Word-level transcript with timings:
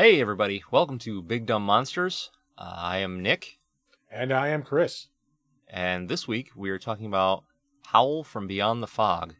Hey, 0.00 0.20
everybody. 0.20 0.62
Welcome 0.70 1.00
to 1.00 1.20
Big 1.22 1.44
Dumb 1.44 1.64
Monsters. 1.64 2.30
Uh, 2.56 2.72
I 2.76 2.98
am 2.98 3.20
Nick, 3.20 3.58
And 4.12 4.32
I 4.32 4.46
am 4.46 4.62
Chris. 4.62 5.08
and 5.68 6.08
this 6.08 6.28
week 6.28 6.50
we 6.54 6.70
are 6.70 6.78
talking 6.78 7.06
about 7.06 7.42
Howl 7.86 8.22
from 8.22 8.46
Beyond 8.46 8.80
the 8.80 8.86
Fog, 8.86 9.34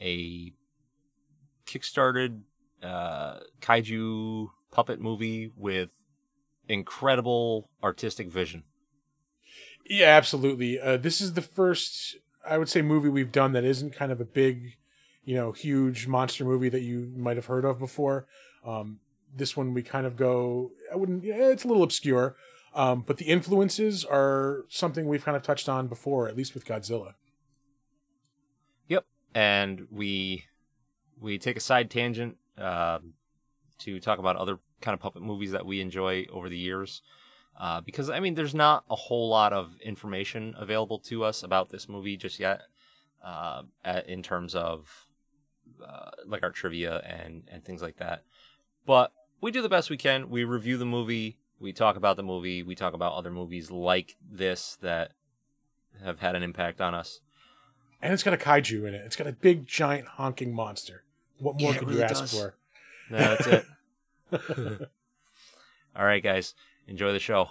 a 0.00 0.54
kickstarted 1.66 2.40
uh, 2.82 3.38
kaiju 3.60 4.48
puppet 4.72 5.00
movie 5.00 5.52
with 5.56 5.90
incredible 6.66 7.70
artistic 7.80 8.28
vision. 8.28 8.64
Yeah, 9.88 10.06
absolutely. 10.16 10.80
Uh, 10.80 10.96
this 10.96 11.20
is 11.20 11.34
the 11.34 11.42
first, 11.42 12.16
I 12.44 12.58
would 12.58 12.68
say, 12.68 12.82
movie 12.82 13.08
we've 13.08 13.30
done 13.30 13.52
that 13.52 13.62
isn't 13.62 13.94
kind 13.94 14.10
of 14.10 14.20
a 14.20 14.24
big, 14.24 14.78
you 15.24 15.36
know, 15.36 15.52
huge 15.52 16.08
monster 16.08 16.44
movie 16.44 16.70
that 16.70 16.82
you 16.82 17.12
might 17.16 17.36
have 17.36 17.46
heard 17.46 17.64
of 17.64 17.78
before. 17.78 18.26
Um, 18.66 18.98
this 19.34 19.56
one 19.56 19.74
we 19.74 19.82
kind 19.82 20.06
of 20.06 20.16
go, 20.16 20.72
I 20.92 20.96
wouldn't, 20.96 21.24
it's 21.24 21.64
a 21.64 21.68
little 21.68 21.82
obscure, 21.82 22.36
um, 22.74 23.02
but 23.06 23.16
the 23.18 23.26
influences 23.26 24.04
are 24.04 24.64
something 24.68 25.06
we've 25.06 25.24
kind 25.24 25.36
of 25.36 25.42
touched 25.42 25.68
on 25.68 25.88
before, 25.88 26.28
at 26.28 26.36
least 26.36 26.54
with 26.54 26.64
Godzilla. 26.64 27.14
Yep. 28.88 29.04
And 29.34 29.86
we 29.90 30.44
we 31.20 31.38
take 31.38 31.56
a 31.56 31.60
side 31.60 31.90
tangent 31.90 32.36
um 32.58 33.14
to 33.78 34.00
talk 34.00 34.18
about 34.18 34.36
other 34.36 34.58
kind 34.80 34.94
of 34.94 35.00
puppet 35.00 35.22
movies 35.22 35.52
that 35.52 35.66
we 35.66 35.80
enjoy 35.80 36.26
over 36.30 36.48
the 36.48 36.58
years. 36.58 37.02
Uh, 37.58 37.80
because 37.80 38.08
I 38.08 38.20
mean, 38.20 38.34
there's 38.34 38.54
not 38.54 38.84
a 38.90 38.96
whole 38.96 39.28
lot 39.28 39.52
of 39.52 39.76
information 39.84 40.54
available 40.56 40.98
to 41.00 41.24
us 41.24 41.42
about 41.42 41.68
this 41.68 41.88
movie 41.88 42.16
just 42.16 42.40
yet, 42.40 42.62
uh, 43.24 43.62
in 44.06 44.22
terms 44.22 44.54
of 44.54 44.88
uh, 45.86 46.10
like 46.26 46.42
our 46.42 46.50
trivia 46.50 46.98
and 47.00 47.44
and 47.48 47.64
things 47.64 47.82
like 47.82 47.96
that. 47.98 48.24
But 48.86 49.12
we 49.42 49.50
do 49.50 49.60
the 49.60 49.68
best 49.68 49.90
we 49.90 49.98
can. 49.98 50.30
We 50.30 50.44
review 50.44 50.78
the 50.78 50.86
movie. 50.86 51.36
We 51.60 51.72
talk 51.72 51.96
about 51.96 52.16
the 52.16 52.22
movie. 52.22 52.62
We 52.62 52.74
talk 52.74 52.94
about 52.94 53.12
other 53.12 53.30
movies 53.30 53.70
like 53.70 54.16
this 54.30 54.78
that 54.80 55.12
have 56.02 56.20
had 56.20 56.34
an 56.34 56.42
impact 56.42 56.80
on 56.80 56.94
us. 56.94 57.20
And 58.00 58.12
it's 58.12 58.22
got 58.22 58.34
a 58.34 58.38
kaiju 58.38 58.88
in 58.88 58.94
it. 58.94 59.02
It's 59.04 59.14
got 59.16 59.26
a 59.26 59.32
big, 59.32 59.66
giant, 59.66 60.08
honking 60.08 60.54
monster. 60.54 61.04
What 61.38 61.60
more 61.60 61.72
Yeah, 61.72 61.78
could 61.78 61.88
really 61.88 62.00
you 62.00 62.04
ask 62.06 62.20
does. 62.20 62.32
for? 62.40 62.54
No, 63.10 63.18
that's 63.18 63.46
it. 63.46 63.66
All 65.96 66.04
right, 66.06 66.22
guys, 66.22 66.54
enjoy 66.88 67.12
the 67.12 67.18
show. 67.18 67.50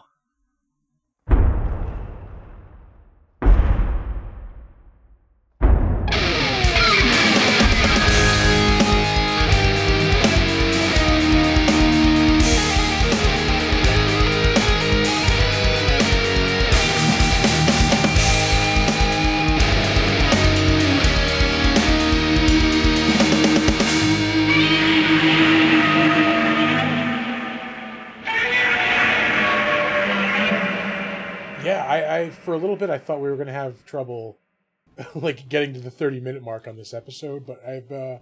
Yeah, 31.64 31.86
I, 31.86 32.20
I 32.20 32.30
for 32.30 32.54
a 32.54 32.58
little 32.58 32.76
bit 32.76 32.90
I 32.90 32.98
thought 32.98 33.22
we 33.22 33.30
were 33.30 33.38
gonna 33.38 33.52
have 33.54 33.86
trouble 33.86 34.38
like 35.16 35.48
getting 35.50 35.73
to 35.73 35.80
the 35.80 35.92
30 35.92 36.20
minute 36.20 36.44
mark 36.44 36.68
on 36.68 36.78
this 36.78 36.94
episode, 36.94 37.45
but 37.45 37.64
I've 37.66 37.92
uh 37.92 38.18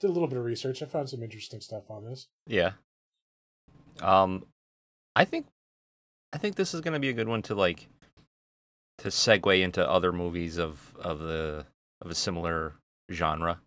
did 0.00 0.10
a 0.10 0.12
little 0.12 0.28
bit 0.28 0.38
of 0.38 0.44
research. 0.44 0.82
I 0.82 0.86
found 0.86 1.10
some 1.10 1.22
interesting 1.22 1.60
stuff 1.60 1.90
on 1.90 2.04
this. 2.04 2.28
Yeah. 2.46 2.72
Um, 4.00 4.46
I 5.16 5.24
think, 5.24 5.46
I 6.32 6.38
think 6.38 6.54
this 6.54 6.72
is 6.72 6.80
gonna 6.80 7.00
be 7.00 7.08
a 7.08 7.12
good 7.12 7.28
one 7.28 7.42
to 7.42 7.54
like, 7.54 7.88
to 8.98 9.08
segue 9.08 9.60
into 9.60 9.88
other 9.88 10.12
movies 10.12 10.56
of 10.58 10.94
of 11.00 11.20
the 11.20 11.66
of 12.00 12.10
a 12.10 12.14
similar 12.14 12.74
genre. 13.10 13.60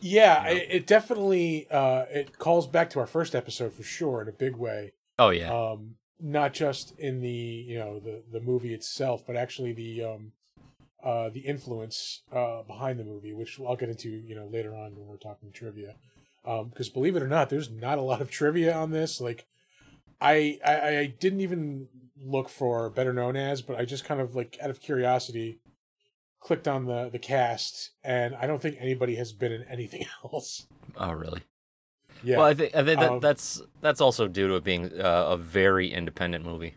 Yeah, 0.00 0.48
You 0.48 0.54
know? 0.54 0.60
it, 0.60 0.68
it 0.70 0.86
definitely 0.86 1.66
uh 1.70 2.04
it 2.10 2.38
calls 2.38 2.66
back 2.66 2.90
to 2.90 3.00
our 3.00 3.06
first 3.06 3.34
episode 3.34 3.72
for 3.72 3.82
sure 3.82 4.22
in 4.22 4.28
a 4.28 4.32
big 4.32 4.56
way. 4.56 4.92
Oh 5.18 5.30
yeah, 5.30 5.50
Um 5.52 5.96
not 6.22 6.52
just 6.52 6.92
in 6.98 7.20
the, 7.20 7.28
you 7.30 7.78
know, 7.78 7.98
the 8.00 8.22
the 8.30 8.40
movie 8.40 8.74
itself, 8.74 9.24
but 9.26 9.36
actually 9.36 9.72
the 9.72 10.04
um 10.04 10.32
uh 11.02 11.28
the 11.30 11.40
influence 11.40 12.22
uh 12.32 12.62
behind 12.62 12.98
the 12.98 13.04
movie, 13.04 13.32
which 13.32 13.58
I'll 13.60 13.76
get 13.76 13.88
into, 13.88 14.10
you 14.10 14.34
know, 14.34 14.46
later 14.46 14.74
on 14.74 14.96
when 14.96 15.06
we're 15.06 15.16
talking 15.16 15.52
trivia. 15.52 15.96
Um 16.44 16.68
because 16.68 16.88
believe 16.88 17.16
it 17.16 17.22
or 17.22 17.28
not, 17.28 17.50
there's 17.50 17.70
not 17.70 17.98
a 17.98 18.02
lot 18.02 18.20
of 18.20 18.30
trivia 18.30 18.74
on 18.74 18.90
this. 18.90 19.20
Like 19.20 19.46
I, 20.20 20.58
I 20.64 20.98
I 20.98 21.06
didn't 21.06 21.40
even 21.40 21.88
look 22.22 22.48
for 22.48 22.90
better 22.90 23.12
known 23.12 23.36
as, 23.36 23.62
but 23.62 23.76
I 23.76 23.84
just 23.84 24.04
kind 24.04 24.20
of 24.20 24.34
like 24.34 24.58
out 24.62 24.70
of 24.70 24.80
curiosity 24.80 25.60
clicked 26.40 26.68
on 26.68 26.86
the 26.86 27.08
the 27.10 27.18
cast 27.18 27.90
and 28.02 28.34
I 28.34 28.46
don't 28.46 28.60
think 28.62 28.76
anybody 28.78 29.16
has 29.16 29.32
been 29.32 29.52
in 29.52 29.62
anything 29.64 30.04
else. 30.24 30.66
oh 30.96 31.12
really? 31.12 31.42
Yeah. 32.22 32.38
Well, 32.38 32.46
I 32.46 32.54
think 32.54 32.74
I 32.74 32.84
think 32.84 33.00
that, 33.00 33.10
Um, 33.10 33.20
that's 33.20 33.62
that's 33.80 34.00
also 34.00 34.28
due 34.28 34.48
to 34.48 34.54
it 34.56 34.64
being 34.64 34.92
uh, 35.00 35.26
a 35.28 35.36
very 35.36 35.92
independent 35.92 36.44
movie. 36.44 36.76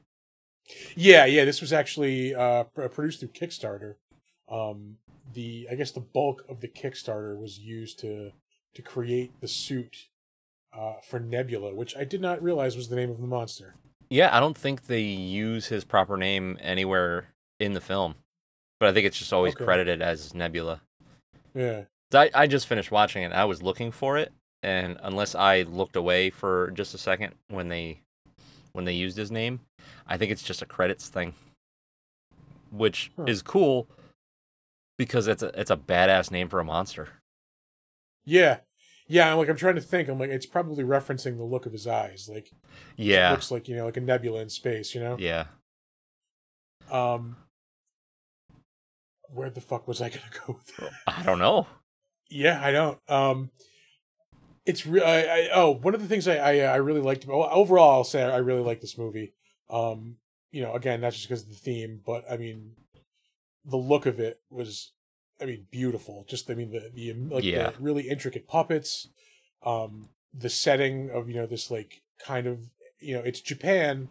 Yeah, 0.95 1.25
yeah. 1.25 1.45
This 1.45 1.59
was 1.61 1.73
actually 1.73 2.33
uh, 2.33 2.63
produced 2.63 3.19
through 3.19 3.29
Kickstarter. 3.29 3.95
Um, 4.49 4.97
the 5.33 5.67
I 5.71 5.75
guess 5.75 5.91
the 5.91 5.99
bulk 5.99 6.43
of 6.49 6.61
the 6.61 6.67
Kickstarter 6.67 7.37
was 7.37 7.59
used 7.59 7.99
to 7.99 8.31
to 8.75 8.81
create 8.81 9.39
the 9.41 9.47
suit 9.47 10.07
uh, 10.77 10.95
for 11.07 11.19
Nebula, 11.19 11.75
which 11.75 11.95
I 11.95 12.03
did 12.03 12.21
not 12.21 12.41
realize 12.41 12.75
was 12.75 12.89
the 12.89 12.95
name 12.95 13.09
of 13.09 13.19
the 13.19 13.27
monster. 13.27 13.75
Yeah, 14.09 14.35
I 14.35 14.39
don't 14.39 14.57
think 14.57 14.87
they 14.87 15.01
use 15.01 15.67
his 15.67 15.83
proper 15.83 16.17
name 16.17 16.57
anywhere 16.61 17.27
in 17.59 17.73
the 17.73 17.81
film, 17.81 18.15
but 18.79 18.89
I 18.89 18.93
think 18.93 19.05
it's 19.07 19.17
just 19.17 19.33
always 19.33 19.55
Okay. 19.55 19.65
credited 19.65 20.01
as 20.01 20.33
Nebula. 20.33 20.81
Yeah, 21.55 21.83
I, 22.13 22.29
I 22.33 22.47
just 22.47 22.67
finished 22.67 22.91
watching 22.91 23.23
it. 23.23 23.31
I 23.31 23.45
was 23.45 23.61
looking 23.63 23.91
for 23.91 24.17
it, 24.17 24.31
and 24.63 24.97
unless 25.03 25.35
I 25.35 25.63
looked 25.63 25.95
away 25.95 26.29
for 26.29 26.71
just 26.71 26.93
a 26.93 26.97
second 26.97 27.35
when 27.49 27.67
they 27.69 27.99
when 28.71 28.85
they 28.85 28.93
used 28.93 29.17
his 29.17 29.31
name, 29.31 29.59
I 30.07 30.17
think 30.17 30.31
it's 30.31 30.43
just 30.43 30.61
a 30.61 30.65
credits 30.65 31.09
thing, 31.09 31.33
which 32.71 33.11
Huh. 33.17 33.25
is 33.27 33.41
cool 33.41 33.87
because 34.97 35.27
it's 35.27 35.43
a 35.43 35.59
it's 35.59 35.71
a 35.71 35.77
badass 35.77 36.31
name 36.31 36.49
for 36.49 36.59
a 36.59 36.65
monster. 36.65 37.09
yeah, 38.25 38.59
yeah. 39.07 39.31
I'm 39.31 39.37
like 39.37 39.49
I'm 39.49 39.55
trying 39.57 39.75
to 39.75 39.81
think. 39.81 40.07
I'm 40.09 40.19
like 40.19 40.29
it's 40.29 40.45
probably 40.45 40.83
referencing 40.83 41.37
the 41.37 41.43
look 41.43 41.65
of 41.65 41.71
his 41.73 41.87
eyes. 41.87 42.29
Like 42.31 42.51
it 42.97 42.97
Yeah, 42.97 43.29
looks 43.29 43.51
like 43.51 43.67
you 43.67 43.75
know 43.75 43.85
like 43.85 43.97
a 43.97 44.01
nebula 44.01 44.41
in 44.41 44.49
space. 44.49 44.95
You 44.95 45.01
know. 45.01 45.15
yeah. 45.17 45.45
Um, 46.91 47.37
where 49.29 49.49
the 49.49 49.61
fuck 49.61 49.87
was 49.87 50.01
I 50.01 50.09
gonna 50.09 50.21
go 50.47 50.53
with 50.53 50.75
that? 50.77 50.91
I 51.07 51.23
don't 51.23 51.39
know. 51.39 51.67
Yeah, 52.29 52.59
I 52.63 52.71
don't. 52.71 52.99
Um, 53.09 53.51
it's 54.65 54.85
re- 54.85 55.01
I, 55.01 55.19
I 55.21 55.49
oh 55.53 55.71
one 55.71 55.93
of 55.95 56.01
the 56.01 56.07
things 56.07 56.27
I 56.27 56.37
I, 56.37 56.57
I 56.59 56.75
really 56.77 57.01
liked 57.01 57.25
well, 57.25 57.47
overall 57.51 57.91
I'll 57.91 58.03
say 58.03 58.23
I 58.23 58.37
really 58.37 58.61
like 58.61 58.81
this 58.81 58.97
movie. 58.97 59.33
Um, 59.69 60.17
you 60.51 60.61
know, 60.61 60.73
again, 60.73 61.01
not 61.01 61.13
just 61.13 61.27
because 61.27 61.43
of 61.43 61.49
the 61.49 61.55
theme, 61.55 62.01
but 62.05 62.23
I 62.29 62.37
mean, 62.37 62.73
the 63.65 63.77
look 63.77 64.05
of 64.05 64.19
it 64.19 64.39
was, 64.51 64.91
I 65.41 65.45
mean, 65.45 65.65
beautiful. 65.71 66.25
Just 66.27 66.49
I 66.49 66.53
mean 66.53 66.71
the 66.71 66.91
the 66.93 67.13
like 67.13 67.43
Yeah. 67.43 67.71
the 67.71 67.81
really 67.81 68.07
intricate 68.09 68.47
puppets, 68.47 69.07
um, 69.65 70.09
the 70.33 70.49
setting 70.49 71.09
of 71.09 71.27
you 71.29 71.35
know 71.35 71.45
this 71.47 71.71
like 71.71 72.01
kind 72.23 72.45
of 72.47 72.59
you 72.99 73.15
know 73.15 73.21
it's 73.21 73.41
Japan. 73.41 74.09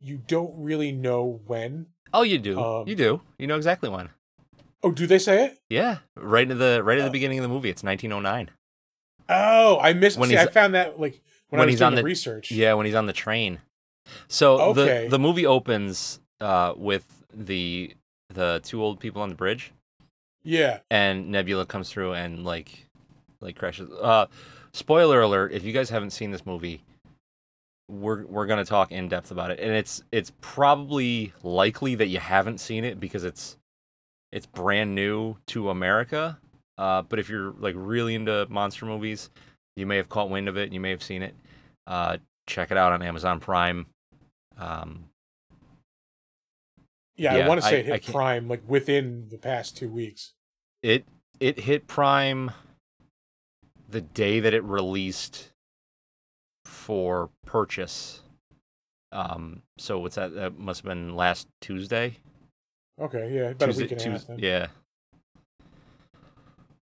You 0.00 0.18
don't 0.18 0.52
really 0.62 0.92
know 0.92 1.40
when. 1.46 1.86
Oh, 2.12 2.22
you 2.22 2.38
do. 2.38 2.60
Um, 2.60 2.86
you 2.86 2.94
do. 2.94 3.22
You 3.38 3.46
know 3.46 3.56
exactly 3.56 3.88
when. 3.88 4.10
Oh, 4.82 4.92
do 4.92 5.06
they 5.06 5.18
say 5.18 5.46
it? 5.46 5.58
Yeah, 5.70 5.98
right 6.14 6.48
in 6.50 6.58
the 6.58 6.82
right 6.84 6.98
at 6.98 7.02
the 7.04 7.08
Oh. 7.08 7.12
beginning 7.12 7.38
of 7.38 7.42
the 7.42 7.48
movie. 7.48 7.70
It's 7.70 7.82
1909. 7.82 8.50
Oh, 9.28 9.78
I 9.80 9.92
missed. 9.92 10.18
When 10.18 10.28
see, 10.28 10.36
I 10.38 10.46
found 10.46 10.74
that 10.74 11.00
like 11.00 11.20
when, 11.48 11.58
when 11.58 11.60
I 11.60 11.64
was 11.66 11.72
he's 11.72 11.78
doing 11.80 11.86
on 11.86 11.94
the, 11.94 12.00
the- 12.02 12.04
research. 12.06 12.50
Yeah, 12.50 12.74
when 12.74 12.86
he's 12.86 12.94
on 12.94 13.06
the 13.06 13.12
train. 13.12 13.60
So 14.28 14.60
Okay. 14.60 15.04
the 15.04 15.10
the 15.10 15.18
movie 15.18 15.46
opens 15.46 16.20
uh, 16.40 16.74
with 16.76 17.06
the 17.32 17.94
the 18.28 18.60
two 18.64 18.82
old 18.82 19.00
people 19.00 19.22
on 19.22 19.28
the 19.30 19.34
bridge, 19.34 19.72
Yeah. 20.42 20.80
and 20.90 21.30
Nebula 21.30 21.64
comes 21.66 21.90
through 21.90 22.12
and 22.14 22.44
like 22.44 22.86
like 23.40 23.56
crashes. 23.56 23.88
Uh, 23.90 24.26
spoiler 24.72 25.20
alert: 25.22 25.52
if 25.52 25.64
you 25.64 25.72
guys 25.72 25.88
haven't 25.90 26.10
seen 26.10 26.30
this 26.32 26.44
movie, 26.44 26.82
we're 27.88 28.26
we're 28.26 28.46
gonna 28.46 28.64
talk 28.64 28.92
in 28.92 29.08
depth 29.08 29.30
about 29.30 29.50
it, 29.50 29.58
and 29.60 29.72
it's 29.72 30.02
it's 30.12 30.32
probably 30.42 31.32
likely 31.42 31.94
that 31.94 32.08
you 32.08 32.18
haven't 32.18 32.58
seen 32.58 32.84
it 32.84 33.00
because 33.00 33.24
it's 33.24 33.56
it's 34.32 34.44
brand 34.46 34.94
new 34.94 35.36
to 35.46 35.70
America. 35.70 36.38
Uh, 36.76 37.02
but 37.02 37.18
if 37.18 37.28
you're 37.28 37.52
like 37.58 37.74
really 37.78 38.14
into 38.14 38.46
monster 38.50 38.86
movies, 38.86 39.30
you 39.76 39.86
may 39.86 39.96
have 39.96 40.08
caught 40.08 40.30
wind 40.30 40.48
of 40.48 40.56
it. 40.56 40.72
You 40.72 40.80
may 40.80 40.90
have 40.90 41.02
seen 41.02 41.22
it. 41.22 41.34
Uh, 41.86 42.18
check 42.46 42.70
it 42.70 42.76
out 42.76 42.92
on 42.92 43.02
Amazon 43.02 43.40
Prime. 43.40 43.86
Um, 44.58 45.04
Yeah, 47.16 47.36
Yeah, 47.36 47.44
I 47.44 47.48
want 47.48 47.60
to 47.62 47.66
say 47.68 47.76
I- 47.76 47.80
it 47.80 48.04
hit 48.04 48.12
Prime 48.12 48.48
like 48.48 48.62
within 48.66 49.28
the 49.28 49.38
past 49.38 49.76
two 49.76 49.88
weeks. 49.88 50.34
it 50.82 51.04
it 51.40 51.60
hit 51.60 51.86
Prime 51.86 52.50
the 53.88 54.00
day 54.00 54.40
that 54.40 54.52
it 54.54 54.64
released 54.64 55.52
for 56.64 57.30
purchase. 57.46 58.22
Um, 59.12 59.62
so 59.78 60.00
what's 60.00 60.16
that? 60.16 60.34
That 60.34 60.58
must 60.58 60.80
have 60.80 60.86
been 60.88 61.14
last 61.14 61.46
Tuesday. 61.60 62.18
Okay, 63.00 63.32
yeah, 63.32 63.50
about 63.50 63.66
Tuesday, 63.66 63.84
a 63.84 63.86
week 63.86 63.92
and 63.92 64.00
a 64.00 64.10
half. 64.18 64.26
Then. 64.26 64.38
yeah. 64.40 64.66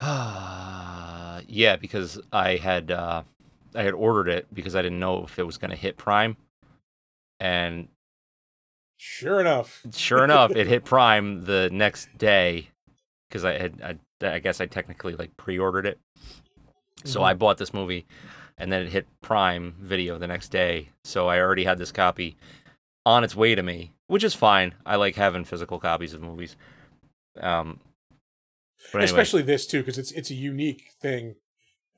Yeah, 0.03 1.77
because 1.81 2.21
I 2.33 2.57
had 2.57 2.91
uh, 2.91 3.23
I 3.75 3.83
had 3.83 3.95
ordered 3.95 4.29
it 4.29 4.47
because 4.53 4.75
I 4.77 4.83
didn't 4.83 5.01
know 5.01 5.25
if 5.25 5.39
it 5.39 5.45
was 5.45 5.59
going 5.59 5.71
to 5.71 5.77
hit 5.77 5.97
Prime, 5.97 6.37
and 7.41 7.89
Sure 8.97 9.41
enough. 9.41 9.83
sure 9.95 10.25
enough, 10.25 10.53
it 10.53 10.67
hit 10.67 10.85
Prime 10.87 11.45
the 11.45 11.69
next 11.73 12.17
day 12.17 12.69
because 13.29 13.45
I 13.45 13.59
had 13.59 13.99
I, 14.23 14.27
I 14.27 14.39
guess 14.39 14.61
I 14.61 14.67
technically 14.67 15.15
like 15.15 15.37
pre-ordered 15.37 15.87
it. 15.87 15.99
So 17.05 17.21
Mhm. 17.21 17.25
I 17.25 17.35
bought 17.35 17.59
this 17.59 17.75
movie, 17.75 18.07
and 18.57 18.73
then 18.73 18.83
it 18.83 18.89
hit 18.91 19.07
Prime 19.21 19.75
Video 19.81 20.19
the 20.19 20.27
next 20.27 20.49
day. 20.49 20.89
So 21.05 21.29
I 21.29 21.39
already 21.41 21.65
had 21.65 21.79
this 21.79 21.93
copy 21.93 22.37
on 23.05 23.25
its 23.25 23.37
way 23.37 23.55
to 23.55 23.63
me, 23.63 23.93
which 24.07 24.25
is 24.25 24.35
fine. 24.35 24.75
I 24.87 24.97
like 24.97 25.17
having 25.17 25.45
physical 25.45 25.79
copies 25.79 26.15
of 26.15 26.23
movies. 26.23 26.57
Um, 27.41 27.81
anyway, 28.93 29.05
Especially 29.05 29.43
this 29.43 29.67
too, 29.67 29.81
because 29.81 29.99
it's 29.99 30.13
it's 30.13 30.31
a 30.31 30.35
unique 30.35 30.91
thing. 31.01 31.37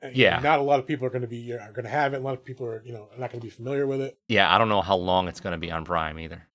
Know, 0.02 0.10
Yeah. 0.12 0.38
not 0.40 0.58
a 0.58 0.62
lot 0.62 0.78
of 0.78 0.86
people 0.86 1.06
are 1.06 1.10
going 1.10 1.22
to 1.22 1.28
be 1.28 1.52
are 1.52 1.72
going 1.72 1.84
to 1.84 1.90
have 1.90 2.14
it. 2.14 2.18
A 2.18 2.20
lot 2.20 2.34
of 2.34 2.44
people 2.44 2.66
are 2.66 2.82
you 2.84 2.92
know 2.92 3.08
not 3.18 3.30
going 3.30 3.40
to 3.40 3.46
be 3.46 3.50
familiar 3.50 3.86
with 3.86 4.00
it. 4.00 4.18
yeah, 4.28 4.54
I 4.54 4.58
don't 4.58 4.68
know 4.68 4.82
how 4.82 4.96
long 4.96 5.26
it's 5.28 5.40
going 5.40 5.52
to 5.52 5.58
be 5.58 5.70
on 5.72 5.84
Prime 5.84 6.18
either. 6.18 6.46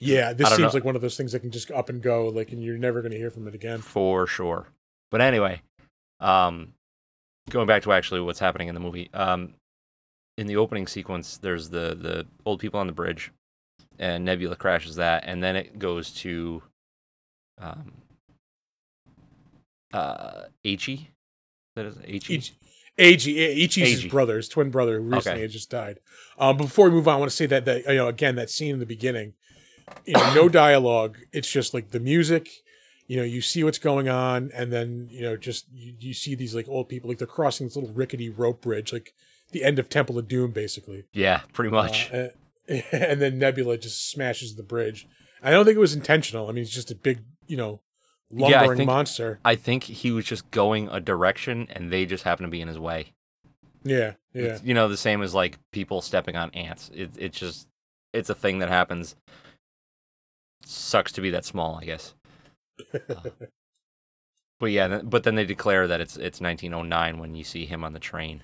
Yeah, 0.00 0.32
this 0.32 0.48
seems 0.48 0.60
know. 0.60 0.70
like 0.74 0.84
one 0.84 0.96
of 0.96 1.02
those 1.02 1.16
things 1.16 1.30
that 1.32 1.40
can 1.40 1.50
just 1.52 1.70
up 1.70 1.88
and 1.88 2.02
go, 2.02 2.26
like, 2.28 2.50
and 2.50 2.60
you're 2.62 2.76
never 2.78 3.02
going 3.02 3.12
to 3.12 3.18
hear 3.18 3.30
from 3.30 3.46
it 3.46 3.54
again. 3.54 3.78
for 3.80 4.26
sure. 4.26 4.66
But 5.12 5.20
anyway, 5.20 5.62
um, 6.18 6.72
going 7.50 7.68
back 7.68 7.82
to 7.82 7.92
actually 7.92 8.20
what's 8.20 8.40
happening 8.40 8.66
in 8.68 8.74
the 8.74 8.80
movie, 8.80 9.10
um, 9.14 9.54
in 10.36 10.46
the 10.48 10.56
opening 10.56 10.86
sequence, 10.88 11.36
there's 11.38 11.68
the 11.70 11.94
the 11.94 12.26
old 12.44 12.58
people 12.60 12.80
on 12.80 12.86
the 12.88 12.92
bridge, 12.92 13.30
and 13.98 14.24
Nebula 14.24 14.56
crashes 14.56 14.96
that, 14.96 15.22
and 15.26 15.42
then 15.42 15.54
it 15.54 15.78
goes 15.78 16.10
to, 16.14 16.62
um, 17.58 17.92
uh, 19.92 20.42
Ichi. 20.64 21.10
That 21.76 21.86
is 21.86 21.96
Ichi. 22.06 22.34
Each, 22.34 22.52
Ag, 22.98 23.18
Ichi's 23.18 23.74
his 23.76 24.04
Eiji. 24.04 24.10
brother, 24.10 24.36
his 24.36 24.48
twin 24.48 24.70
brother, 24.70 25.00
who 25.00 25.08
recently 25.08 25.42
Okay. 25.44 25.52
just 25.52 25.70
died. 25.70 26.00
Um, 26.38 26.56
before 26.56 26.86
we 26.88 26.92
move 26.92 27.08
on, 27.08 27.14
I 27.14 27.18
want 27.18 27.30
to 27.30 27.36
say 27.36 27.46
that 27.46 27.64
that 27.64 27.84
you 27.86 27.94
know 27.94 28.08
again 28.08 28.34
that 28.36 28.50
scene 28.50 28.72
in 28.74 28.78
the 28.78 28.86
beginning, 28.86 29.34
you 30.04 30.14
know, 30.14 30.34
no 30.34 30.48
dialogue. 30.64 31.18
It's 31.32 31.50
just 31.50 31.72
like 31.74 31.90
the 31.90 32.00
music. 32.00 32.48
You 33.06 33.16
know, 33.16 33.24
you 33.24 33.40
see 33.40 33.64
what's 33.64 33.78
going 33.78 34.08
on, 34.08 34.50
and 34.54 34.72
then 34.72 35.08
you 35.10 35.22
know, 35.22 35.36
just 35.36 35.66
you, 35.72 35.94
you 35.98 36.14
see 36.14 36.34
these 36.34 36.54
like 36.54 36.68
old 36.68 36.88
people, 36.88 37.08
like 37.08 37.18
they're 37.18 37.26
crossing 37.26 37.66
this 37.66 37.74
little 37.76 37.92
rickety 37.92 38.28
rope 38.28 38.60
bridge, 38.60 38.92
like 38.92 39.14
the 39.52 39.64
end 39.64 39.78
of 39.80 39.88
Temple 39.88 40.16
of 40.18 40.28
Doom, 40.28 40.52
basically. 40.52 41.04
Yeah, 41.12 41.40
pretty 41.52 41.70
much. 41.70 42.12
Uh, 42.12 42.28
and, 42.68 42.84
and 42.92 43.20
then 43.20 43.38
Nebula 43.38 43.78
just 43.78 44.10
smashes 44.10 44.54
the 44.54 44.62
bridge. 44.62 45.08
I 45.42 45.50
don't 45.50 45.64
think 45.64 45.76
it 45.76 45.80
was 45.80 45.94
intentional. 45.94 46.48
I 46.48 46.52
mean, 46.52 46.62
it's 46.62 46.70
just 46.74 46.90
a 46.92 46.94
big, 46.94 47.20
you 47.48 47.56
know, 47.56 47.80
Yeah, 48.32 48.62
I 48.62 48.74
think- 48.74 48.86
monster. 48.86 49.40
I 49.44 49.56
think 49.56 49.84
he 49.84 50.12
was 50.12 50.24
just 50.24 50.50
going 50.50 50.88
a 50.88 51.00
direction, 51.00 51.66
and 51.70 51.90
they 51.92 52.06
just 52.06 52.24
happened 52.24 52.46
to 52.46 52.50
be 52.50 52.60
in 52.60 52.68
his 52.68 52.78
way. 52.78 53.12
Yeah, 53.82 54.12
yeah. 54.34 54.42
It's, 54.44 54.62
you 54.62 54.74
know, 54.74 54.88
the 54.88 54.96
same 54.96 55.22
as 55.22 55.34
like 55.34 55.58
people 55.72 56.00
stepping 56.02 56.36
on 56.36 56.50
ants. 56.50 56.90
It, 56.94 57.10
it's 57.16 57.38
just, 57.38 57.66
it's 58.12 58.28
a 58.30 58.34
thing 58.34 58.58
that 58.58 58.68
happens. 58.68 59.16
Sucks 60.64 61.12
to 61.12 61.20
be 61.20 61.30
that 61.30 61.44
small, 61.44 61.78
I 61.80 61.84
guess. 61.84 62.14
But 64.60 64.72
yeah, 64.72 65.00
but 65.02 65.22
then 65.22 65.36
they 65.36 65.46
declare 65.46 65.86
that 65.86 66.02
it's 66.02 66.18
it's 66.18 66.38
1909 66.38 67.18
when 67.18 67.34
you 67.34 67.44
see 67.44 67.64
him 67.64 67.82
on 67.82 67.94
the 67.94 67.98
train. 67.98 68.42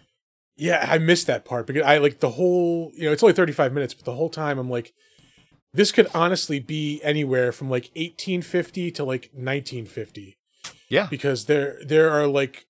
Yeah, 0.56 0.82
I 0.90 0.96
missed 0.96 1.26
that 1.26 1.44
part 1.44 1.66
because 1.66 1.82
I 1.82 1.98
like 1.98 2.20
the 2.20 2.30
whole, 2.30 2.90
you 2.94 3.04
know, 3.04 3.12
it's 3.12 3.22
only 3.22 3.34
35 3.34 3.74
minutes, 3.74 3.92
but 3.92 4.06
the 4.06 4.14
whole 4.14 4.30
time 4.30 4.58
I'm 4.58 4.70
like, 4.70 4.94
this 5.76 5.92
could 5.92 6.08
honestly 6.14 6.58
be 6.58 7.00
anywhere 7.02 7.52
from 7.52 7.68
like 7.70 7.84
1850 7.94 8.90
to 8.92 9.04
like 9.04 9.30
1950 9.34 10.36
Yeah, 10.88 11.06
because 11.10 11.44
there 11.46 11.78
there 11.84 12.10
are 12.10 12.26
like 12.26 12.66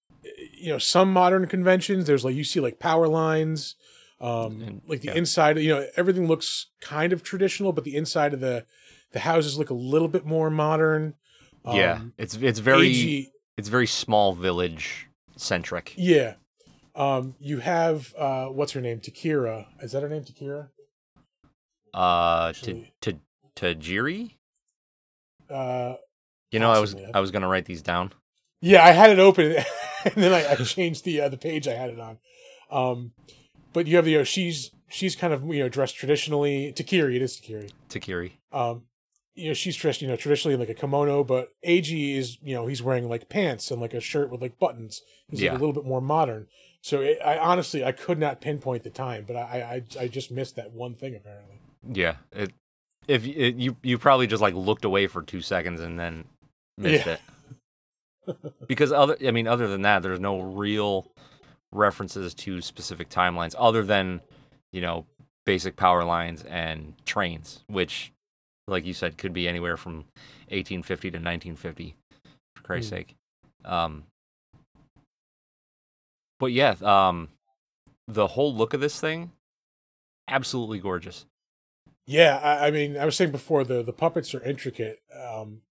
you 0.52 0.70
know 0.72 0.78
some 0.78 1.12
modern 1.12 1.46
conventions 1.46 2.06
there's 2.06 2.24
like 2.24 2.34
you 2.34 2.44
see 2.44 2.60
like 2.60 2.78
power 2.78 3.08
lines 3.08 3.76
um 4.20 4.62
And- 4.62 4.82
like 4.88 5.00
the 5.02 5.08
yeah. 5.08 5.14
inside 5.20 5.58
you 5.58 5.72
know 5.74 5.86
everything 5.96 6.26
looks 6.26 6.66
kind 6.80 7.12
of 7.12 7.22
traditional 7.22 7.72
but 7.72 7.84
the 7.84 7.96
inside 7.96 8.32
of 8.34 8.40
the 8.40 8.64
the 9.12 9.20
houses 9.20 9.56
look 9.58 9.70
a 9.70 9.74
little 9.74 10.08
bit 10.08 10.24
more 10.26 10.50
modern. 10.50 11.14
Yeah. 11.64 11.94
Um, 11.94 12.12
It's 12.18 12.34
it's 12.36 12.58
very 12.58 12.88
AG 12.88 13.30
it's 13.58 13.68
very 13.68 13.86
small 13.86 14.34
village 14.34 15.06
centric. 15.36 15.94
yeah. 15.96 16.34
Um 16.94 17.34
you 17.38 17.58
have 17.60 18.14
uh 18.18 18.46
what's 18.46 18.72
her 18.72 18.80
name? 18.80 19.00
Takira. 19.00 19.66
Is 19.82 19.92
that 19.92 20.02
her 20.02 20.08
name 20.08 20.24
takira 20.24 20.68
Uh, 21.96 22.52
to 22.52 22.84
to 23.00 23.18
Tajiri. 23.56 24.32
uh 25.50 25.94
You 26.50 26.58
know, 26.60 26.70
I 26.70 26.78
was 26.80 26.94
I 27.14 27.20
was 27.20 27.30
gonna 27.30 27.48
write 27.48 27.64
these 27.64 27.82
down. 27.82 28.12
Yeah, 28.60 28.84
I 28.84 28.90
had 28.92 29.10
it 29.10 29.18
open, 29.18 29.52
and 30.04 30.14
then 30.14 30.32
I, 30.32 30.52
I 30.52 30.54
changed 30.56 31.04
the 31.04 31.20
uh, 31.22 31.28
the 31.28 31.36
page 31.36 31.66
I 31.68 31.74
had 31.74 31.90
it 31.90 32.00
on. 32.00 32.18
Um, 32.70 33.12
but 33.72 33.86
you 33.86 33.96
have 33.96 34.04
the 34.04 34.12
you 34.12 34.18
know, 34.18 34.24
she's 34.24 34.70
she's 34.88 35.14
kind 35.16 35.32
of 35.32 35.42
you 35.44 35.60
know 35.60 35.68
dressed 35.68 35.96
traditionally. 35.96 36.72
Takiri, 36.76 37.16
it 37.16 37.22
is 37.22 37.36
Takiri. 37.40 37.70
Takiri. 37.88 38.32
Um, 38.52 38.82
you 39.34 39.48
know 39.48 39.54
she's 39.54 39.76
dressed 39.76 40.00
you 40.02 40.08
know 40.08 40.16
traditionally 40.16 40.54
in 40.54 40.60
like 40.60 40.68
a 40.70 40.74
kimono, 40.74 41.22
but 41.24 41.50
Ag 41.64 41.90
is 41.90 42.38
you 42.42 42.54
know 42.54 42.66
he's 42.66 42.82
wearing 42.82 43.08
like 43.08 43.28
pants 43.28 43.70
and 43.70 43.80
like 43.80 43.94
a 43.94 44.00
shirt 44.00 44.30
with 44.30 44.40
like 44.42 44.58
buttons. 44.58 45.02
He's 45.28 45.40
like 45.40 45.46
Yeah. 45.52 45.56
a 45.56 45.60
little 45.60 45.74
bit 45.74 45.84
more 45.84 46.00
modern. 46.00 46.46
So 46.80 47.00
it, 47.02 47.18
I 47.24 47.38
honestly 47.38 47.84
I 47.84 47.92
could 47.92 48.18
not 48.18 48.40
pinpoint 48.40 48.82
the 48.84 48.90
time, 48.90 49.24
but 49.26 49.36
I 49.36 49.82
I 49.98 50.04
I 50.04 50.08
just 50.08 50.30
missed 50.30 50.56
that 50.56 50.72
one 50.72 50.94
thing 50.94 51.14
apparently. 51.14 51.60
Yeah. 51.92 52.16
It 52.32 52.52
if 53.08 53.24
it, 53.26 53.54
you 53.56 53.76
you 53.82 53.98
probably 53.98 54.26
just 54.26 54.42
like 54.42 54.54
looked 54.54 54.84
away 54.84 55.06
for 55.06 55.22
two 55.22 55.40
seconds 55.40 55.80
and 55.80 55.98
then 55.98 56.24
missed 56.78 57.06
Yeah. 57.06 57.16
it. 58.26 58.36
because 58.66 58.90
other 58.92 59.16
I 59.24 59.30
mean 59.30 59.46
other 59.46 59.68
than 59.68 59.82
that, 59.82 60.02
there's 60.02 60.20
no 60.20 60.40
real 60.40 61.06
references 61.72 62.34
to 62.34 62.60
specific 62.60 63.08
timelines 63.08 63.54
other 63.58 63.84
than 63.84 64.20
you 64.72 64.80
know 64.80 65.06
basic 65.44 65.76
power 65.76 66.02
lines 66.04 66.42
and 66.44 66.94
trains, 67.04 67.62
which 67.68 68.12
like 68.66 68.84
you 68.84 68.92
said 68.94 69.16
could 69.16 69.32
be 69.32 69.46
anywhere 69.46 69.76
from 69.76 70.04
1850 70.48 71.10
to 71.12 71.18
1950 71.18 71.94
for 72.56 72.62
Christ's 72.64 72.90
Hmm. 72.90 72.96
sake. 72.96 73.14
Um, 73.64 74.04
but 76.40 76.46
yeah, 76.52 76.74
um, 76.82 77.28
the 78.08 78.26
whole 78.26 78.54
look 78.54 78.74
of 78.74 78.80
this 78.80 79.00
thing, 79.00 79.30
absolutely 80.28 80.78
gorgeous. 80.80 81.24
Yeah, 82.06 82.36
I, 82.42 82.68
I 82.68 82.70
mean, 82.70 82.96
I 82.96 83.04
was 83.04 83.16
saying 83.16 83.32
before 83.32 83.64
the 83.64 83.82
the 83.82 83.92
puppets 83.92 84.34
are 84.34 84.42
intricate 84.44 85.00
um, 85.14 85.62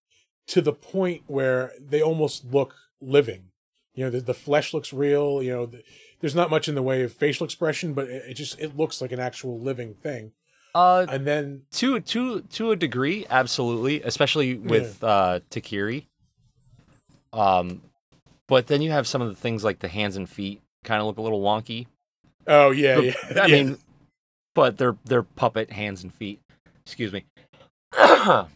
to 0.48 0.62
the 0.62 0.74
point 0.74 1.24
where 1.28 1.72
they 1.80 2.02
almost 2.02 2.46
look 2.46 2.76
living. 3.02 3.46
You 3.94 4.04
know, 4.06 4.10
the, 4.10 4.20
the 4.20 4.34
flesh 4.34 4.74
looks 4.74 4.92
real. 4.92 5.42
You 5.42 5.54
know, 5.54 5.66
the, 5.68 5.82
there's 6.20 6.36
not 6.36 6.50
much 6.50 6.68
in 6.68 6.76
the 6.76 6.82
way 6.84 7.04
of 7.04 7.14
facial 7.14 7.46
expression, 7.46 7.94
but 7.94 8.08
it, 8.10 8.24
it 8.32 8.34
just 8.34 8.60
it 8.60 8.76
looks 8.76 9.00
like 9.02 9.12
an 9.14 9.20
actual 9.20 9.60
living 9.60 9.94
thing. 9.94 10.34
Uh, 10.74 11.06
And 11.10 11.26
then, 11.26 11.62
to 11.72 12.02
to 12.02 12.42
to 12.42 12.72
a 12.72 12.76
degree, 12.76 13.26
absolutely, 13.30 14.02
especially 14.04 14.56
with 14.56 15.02
uh, 15.04 15.40
Takiri. 15.50 16.08
Um, 17.32 17.82
but 18.48 18.68
then 18.68 18.82
you 18.82 18.92
have 18.92 19.08
some 19.08 19.22
of 19.22 19.30
the 19.30 19.36
things 19.36 19.64
like 19.64 19.80
the 19.80 19.88
hands 19.88 20.16
and 20.18 20.30
feet 20.30 20.62
kind 20.84 21.00
of 21.02 21.08
look 21.08 21.18
a 21.18 21.22
little 21.22 21.42
wonky. 21.42 21.88
oh 22.48 22.72
yeah, 22.72 22.96
But- 22.96 23.06
yeah, 23.06 23.14
I 23.44 23.46
yeah. 23.48 23.64
mean, 23.64 23.78
but 24.56 24.78
they're 24.78 24.98
they're 25.06 25.24
puppet 25.24 25.72
hands 25.72 26.04
and 26.04 26.14
feet. 26.14 26.40
Excuse 26.86 27.14
me. 27.14 27.26
oh 27.94 28.48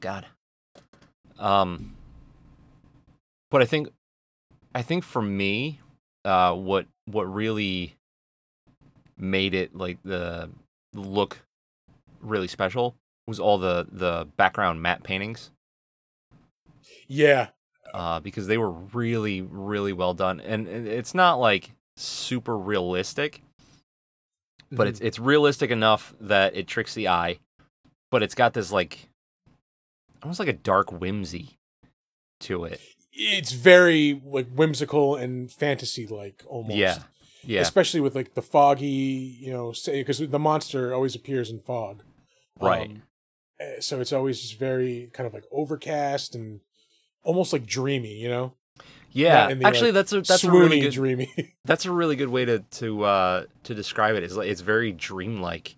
God. 0.00 0.26
Um. 1.38 1.96
But 3.50 3.60
I 3.60 3.66
think, 3.66 3.90
I 4.74 4.80
think 4.80 5.04
for 5.04 5.20
me, 5.20 5.80
uh, 6.24 6.54
what 6.54 6.86
what 7.04 7.24
really 7.24 7.96
made 9.18 9.52
it 9.52 9.76
like 9.76 9.98
the 10.02 10.48
look 10.94 11.40
really 12.22 12.48
special 12.48 12.94
was 13.26 13.38
all 13.38 13.58
the 13.58 13.86
the 13.92 14.26
background 14.38 14.80
matte 14.80 15.02
paintings 15.02 15.50
yeah, 17.08 17.48
uh, 17.92 18.20
because 18.20 18.46
they 18.46 18.58
were 18.58 18.70
really, 18.70 19.42
really 19.42 19.92
well 19.92 20.14
done. 20.14 20.40
And, 20.40 20.66
and 20.66 20.86
it's 20.86 21.14
not 21.14 21.38
like 21.38 21.72
super 21.96 22.56
realistic, 22.56 23.42
but 24.72 24.86
Mhm. 24.86 24.90
it's 24.90 25.00
it's 25.00 25.18
realistic 25.18 25.70
enough 25.70 26.14
that 26.20 26.56
it 26.56 26.66
tricks 26.66 26.94
the 26.94 27.08
eye. 27.08 27.38
But 28.10 28.22
it's 28.22 28.34
got 28.34 28.52
this 28.54 28.72
like 28.72 29.08
almost 30.22 30.38
like 30.40 30.48
a 30.48 30.52
dark 30.52 30.90
whimsy 30.90 31.58
to 32.40 32.64
it. 32.64 32.80
it's 33.14 33.52
very 33.52 34.20
like 34.24 34.48
whimsical 34.54 35.16
and 35.16 35.52
fantasy 35.52 36.06
like 36.06 36.42
almost. 36.46 36.76
Yeah, 36.76 36.98
yeah, 37.44 37.60
especially 37.60 38.00
with 38.00 38.14
like 38.14 38.34
the 38.34 38.42
foggy, 38.42 38.86
you 39.40 39.52
know, 39.52 39.72
because 39.86 40.18
the 40.18 40.38
monster 40.38 40.94
always 40.94 41.14
appears 41.14 41.50
in 41.50 41.60
fog. 41.60 42.02
Right. 42.60 42.88
Um, 42.90 43.02
eh, 43.60 43.80
so 43.80 44.00
it's 44.00 44.12
always 44.12 44.40
just 44.40 44.58
very 44.58 45.10
kind 45.12 45.26
of 45.26 45.34
like 45.34 45.44
overcast 45.52 46.34
and 46.34 46.60
almost 47.22 47.52
like 47.52 47.66
dreamy, 47.66 48.14
you 48.14 48.28
know. 48.28 48.54
Yeah, 49.12 49.34
Not 49.34 49.50
in 49.52 49.58
the, 49.58 49.66
actually, 49.66 49.92
like, 49.92 49.94
that's 49.94 50.12
a 50.12 50.20
that's 50.22 50.44
a 50.44 50.50
really 50.50 50.80
good 50.80 50.92
dreamy. 50.92 51.54
that's 51.64 51.84
a 51.86 51.92
really 51.92 52.16
good 52.16 52.28
way 52.30 52.44
to 52.46 52.60
to 52.60 53.04
uh 53.04 53.44
to 53.64 53.74
describe 53.74 54.14
it. 54.16 54.22
it. 54.22 54.26
Is 54.26 54.36
like 54.36 54.48
it's 54.48 54.60
very 54.62 54.92
dreamlike. 54.92 55.76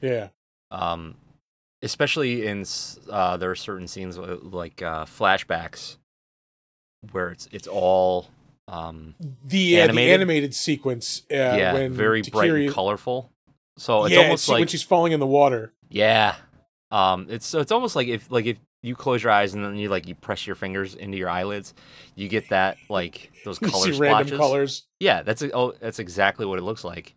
yeah, 0.00 0.28
Um, 0.70 1.16
especially 1.82 2.46
in 2.46 2.64
uh, 3.10 3.36
there 3.38 3.50
are 3.50 3.54
certain 3.56 3.88
scenes 3.88 4.18
uh, 4.18 4.38
like 4.42 4.82
uh, 4.82 5.04
flashbacks 5.06 5.96
where 7.12 7.30
it's 7.30 7.48
it's 7.50 7.66
all 7.66 8.28
um 8.68 9.14
the 9.44 9.80
uh, 9.80 9.84
Animated? 9.84 10.08
the 10.10 10.14
animated 10.14 10.54
sequence. 10.54 11.22
Uh, 11.30 11.34
yeah 11.34 11.72
when 11.72 11.92
very 11.92 12.22
bright 12.22 12.50
and 12.50 12.70
colorful. 12.72 13.30
So 13.78 14.04
it's 14.04 14.14
yeah, 14.14 14.22
almost 14.22 14.44
she- 14.44 14.52
like 14.52 14.58
when 14.60 14.68
she's 14.68 14.82
falling 14.82 15.12
in 15.12 15.20
the 15.20 15.26
water. 15.26 15.72
yeah, 15.88 16.34
um, 16.92 17.26
it's 17.30 17.46
so 17.46 17.60
it's 17.60 17.72
almost 17.72 17.96
like 17.96 18.08
if 18.08 18.30
like 18.30 18.46
if 18.46 18.58
you 18.82 18.94
close 18.94 19.22
your 19.22 19.32
eyes 19.32 19.54
and 19.54 19.64
then 19.64 19.76
you 19.76 19.88
like 19.88 20.08
you 20.08 20.14
press 20.14 20.46
your 20.46 20.56
fingers 20.56 20.94
into 20.94 21.16
your 21.18 21.28
eyelids, 21.28 21.74
you 22.14 22.28
get 22.28 22.48
that 22.50 22.76
like 22.88 23.30
those 23.44 23.58
color 23.70 23.92
random 23.98 24.36
colors. 24.38 24.86
Yeah, 24.98 25.22
that's 25.22 25.42
oh 25.42 25.72
that's 25.80 25.98
exactly 25.98 26.46
what 26.46 26.58
it 26.58 26.62
looks 26.62 26.84
like. 26.84 27.14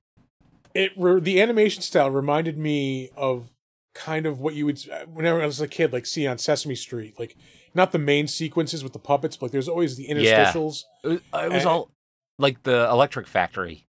It 0.74 0.91
re- 0.98 1.20
the 1.22 1.41
animation 1.41 1.82
style 1.82 2.10
reminded 2.10 2.58
me 2.58 3.10
of 3.15 3.50
kind 3.93 4.25
of 4.25 4.39
what 4.39 4.55
you 4.55 4.65
would 4.65 4.79
whenever 5.08 5.41
I 5.41 5.46
was 5.46 5.62
a 5.62 5.67
kid 5.67 5.93
like 5.93 6.05
see 6.05 6.25
on 6.27 6.38
Sesame 6.38 6.75
Street, 6.75 7.20
like 7.20 7.36
not 7.75 7.91
the 7.91 8.00
main 8.00 8.27
sequences 8.27 8.84
with 8.84 8.93
the 8.93 9.00
puppets, 9.00 9.38
but 9.38 9.46
like, 9.48 9.51
there's 9.51 9.70
always 9.70 9.96
the 9.98 10.03
Yeah. 10.03 10.46
interstitials. 10.46 10.84
It 11.03 11.08
was, 11.08 11.20
it 11.34 11.51
was 11.51 11.65
Uh, 11.65 11.70
all 11.70 11.91
like 12.39 12.63
the 12.63 12.89
Electric 12.89 13.27
Factory. 13.27 13.86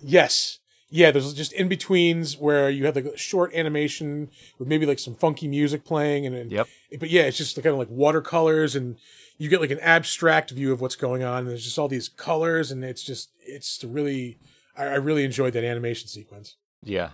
Yes. 0.00 0.58
Yeah, 0.90 1.12
there's 1.12 1.32
just 1.34 1.52
in 1.52 1.68
betweens 1.68 2.36
where 2.36 2.68
you 2.68 2.84
have 2.86 2.96
like 2.96 3.04
a 3.04 3.16
short 3.16 3.54
animation 3.54 4.28
with 4.58 4.66
maybe 4.68 4.86
like 4.86 4.98
some 4.98 5.14
funky 5.14 5.46
music 5.46 5.84
playing 5.84 6.26
and, 6.26 6.34
and 6.34 6.50
Yep. 6.50 6.68
but 6.98 7.10
yeah, 7.10 7.22
it's 7.22 7.38
just 7.38 7.54
kind 7.56 7.66
of 7.68 7.78
like 7.78 7.88
watercolors 7.90 8.74
and 8.74 8.96
you 9.38 9.48
get 9.48 9.60
like 9.60 9.70
an 9.70 9.78
abstract 9.80 10.50
view 10.50 10.72
of 10.72 10.80
what's 10.80 10.96
going 10.96 11.22
on 11.22 11.40
and 11.40 11.48
there's 11.48 11.64
just 11.64 11.78
all 11.78 11.88
these 11.88 12.08
colors 12.08 12.70
and 12.70 12.84
it's 12.84 13.02
just 13.02 13.30
it's 13.46 13.82
really 13.84 14.38
I, 14.76 14.84
I 14.84 14.94
really 14.96 15.24
enjoyed 15.24 15.52
that 15.52 15.64
animation 15.64 16.08
sequence. 16.08 16.56
Yeah. 16.82 17.10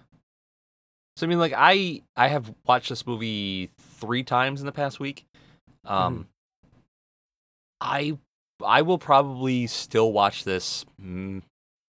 So 1.16 1.26
I 1.26 1.28
mean, 1.28 1.38
like 1.38 1.52
I 1.56 2.02
I 2.16 2.28
have 2.28 2.52
watched 2.66 2.88
this 2.88 3.06
movie 3.06 3.70
three 3.78 4.22
times 4.22 4.60
in 4.60 4.66
the 4.66 4.72
past 4.72 5.00
week. 5.00 5.26
Um, 5.84 6.28
I 7.80 8.18
I 8.64 8.82
will 8.82 8.98
probably 8.98 9.66
still 9.66 10.12
watch 10.12 10.44
this. 10.44 10.84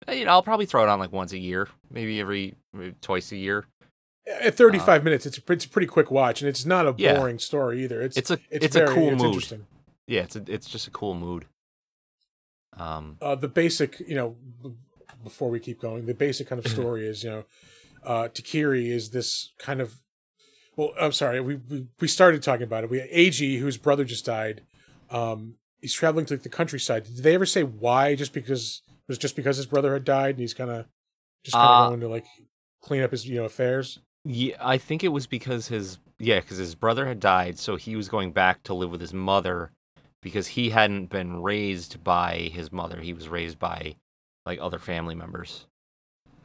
Mm, 0.07 0.17
you 0.19 0.25
know, 0.25 0.31
I'll 0.31 0.43
probably 0.43 0.65
throw 0.65 0.83
it 0.83 0.89
on 0.89 0.99
like 0.99 1.11
once 1.11 1.31
a 1.33 1.37
year, 1.37 1.67
maybe 1.91 2.19
every 2.19 2.55
maybe 2.73 2.95
twice 3.01 3.31
a 3.31 3.37
year. 3.37 3.65
At 4.41 4.55
35 4.55 5.03
minutes, 5.03 5.25
it's 5.25 5.37
a, 5.37 5.51
it's 5.51 5.65
a 5.65 5.69
pretty 5.69 5.87
quick 5.87 6.09
watch, 6.09 6.41
and 6.41 6.47
it's 6.49 6.65
not 6.65 6.85
a 6.85 6.89
Uh, 6.89 6.95
Yeah. 6.97 7.15
boring 7.15 7.39
story 7.39 7.83
either. 7.83 8.01
It's 8.01 8.15
It's 8.17 8.29
a 8.31 8.39
it's, 8.49 8.65
it's, 8.67 8.75
very, 8.75 8.89
a 8.91 8.93
cool 8.93 9.09
it's 9.13 9.21
mood. 9.21 9.33
interesting. 9.33 9.65
Yeah, 10.07 10.21
it's 10.21 10.35
a, 10.35 10.43
it's 10.47 10.69
just 10.69 10.87
a 10.87 10.91
cool 10.91 11.13
mood. 11.15 11.45
Um, 12.77 13.17
Uh, 13.21 13.35
the 13.35 13.47
basic, 13.47 13.99
you 14.01 14.15
know, 14.15 14.35
b- 14.63 14.73
before 15.23 15.49
we 15.49 15.59
keep 15.59 15.79
going, 15.81 16.05
the 16.05 16.13
basic 16.13 16.47
kind 16.47 16.59
of 16.63 16.67
story 16.71 17.05
is, 17.07 17.23
you 17.23 17.29
know, 17.29 17.43
uh, 18.03 18.27
Takiri 18.29 18.87
is 18.89 19.11
this 19.11 19.51
kind 19.59 19.81
of. 19.81 19.95
Well, 20.75 20.93
I'm 20.99 21.11
sorry, 21.11 21.39
we 21.39 21.55
we, 21.55 21.87
we 21.99 22.07
started 22.07 22.41
talking 22.41 22.63
about 22.63 22.83
it. 22.83 22.89
We 22.89 22.99
Ag, 23.01 23.59
whose 23.59 23.77
brother 23.77 24.03
just 24.05 24.25
died. 24.25 24.61
Um, 25.11 25.55
he's 25.81 25.93
traveling 25.93 26.25
to 26.27 26.33
like, 26.35 26.43
the 26.43 26.49
countryside. 26.49 27.03
Did 27.03 27.17
they 27.23 27.35
ever 27.35 27.45
say 27.45 27.63
why? 27.63 28.15
Just 28.15 28.33
because 28.33 28.81
was 29.07 29.17
just 29.17 29.35
because 29.35 29.57
his 29.57 29.65
brother 29.65 29.93
had 29.93 30.03
died, 30.03 30.31
and 30.35 30.39
he's 30.39 30.53
kind 30.53 30.69
of 30.69 30.85
just 31.43 31.55
kind 31.55 31.67
of 31.67 31.85
Uh, 31.85 31.89
going 31.89 31.99
to 32.01 32.07
like 32.07 32.25
clean 32.81 33.03
up 33.03 33.11
his 33.11 33.27
you 33.27 33.35
know 33.35 33.45
affairs. 33.45 33.99
Yeah, 34.25 34.55
I 34.61 34.77
think 34.77 35.03
it 35.03 35.09
was 35.09 35.27
because 35.27 35.67
his 35.67 35.99
yeah, 36.19 36.39
because 36.39 36.57
his 36.57 36.75
brother 36.75 37.05
had 37.07 37.19
died, 37.19 37.59
so 37.59 37.75
he 37.75 37.95
was 37.95 38.07
going 38.07 38.31
back 38.31 38.63
to 38.63 38.73
live 38.73 38.91
with 38.91 39.01
his 39.01 39.13
mother 39.13 39.71
because 40.21 40.47
he 40.47 40.69
hadn't 40.69 41.07
been 41.07 41.41
raised 41.41 42.03
by 42.03 42.49
his 42.53 42.71
mother. 42.71 43.01
He 43.01 43.13
was 43.13 43.27
raised 43.27 43.59
by 43.59 43.95
like 44.45 44.59
other 44.61 44.79
family 44.79 45.15
members. 45.15 45.65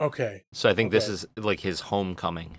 Okay. 0.00 0.42
So 0.52 0.68
I 0.68 0.74
think 0.74 0.90
this 0.90 1.08
is 1.08 1.26
like 1.36 1.60
his 1.60 1.80
homecoming. 1.80 2.58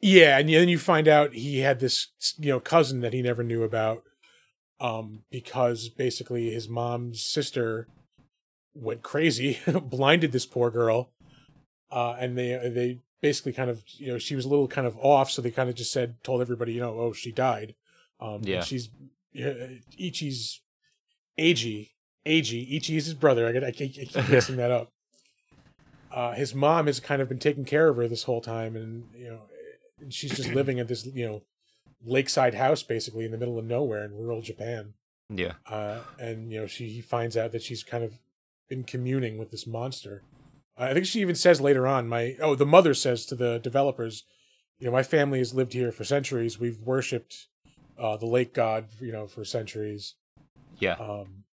Yeah, 0.00 0.38
and 0.38 0.48
then 0.48 0.68
you 0.68 0.78
find 0.78 1.06
out 1.06 1.32
he 1.32 1.60
had 1.60 1.80
this 1.80 2.08
you 2.38 2.48
know 2.48 2.60
cousin 2.60 3.00
that 3.00 3.12
he 3.12 3.22
never 3.22 3.44
knew 3.44 3.62
about, 3.62 4.02
um, 4.80 5.24
because 5.30 5.88
basically 5.88 6.50
his 6.50 6.68
mom's 6.68 7.22
sister 7.22 7.86
went 8.74 9.02
crazy, 9.02 9.58
blinded 9.84 10.32
this 10.32 10.46
poor 10.46 10.70
girl, 10.70 11.10
uh, 11.90 12.16
and 12.18 12.36
they 12.36 12.50
they 12.72 12.98
basically 13.20 13.52
kind 13.52 13.70
of 13.70 13.82
you 13.98 14.08
know 14.12 14.18
she 14.18 14.34
was 14.34 14.44
a 14.44 14.48
little 14.48 14.68
kind 14.68 14.86
of 14.86 14.96
off, 14.98 15.30
so 15.30 15.40
they 15.42 15.50
kind 15.50 15.68
of 15.68 15.74
just 15.74 15.92
said 15.92 16.22
told 16.22 16.40
everybody 16.40 16.72
you 16.72 16.80
know 16.80 16.98
oh 16.98 17.12
she 17.12 17.32
died, 17.32 17.74
um, 18.20 18.40
Yeah. 18.42 18.62
she's 18.62 18.88
uh, 19.36 19.78
Ichi's 19.98 20.60
Ag 21.38 21.88
Ag 22.26 22.52
Ichi 22.52 22.96
is 22.96 23.06
his 23.06 23.14
brother. 23.14 23.48
I, 23.48 23.52
get, 23.52 23.64
I 23.64 23.70
keep, 23.72 23.92
I 23.98 24.04
keep 24.20 24.28
mixing 24.28 24.56
that 24.56 24.70
up. 24.70 24.88
Uh, 26.10 26.32
his 26.34 26.54
mom 26.54 26.86
has 26.86 27.00
kind 27.00 27.22
of 27.22 27.28
been 27.28 27.38
taking 27.38 27.64
care 27.64 27.88
of 27.88 27.96
her 27.96 28.06
this 28.06 28.24
whole 28.24 28.40
time, 28.42 28.76
and 28.76 29.04
you 29.16 29.30
know, 29.30 29.40
and 30.00 30.12
she's 30.12 30.36
just 30.36 30.52
living 30.52 30.78
at 30.78 30.88
this 30.88 31.06
you 31.06 31.26
know 31.26 31.42
lakeside 32.04 32.54
house 32.54 32.82
basically 32.82 33.24
in 33.24 33.30
the 33.30 33.38
middle 33.38 33.58
of 33.58 33.64
nowhere 33.64 34.04
in 34.04 34.12
rural 34.12 34.42
Japan. 34.42 34.94
Yeah. 35.30 35.52
Uh, 35.66 36.00
and 36.18 36.52
you 36.52 36.60
know, 36.60 36.66
she 36.66 36.88
he 36.88 37.00
finds 37.00 37.36
out 37.36 37.52
that 37.52 37.62
she's 37.62 37.82
kind 37.82 38.04
of 38.04 38.18
been 38.72 38.84
communing 38.84 39.36
with 39.36 39.50
this 39.50 39.66
monster. 39.66 40.22
I 40.78 40.94
think 40.94 41.04
she 41.04 41.20
even 41.20 41.34
says 41.34 41.60
later 41.60 41.86
on, 41.86 42.08
my 42.08 42.36
oh, 42.40 42.54
the 42.54 42.64
mother 42.64 42.94
says 42.94 43.26
to 43.26 43.34
the 43.34 43.58
developers, 43.58 44.24
you 44.78 44.86
know, 44.86 44.92
my 44.92 45.02
family 45.02 45.40
has 45.40 45.52
lived 45.52 45.74
here 45.74 45.92
for 45.92 46.04
centuries. 46.04 46.58
We've 46.58 46.80
worshipped 46.80 47.48
uh, 47.98 48.16
the 48.16 48.24
lake 48.24 48.54
god, 48.54 48.86
you 48.98 49.12
know, 49.12 49.26
for 49.26 49.44
centuries. 49.44 50.14
Yeah. 50.78 50.94
Um, 50.94 51.44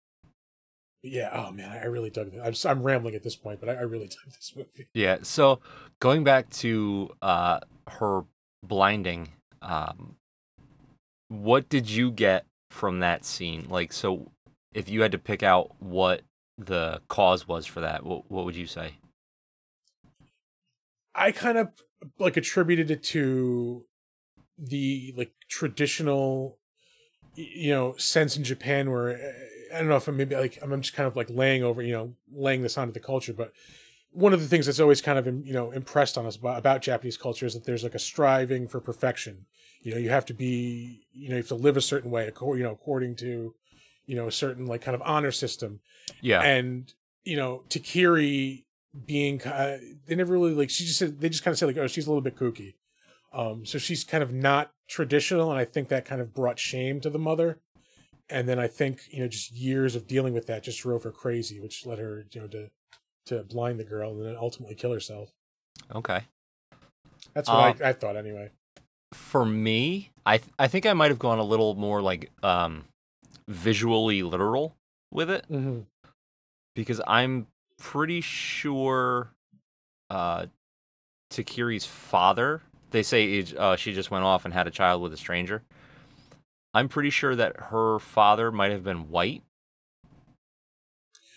yeah. 1.03 1.31
Oh 1.33 1.51
man, 1.51 1.71
I 1.71 1.87
really 1.87 2.11
dug. 2.11 2.31
I'm 2.41 2.55
I'm 2.65 2.85
rambling 2.85 3.17
at 3.17 3.25
this 3.25 3.35
point, 3.35 3.59
but 3.59 3.69
I, 3.69 3.73
I 3.73 3.81
really 3.81 4.07
dug 4.17 4.27
this 4.27 4.53
movie. 4.55 4.87
Yeah. 4.95 5.19
So 5.23 5.59
going 5.99 6.23
back 6.23 6.49
to 6.51 7.11
uh 7.21 7.59
her 7.89 8.23
blinding, 8.63 9.31
um 9.61 10.15
what 11.27 11.69
did 11.69 11.91
you 11.91 12.13
get 12.13 12.47
from 12.71 13.01
that 13.01 13.25
scene? 13.25 13.67
Like 13.69 13.93
so 13.93 14.31
if 14.73 14.89
you 14.89 15.03
had 15.03 15.11
to 15.13 15.19
pick 15.19 15.43
out 15.43 15.73
what 15.81 16.23
the 16.59 17.01
cause 17.09 17.47
was 17.47 17.67
for 17.67 17.81
that, 17.81 18.05
what 18.05 18.31
what 18.31 18.45
would 18.45 18.57
you 18.57 18.67
say? 18.67 18.95
I 21.15 21.33
kind 21.33 21.59
of 21.59 21.69
like 22.19 22.37
attributed 22.37 22.91
it 22.91 23.03
to 23.05 23.85
the 24.59 25.15
like 25.17 25.33
traditional, 25.49 26.59
you 27.35 27.71
know, 27.71 27.95
sense 27.97 28.37
in 28.37 28.45
Japan 28.45 28.91
where 28.91 29.11
uh, 29.11 29.77
I 29.77 29.79
don't 29.79 29.89
know 29.89 29.97
if 29.97 30.09
I'm 30.09 30.17
maybe 30.17 30.37
like 30.37 30.59
I'm 30.61 30.81
just 30.83 30.95
kind 30.95 31.07
of 31.07 31.17
like 31.17 31.31
laying 31.31 31.63
over, 31.63 31.83
you 31.83 31.93
know, 31.93 32.15
laying 32.33 32.63
this 32.63 32.77
onto 32.77 32.93
the 32.93 33.01
culture, 33.01 33.33
but 33.33 33.53
one 34.11 34.33
of 34.33 34.41
the 34.41 34.49
things 34.49 34.67
that's 34.67 34.81
always 34.81 35.01
kind 35.01 35.19
of 35.19 35.27
you 35.27 35.53
know 35.53 35.71
impressed 35.71 36.19
on 36.19 36.27
us 36.27 36.37
about, 36.37 36.59
about 36.59 36.83
Japanese 36.83 37.17
culture 37.17 37.47
is 37.47 37.55
that 37.55 37.65
there's 37.65 37.85
like 37.85 37.95
a 37.95 38.01
striving 38.01 38.67
for 38.67 38.81
perfection. 38.81 39.47
You 39.81 39.93
know, 39.93 39.99
you 40.01 40.11
have 40.11 40.27
to 40.27 40.35
be, 40.35 41.07
you 41.13 41.29
know, 41.29 41.37
you 41.37 41.43
have 41.43 41.49
to 41.49 41.55
live 41.55 41.77
a 41.77 41.81
certain 41.81 42.11
way, 42.11 42.25
you 42.25 42.63
know, 42.63 42.73
according 42.73 43.15
to, 43.17 43.55
you 44.09 44.17
know, 44.17 44.27
a 44.27 44.33
certain 44.33 44.67
like 44.67 44.81
kind 44.83 44.97
of 44.97 45.03
honor 45.03 45.31
system. 45.31 45.79
Yeah. 46.21 46.43
and 46.43 46.93
you 47.25 47.37
know 47.37 47.63
Takiri 47.69 48.65
being 49.07 49.41
uh, 49.43 49.79
they 50.07 50.15
never 50.17 50.33
really 50.33 50.55
like 50.55 50.71
she 50.71 50.85
just 50.85 50.99
said 50.99 51.21
they 51.21 51.29
just 51.29 51.45
kind 51.45 51.53
of 51.53 51.59
said 51.59 51.67
like 51.67 51.77
oh 51.77 51.87
she's 51.87 52.07
a 52.07 52.11
little 52.11 52.23
bit 52.23 52.35
kooky. 52.37 52.75
Um 53.33 53.65
so 53.67 53.79
she's 53.79 54.03
kind 54.03 54.23
of 54.25 54.33
not 54.33 54.73
traditional 54.89 55.51
and 55.51 55.61
I 55.61 55.65
think 55.67 55.89
that 55.89 56.05
kind 56.07 56.21
of 56.23 56.35
brought 56.35 56.59
shame 56.59 57.01
to 57.03 57.11
the 57.11 57.19
mother. 57.19 57.61
And 58.31 58.49
then 58.49 58.59
I 58.59 58.67
think 58.67 59.03
you 59.11 59.21
know 59.21 59.29
just 59.29 59.53
years 59.53 59.95
of 59.95 60.07
dealing 60.09 60.33
with 60.33 60.47
that 60.47 60.63
just 60.65 60.81
drove 60.81 61.03
her 61.05 61.13
crazy 61.13 61.61
which 61.61 61.85
led 61.87 61.99
her 61.99 62.25
you 62.33 62.41
know 62.41 62.47
to 62.49 62.71
to 63.27 63.43
blind 63.45 63.79
the 63.79 63.85
girl 63.85 64.13
and 64.13 64.25
then 64.25 64.37
ultimately 64.41 64.75
kill 64.75 64.93
herself. 64.93 65.29
Okay. 65.95 66.23
that's 67.35 67.49
what 67.49 67.59
Um, 67.59 67.77
I, 67.85 67.91
I 67.91 67.93
thought 67.93 68.17
anyway. 68.17 68.51
For 69.13 69.45
me, 69.45 70.11
I 70.25 70.39
th- 70.39 70.51
I 70.59 70.67
think 70.69 70.87
I 70.87 70.95
might 70.95 71.11
have 71.11 71.19
gone 71.19 71.39
a 71.39 71.45
little 71.45 71.75
more 71.75 72.01
like 72.01 72.31
um 72.43 72.85
visually 73.49 74.23
literal 74.23 74.77
with 75.11 75.31
it 75.31 75.45
mm-hmm. 75.51 75.81
because 76.75 77.01
I'm 77.07 77.47
pretty 77.79 78.21
sure 78.21 79.33
uh 80.11 80.47
Takiri's 81.31 81.85
father, 81.85 82.63
they 82.91 83.03
say 83.03 83.45
uh, 83.59 83.77
she 83.77 83.93
just 83.93 84.11
went 84.11 84.25
off 84.25 84.45
and 84.45 84.55
had 84.55 84.67
a 84.67 84.71
child 84.71 85.03
with 85.03 85.13
a 85.13 85.17
stranger. 85.17 85.63
I'm 86.73 86.89
pretty 86.89 87.11
sure 87.11 87.35
that 87.37 87.57
her 87.57 87.99
father 87.99 88.51
might 88.53 88.71
have 88.71 88.85
been 88.85 89.11
white. 89.11 89.43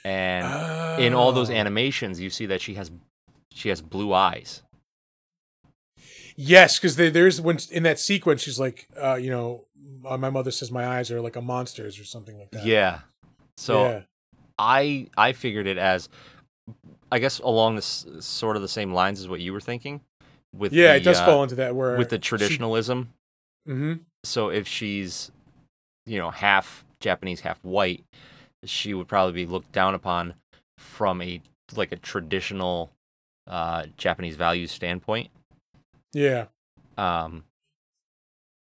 And 0.03 1.01
in 1.01 1.13
all 1.13 1.31
those 1.31 1.49
Oh. 1.49 1.53
animations 1.53 2.19
you 2.19 2.29
see 2.29 2.45
that 2.47 2.61
she 2.61 2.75
has 2.75 2.91
she 3.51 3.69
has 3.69 3.81
blue 3.81 4.13
eyes. 4.13 4.63
Yes, 6.35 6.79
because 6.79 6.95
there's 6.95 7.41
when 7.41 7.57
in 7.71 7.83
that 7.83 7.99
sequence 7.99 8.41
she's 8.41 8.59
like, 8.59 8.87
uh, 9.01 9.15
you 9.15 9.29
know, 9.29 9.65
uh, 10.05 10.17
my 10.17 10.29
mother 10.29 10.51
says 10.51 10.71
my 10.71 10.87
eyes 10.87 11.11
are 11.11 11.21
like 11.21 11.35
a 11.35 11.41
monster's 11.41 11.99
or 11.99 12.05
something 12.05 12.37
like 12.37 12.51
that. 12.51 12.65
Yeah. 12.65 12.99
So 13.57 13.83
yeah. 13.83 14.01
I 14.57 15.07
I 15.17 15.33
figured 15.33 15.67
it 15.67 15.77
as 15.77 16.09
I 17.11 17.19
guess 17.19 17.39
along 17.39 17.75
this 17.75 18.05
sort 18.19 18.55
of 18.55 18.61
the 18.61 18.67
same 18.67 18.93
lines 18.93 19.19
as 19.19 19.27
what 19.27 19.41
you 19.41 19.53
were 19.53 19.61
thinking 19.61 20.01
with 20.53 20.73
yeah, 20.73 20.93
the, 20.93 20.97
it 20.97 21.03
does 21.03 21.19
uh, 21.19 21.25
fall 21.25 21.43
into 21.43 21.55
that 21.55 21.75
where 21.75 21.97
with 21.97 22.09
the 22.09 22.19
traditionalism. 22.19 23.13
hmm 23.65 23.93
So 24.23 24.49
if 24.49 24.67
she's 24.67 25.31
you 26.05 26.17
know 26.17 26.31
half 26.31 26.85
Japanese, 26.99 27.41
half 27.41 27.63
white, 27.63 28.03
she 28.63 28.93
would 28.93 29.07
probably 29.07 29.33
be 29.33 29.45
looked 29.45 29.71
down 29.71 29.93
upon 29.95 30.35
from 30.77 31.21
a 31.21 31.41
like 31.75 31.91
a 31.91 31.97
traditional 31.97 32.91
uh, 33.47 33.85
Japanese 33.97 34.35
values 34.35 34.71
standpoint. 34.71 35.29
Yeah. 36.13 36.45
Um, 36.97 37.43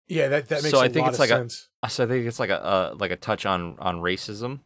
Yeah, 0.09 0.29
that 0.29 0.49
that 0.49 0.63
makes 0.63 0.71
So 0.71 0.79
a 0.79 0.85
I 0.85 0.89
think 0.89 1.05
lot 1.07 1.15
it's 1.15 1.17
of 1.23 1.31
like 1.31 1.31
a- 1.31 1.89
so 1.89 2.05
I 2.05 2.07
think 2.07 2.27
it's 2.27 2.39
like 2.41 2.51
a, 2.51 2.93
a 2.93 2.95
like 2.97 3.11
a 3.13 3.17
touch 3.17 3.47
on 3.47 3.77
on 3.79 3.97
racism, 4.01 4.61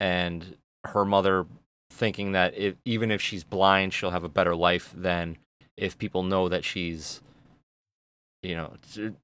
and 0.00 0.56
her 0.84 1.04
mother 1.04 1.46
thinking 1.90 2.32
that 2.32 2.56
if, 2.56 2.74
even 2.84 3.10
if 3.10 3.20
she's 3.20 3.44
blind, 3.44 3.92
she'll 3.92 4.10
have 4.10 4.24
a 4.24 4.28
better 4.28 4.54
life 4.54 4.92
than 4.96 5.36
if 5.76 5.98
people 5.98 6.22
know 6.22 6.48
that 6.48 6.64
she's, 6.64 7.20
you 8.42 8.54
know, 8.56 8.74
to 8.94 9.14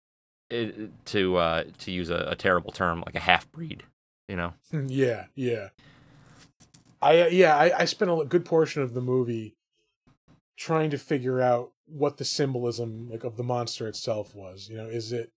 to 1.06 1.36
uh, 1.36 1.64
to 1.78 1.90
use 1.90 2.10
a, 2.10 2.26
a 2.28 2.36
terrible 2.36 2.72
term 2.72 3.02
like 3.06 3.14
a 3.14 3.20
half 3.20 3.50
breed, 3.52 3.84
you 4.28 4.36
know. 4.36 4.52
Yeah, 4.86 5.26
yeah. 5.34 5.68
I 7.00 7.20
uh, 7.22 7.26
yeah, 7.26 7.56
I, 7.56 7.80
I 7.80 7.84
spent 7.86 8.10
a 8.10 8.24
good 8.24 8.44
portion 8.44 8.82
of 8.82 8.94
the 8.94 9.00
movie 9.00 9.54
trying 10.56 10.90
to 10.90 10.98
figure 10.98 11.40
out 11.40 11.72
what 11.86 12.16
the 12.16 12.24
symbolism 12.24 13.08
like 13.10 13.24
of 13.24 13.36
the 13.36 13.42
monster 13.42 13.86
itself 13.88 14.34
was. 14.34 14.68
You 14.68 14.76
know, 14.76 14.86
is 14.86 15.12
it 15.12 15.32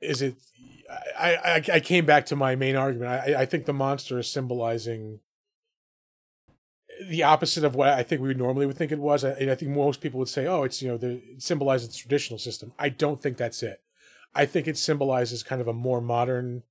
is 0.00 0.22
it 0.22 0.36
I 1.18 1.34
I, 1.34 1.62
I 1.74 1.80
came 1.80 2.06
back 2.06 2.26
to 2.26 2.36
my 2.36 2.56
main 2.56 2.76
argument. 2.76 3.10
I 3.10 3.42
I 3.42 3.46
think 3.46 3.66
the 3.66 3.72
monster 3.72 4.18
is 4.18 4.28
symbolizing 4.28 5.20
the 7.08 7.22
opposite 7.22 7.64
of 7.64 7.74
what 7.74 7.88
I 7.88 8.02
think 8.02 8.20
we 8.20 8.28
would 8.28 8.38
normally 8.38 8.66
would 8.66 8.76
think 8.76 8.92
it 8.92 8.98
was. 8.98 9.24
I, 9.24 9.32
I 9.32 9.54
think 9.54 9.70
most 9.70 10.00
people 10.00 10.18
would 10.18 10.28
say, 10.28 10.46
"Oh, 10.46 10.64
it's 10.64 10.82
you 10.82 10.88
know, 10.88 10.96
the 10.96 11.22
it 11.32 11.42
symbolizes 11.42 11.88
the 11.88 11.96
traditional 11.96 12.38
system." 12.38 12.72
I 12.78 12.88
don't 12.88 13.20
think 13.20 13.36
that's 13.36 13.62
it. 13.62 13.80
I 14.34 14.46
think 14.46 14.68
it 14.68 14.76
symbolizes 14.76 15.42
kind 15.42 15.60
of 15.60 15.68
a 15.68 15.72
more 15.72 16.00
modern, 16.00 16.62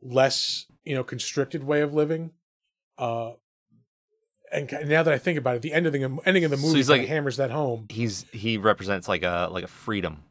less 0.00 0.66
you 0.84 0.94
know, 0.94 1.04
constricted 1.04 1.64
way 1.64 1.80
of 1.80 1.92
living. 1.92 2.30
Uh, 2.96 3.32
and 4.52 4.70
now 4.88 5.02
that 5.02 5.12
I 5.12 5.18
think 5.18 5.38
about 5.38 5.56
it, 5.56 5.62
the 5.62 5.72
end 5.72 5.86
of 5.86 5.92
the 5.92 6.02
ending 6.24 6.44
of 6.44 6.50
the 6.50 6.56
So 6.56 6.66
movie 6.66 6.78
he's 6.78 6.88
like- 6.90 7.06
hammers 7.08 7.36
that 7.36 7.50
home. 7.50 7.86
He's 7.90 8.24
he 8.32 8.56
represents 8.58 9.08
like 9.08 9.22
a 9.22 9.48
like 9.50 9.64
a 9.64 9.68
freedom. 9.68 10.22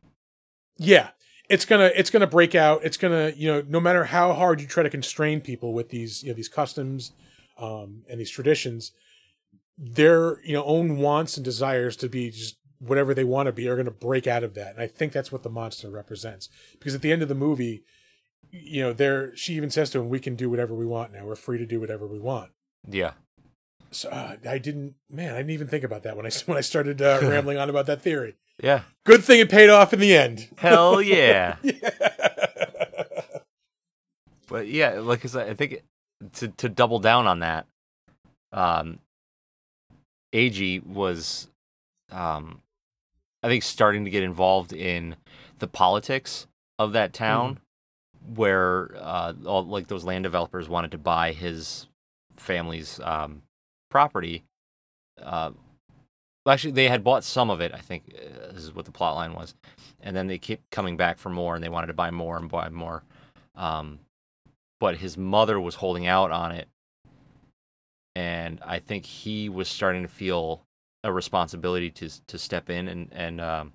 Yeah, 0.77 1.09
it's 1.49 1.65
gonna 1.65 1.91
it's 1.95 2.09
gonna 2.09 2.27
break 2.27 2.55
out. 2.55 2.83
It's 2.83 2.97
gonna 2.97 3.33
you 3.35 3.51
know 3.51 3.63
no 3.67 3.79
matter 3.79 4.05
how 4.05 4.33
hard 4.33 4.61
you 4.61 4.67
try 4.67 4.83
to 4.83 4.89
constrain 4.89 5.41
people 5.41 5.73
with 5.73 5.89
these 5.89 6.23
you 6.23 6.29
know 6.29 6.35
these 6.35 6.49
customs, 6.49 7.11
um, 7.57 8.03
and 8.09 8.19
these 8.19 8.29
traditions, 8.31 8.91
their 9.77 10.41
you 10.45 10.53
know 10.53 10.63
own 10.63 10.97
wants 10.97 11.37
and 11.37 11.43
desires 11.43 11.95
to 11.97 12.09
be 12.09 12.29
just 12.31 12.57
whatever 12.79 13.13
they 13.13 13.23
want 13.23 13.47
to 13.47 13.53
be 13.53 13.67
are 13.67 13.75
gonna 13.77 13.91
break 13.91 14.27
out 14.27 14.43
of 14.43 14.53
that. 14.53 14.73
And 14.73 14.81
I 14.81 14.87
think 14.87 15.11
that's 15.13 15.31
what 15.31 15.43
the 15.43 15.49
monster 15.49 15.89
represents. 15.89 16.49
Because 16.73 16.93
at 16.95 17.01
the 17.01 17.11
end 17.11 17.21
of 17.21 17.29
the 17.29 17.35
movie, 17.35 17.83
you 18.51 18.81
know, 18.81 18.93
there 18.93 19.35
she 19.35 19.53
even 19.55 19.69
says 19.69 19.89
to 19.91 19.99
him, 19.99 20.09
"We 20.09 20.19
can 20.19 20.35
do 20.35 20.49
whatever 20.49 20.73
we 20.73 20.85
want 20.85 21.13
now. 21.13 21.25
We're 21.25 21.35
free 21.35 21.57
to 21.57 21.65
do 21.65 21.79
whatever 21.79 22.05
we 22.07 22.19
want." 22.19 22.51
Yeah. 22.87 23.13
So 23.95 24.09
uh, 24.09 24.35
I 24.47 24.57
didn't, 24.57 24.95
man, 25.09 25.33
I 25.33 25.37
didn't 25.37 25.51
even 25.51 25.67
think 25.67 25.85
about 25.85 26.03
that 26.03 26.17
when 26.17 26.25
I 26.25 26.29
when 26.45 26.57
I 26.57 26.61
started 26.61 27.01
uh, 27.01 27.19
rambling 27.23 27.57
on 27.57 27.69
about 27.69 27.85
that 27.85 28.01
theory. 28.01 28.35
Yeah. 28.61 28.81
Good 29.05 29.23
thing 29.23 29.39
it 29.39 29.49
paid 29.49 29.69
off 29.69 29.93
in 29.93 29.99
the 29.99 30.15
end. 30.15 30.49
Hell 30.57 31.01
yeah. 31.01 31.55
Yeah. 31.61 31.89
But 34.47 34.67
yeah, 34.67 34.99
like 34.99 35.25
I 35.25 35.27
said, 35.27 35.49
I 35.49 35.53
think 35.53 35.81
to 36.33 36.49
to 36.49 36.69
double 36.69 36.99
down 36.99 37.25
on 37.25 37.39
that, 37.39 37.65
um, 38.53 38.99
Ag 40.33 40.83
was, 40.85 41.47
um, 42.11 42.61
I 43.41 43.47
think 43.47 43.63
starting 43.63 44.05
to 44.05 44.11
get 44.11 44.23
involved 44.23 44.71
in 44.71 45.15
the 45.59 45.67
politics 45.67 46.47
of 46.77 46.93
that 46.93 47.11
town, 47.11 47.59
where 48.35 48.91
uh, 48.97 49.33
all 49.45 49.65
like 49.65 49.87
those 49.87 50.03
land 50.03 50.23
developers 50.23 50.69
wanted 50.69 50.91
to 50.91 50.97
buy 50.97 51.31
his 51.31 51.87
family's 52.35 52.99
um, 52.99 53.41
property. 53.89 54.43
Uh, 55.21 55.51
well, 56.45 56.53
actually, 56.53 56.71
they 56.73 56.87
had 56.89 57.03
bought 57.03 57.23
some 57.23 57.49
of 57.49 57.61
it. 57.61 57.73
I 57.73 57.79
think 57.79 58.13
uh, 58.15 58.51
this 58.53 58.63
is 58.63 58.73
what 58.75 58.85
the 58.85 58.91
plot 58.91 59.15
line 59.15 59.33
was, 59.33 59.55
and 60.01 60.15
then 60.15 60.27
they 60.27 60.37
kept 60.37 60.69
coming 60.71 60.97
back 60.97 61.17
for 61.17 61.29
more, 61.29 61.55
and 61.55 61.63
they 61.63 61.69
wanted 61.69 61.87
to 61.87 61.93
buy 61.93 62.11
more 62.11 62.37
and 62.37 62.49
buy 62.49 62.69
more. 62.69 63.03
Um, 63.55 63.99
but 64.79 64.97
his 64.97 65.17
mother 65.17 65.59
was 65.59 65.75
holding 65.75 66.07
out 66.07 66.31
on 66.31 66.51
it, 66.51 66.67
and 68.15 68.59
I 68.65 68.79
think 68.79 69.05
he 69.05 69.49
was 69.49 69.67
starting 69.67 70.03
to 70.03 70.07
feel 70.07 70.63
a 71.03 71.11
responsibility 71.11 71.91
to 71.91 72.09
to 72.27 72.37
step 72.37 72.69
in 72.69 72.87
and 72.87 73.09
and 73.11 73.41
um, 73.41 73.73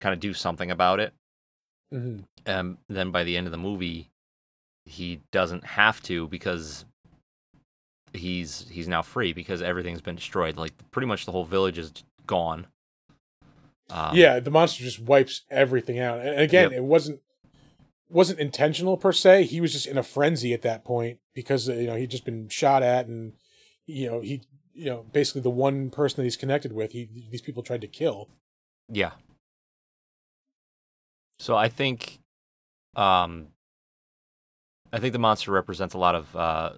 kind 0.00 0.12
of 0.12 0.20
do 0.20 0.32
something 0.32 0.70
about 0.70 1.00
it. 1.00 1.12
Mhm. 1.92 2.24
Um, 2.46 2.78
then 2.88 3.10
by 3.10 3.24
the 3.24 3.36
end 3.36 3.46
of 3.46 3.50
the 3.50 3.58
movie, 3.58 4.10
he 4.84 5.20
doesn't 5.32 5.64
have 5.64 6.02
to 6.02 6.28
because 6.28 6.84
he's 8.12 8.66
he's 8.70 8.88
now 8.88 9.02
free 9.02 9.32
because 9.32 9.62
everything's 9.62 10.00
been 10.00 10.16
destroyed. 10.16 10.56
Like 10.56 10.72
pretty 10.90 11.06
much 11.06 11.26
the 11.26 11.32
whole 11.32 11.44
village 11.44 11.78
is 11.78 11.92
gone. 12.26 12.66
Um, 13.90 14.14
yeah, 14.16 14.38
the 14.38 14.50
monster 14.50 14.84
just 14.84 15.00
wipes 15.00 15.42
everything 15.50 15.98
out. 15.98 16.20
And 16.20 16.40
again, 16.40 16.70
Yep. 16.70 16.78
it 16.78 16.84
wasn't 16.84 17.20
wasn't 18.08 18.38
intentional 18.40 18.96
per 18.96 19.12
se. 19.12 19.44
He 19.44 19.60
was 19.60 19.72
just 19.72 19.86
in 19.86 19.98
a 19.98 20.02
frenzy 20.02 20.52
at 20.52 20.62
that 20.62 20.84
point 20.84 21.18
because 21.34 21.68
you 21.68 21.86
know 21.86 21.96
he'd 21.96 22.10
just 22.10 22.24
been 22.24 22.48
shot 22.48 22.82
at, 22.82 23.06
and 23.06 23.32
you 23.86 24.08
know 24.08 24.20
he 24.20 24.42
you 24.74 24.86
know 24.86 25.06
basically 25.12 25.40
the 25.40 25.50
one 25.50 25.90
person 25.90 26.16
that 26.16 26.24
he's 26.24 26.36
connected 26.36 26.72
with, 26.72 26.92
he 26.92 27.08
these 27.30 27.42
people 27.42 27.62
tried 27.62 27.80
to 27.80 27.88
kill. 27.88 28.28
Yeah. 28.88 29.12
So 31.38 31.56
I 31.56 31.68
think, 31.68 32.18
um, 32.96 33.48
I 34.92 34.98
think 34.98 35.14
the 35.14 35.18
monster 35.18 35.50
represents 35.52 35.94
a 35.94 35.98
lot 35.98 36.14
of 36.14 36.36
uh, 36.36 36.72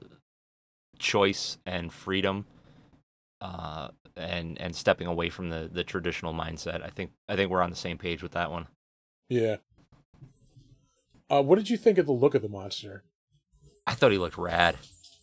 choice 1.03 1.59
and 1.67 1.93
freedom, 1.93 2.47
uh, 3.41 3.88
and 4.17 4.59
and 4.61 4.75
stepping 4.75 5.07
away 5.07 5.29
from 5.29 5.51
the 5.51 5.69
the 5.71 5.85
traditional 5.85 6.33
mindset. 6.33 6.83
I 6.83 6.88
think 6.88 7.11
I 7.29 7.37
think 7.37 7.51
we're 7.51 7.61
on 7.62 7.71
the 7.71 7.77
same 7.77 7.99
page 7.99 8.23
with 8.23 8.33
that 8.33 8.51
one. 8.51 8.67
Yeah. 9.29 9.57
Uh, 11.31 11.43
what 11.43 11.57
did 11.57 11.71
you 11.71 11.77
think 11.77 11.99
of 11.99 12.07
the 12.07 12.12
look 12.12 12.35
of 12.35 12.43
the 12.43 12.49
monster? 12.49 13.05
I 13.87 13.95
thought 13.95 14.12
he 14.12 14.19
looked 14.19 14.37
rad. 14.38 14.77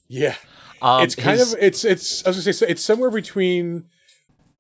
Yeah, 0.08 0.36
Um, 0.82 1.04
it's 1.04 1.15
kind 1.15 1.38
his- 1.39 1.54
of 1.54 1.60
it's 1.62 1.86
it's 1.86 2.26
I 2.26 2.30
was 2.30 2.44
gonna 2.44 2.54
say 2.54 2.68
it's 2.68 2.84
somewhere 2.84 3.12
between 3.12 3.86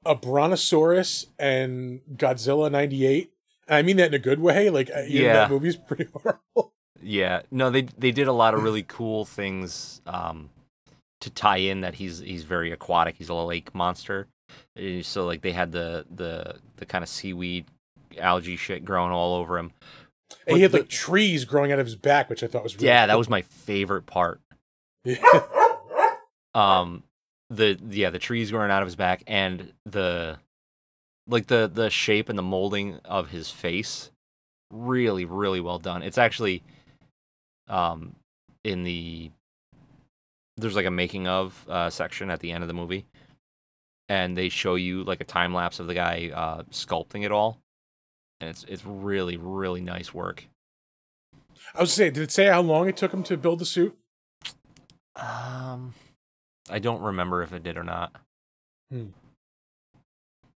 a 0.05 0.15
brontosaurus 0.15 1.25
and 1.39 2.01
Godzilla 2.15 2.71
'98. 2.71 3.33
And 3.67 3.75
I 3.77 3.81
mean 3.81 3.97
that 3.97 4.07
in 4.07 4.13
a 4.13 4.19
good 4.19 4.39
way. 4.39 4.69
Like, 4.69 4.89
uh, 4.91 4.99
know, 5.01 5.05
Yeah. 5.07 5.33
that 5.33 5.49
movie's 5.49 5.75
pretty 5.75 6.05
horrible. 6.13 6.73
Yeah, 7.01 7.41
no, 7.49 7.69
they 7.71 7.83
they 7.97 8.11
did 8.11 8.27
a 8.27 8.33
lot 8.33 8.53
of 8.53 8.61
really 8.61 8.83
cool 8.83 9.25
things 9.25 10.01
um, 10.05 10.49
to 11.21 11.29
tie 11.29 11.57
in 11.57 11.81
that 11.81 11.95
he's 11.95 12.19
he's 12.19 12.43
very 12.43 12.71
aquatic. 12.71 13.15
He's 13.17 13.29
a 13.29 13.33
lake 13.33 13.73
monster, 13.75 14.27
Uh, 14.77 15.01
so 15.01 15.25
like 15.25 15.41
they 15.41 15.51
had 15.51 15.71
the 15.71 16.05
the 16.13 16.55
the 16.77 16.85
kind 16.85 17.03
of 17.03 17.09
seaweed, 17.09 17.65
algae 18.17 18.55
shit 18.57 18.85
growing 18.85 19.11
all 19.11 19.35
over 19.35 19.57
him. 19.57 19.71
And 20.47 20.57
he 20.57 20.63
had 20.63 20.71
the- 20.71 20.79
like 20.79 20.89
trees 20.89 21.43
growing 21.45 21.71
out 21.71 21.79
of 21.79 21.85
his 21.87 21.95
back, 21.95 22.29
which 22.29 22.43
I 22.43 22.47
thought 22.47 22.63
was 22.63 22.75
really 22.75 22.87
yeah, 22.87 23.05
that 23.07 23.17
was 23.17 23.29
my 23.29 23.41
favorite 23.41 24.05
part. 24.05 24.39
Yeah. 25.03 25.17
Um, 26.55 27.03
the 27.51 27.79
yeah 27.89 28.09
the 28.09 28.17
trees 28.19 28.49
growing 28.51 28.71
out 28.71 28.81
of 28.81 28.87
his 28.87 28.95
back 28.95 29.23
and 29.27 29.71
the 29.85 30.37
like 31.27 31.45
the 31.47 31.69
the 31.71 31.89
shape 31.91 32.27
and 32.27 32.37
the 32.37 32.43
molding 32.43 32.95
of 33.05 33.29
his 33.29 33.51
face, 33.51 34.09
really 34.71 35.25
really 35.25 35.59
well 35.61 35.77
done. 35.77 36.01
It's 36.01 36.17
actually, 36.17 36.63
um, 37.67 38.15
in 38.63 38.83
the 38.83 39.29
there's 40.59 40.75
like 40.75 40.85
a 40.85 40.91
making 40.91 41.27
of 41.27 41.65
uh, 41.69 41.89
section 41.89 42.29
at 42.29 42.39
the 42.39 42.51
end 42.51 42.63
of 42.63 42.67
the 42.67 42.73
movie, 42.73 43.05
and 44.07 44.37
they 44.37 44.49
show 44.49 44.75
you 44.75 45.03
like 45.03 45.21
a 45.21 45.25
time 45.25 45.53
lapse 45.53 45.79
of 45.79 45.87
the 45.87 45.93
guy 45.93 46.31
uh, 46.33 46.63
sculpting 46.71 47.23
it 47.23 47.31
all, 47.31 47.59
and 48.39 48.49
it's 48.49 48.65
it's 48.67 48.85
really 48.85 49.37
really 49.37 49.81
nice 49.81 50.13
work. 50.13 50.47
I 51.75 51.81
was 51.81 51.93
saying, 51.93 52.13
did 52.13 52.23
it 52.23 52.31
say 52.31 52.47
how 52.47 52.61
long 52.61 52.87
it 52.87 52.97
took 52.97 53.13
him 53.13 53.23
to 53.23 53.37
build 53.37 53.59
the 53.59 53.65
suit? 53.65 53.95
Um, 55.15 55.93
I 56.69 56.79
don't 56.79 57.01
remember 57.01 57.43
if 57.43 57.53
it 57.53 57.63
did 57.63 57.77
or 57.77 57.83
not. 57.83 58.15
Hmm. 58.91 59.07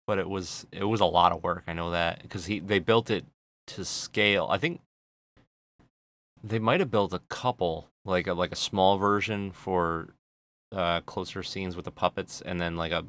But 0.05 0.19
it 0.19 0.29
was 0.29 0.65
it 0.71 0.83
was 0.83 1.01
a 1.01 1.05
lot 1.05 1.31
of 1.31 1.43
work. 1.43 1.63
I 1.67 1.73
know 1.73 1.91
that 1.91 2.21
because 2.21 2.45
he 2.45 2.59
they 2.59 2.79
built 2.79 3.09
it 3.09 3.25
to 3.67 3.85
scale. 3.85 4.47
I 4.49 4.57
think 4.57 4.81
they 6.43 6.59
might 6.59 6.81
have 6.81 6.91
built 6.91 7.13
a 7.13 7.21
couple, 7.29 7.87
like 8.05 8.27
a 8.27 8.33
like 8.33 8.51
a 8.51 8.55
small 8.57 8.97
version 8.97 9.51
for 9.51 10.09
uh 10.71 11.01
closer 11.01 11.43
scenes 11.43 11.75
with 11.75 11.85
the 11.85 11.91
puppets, 11.91 12.41
and 12.41 12.59
then 12.59 12.75
like 12.75 12.91
a 12.91 13.05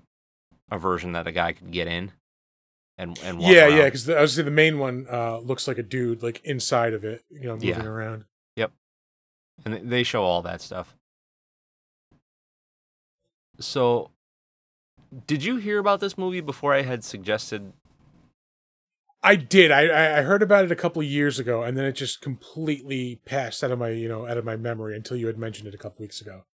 a 0.71 0.79
version 0.79 1.13
that 1.13 1.27
a 1.27 1.33
guy 1.33 1.53
could 1.53 1.71
get 1.71 1.87
in 1.89 2.13
and 2.99 3.19
and 3.25 3.39
walk 3.39 3.53
Yeah, 3.53 3.67
yeah, 3.69 3.85
because 3.85 4.09
I 4.09 4.21
was 4.21 4.37
the 4.37 4.45
main 4.51 4.79
one 4.79 5.07
uh, 5.11 5.39
looks 5.39 5.67
like 5.69 5.79
a 5.79 5.83
dude 5.83 6.23
like 6.23 6.41
inside 6.45 6.93
of 6.95 7.05
it, 7.05 7.25
you 7.31 7.45
know, 7.45 7.55
moving 7.55 7.69
Yeah. 7.69 7.85
around. 7.85 8.25
Yep, 8.57 8.73
and 9.65 9.91
they 9.91 10.03
show 10.03 10.23
all 10.23 10.43
that 10.43 10.61
stuff. 10.61 10.95
So, 13.61 14.11
did 15.27 15.45
you 15.45 15.57
hear 15.57 15.79
about 15.79 16.01
this 16.01 16.19
movie 16.19 16.41
before 16.41 16.75
I 16.75 16.83
had 16.83 17.05
suggested? 17.05 17.73
I 19.25 19.37
did. 19.37 19.71
I 19.71 20.19
I 20.19 20.23
heard 20.23 20.43
about 20.43 20.65
it 20.67 20.71
a 20.71 20.77
couple 20.77 21.01
of 21.01 21.09
years 21.09 21.39
ago, 21.39 21.63
and 21.63 21.77
then 21.77 21.87
it 21.87 21.93
just 21.93 22.21
completely 22.21 23.23
passed 23.25 23.65
out 23.65 23.71
of 23.71 23.79
my 23.79 23.89
you 23.89 24.07
know 24.07 24.27
out 24.27 24.37
of 24.37 24.45
my 24.45 24.57
memory 24.57 24.95
until 24.95 25.17
you 25.17 25.27
had 25.27 25.39
mentioned 25.39 25.67
it 25.67 25.75
a 25.75 25.79
couple 25.79 26.03
weeks 26.03 26.21
ago. 26.21 26.45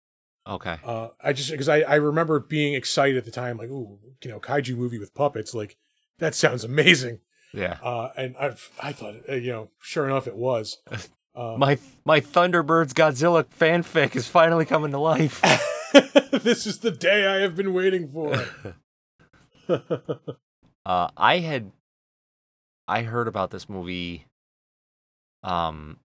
Okay. 0.46 0.78
Uh, 0.85 1.09
I 1.22 1.33
just 1.33 1.50
because 1.50 1.68
I 1.68 1.80
I 1.80 1.96
remember 1.96 2.38
being 2.38 2.74
excited 2.74 3.16
at 3.16 3.24
the 3.24 3.30
time, 3.33 3.59
like, 3.59 3.68
ooh, 3.68 3.98
you 4.22 4.30
know, 4.30 4.38
kaiju 4.38 4.76
movie 4.76 4.98
with 4.98 5.14
puppets, 5.14 5.52
like 5.52 5.76
that 6.18 6.35
sounds 6.35 6.64
amazing. 6.64 7.20
Yeah. 7.52 7.78
Uh, 7.83 8.11
and 8.16 8.37
I 8.37 8.54
I 8.80 8.92
thought, 8.92 9.16
uh, 9.28 9.35
you 9.35 9.50
know, 9.50 9.70
sure 9.80 10.06
enough, 10.06 10.26
it 10.26 10.37
was. 10.37 10.78
Uh, 11.33 11.54
My 11.56 11.78
my 12.04 12.20
Thunderbirds 12.20 12.92
Godzilla 12.92 13.44
fanfic 13.44 14.16
is 14.16 14.26
finally 14.26 14.64
coming 14.64 14.90
to 14.90 14.98
life. 14.98 15.40
this 16.33 16.66
is 16.66 16.78
the 16.80 16.90
day 16.90 17.24
I 17.24 17.37
have 17.37 17.54
been 17.54 17.72
waiting 17.72 18.09
for. 18.09 18.46
uh, 20.85 21.09
I 21.16 21.38
had 21.38 21.70
I 22.90 23.03
heard 23.03 23.29
about 23.29 23.50
this 23.50 23.68
movie. 23.68 24.26
Um, 25.44 25.98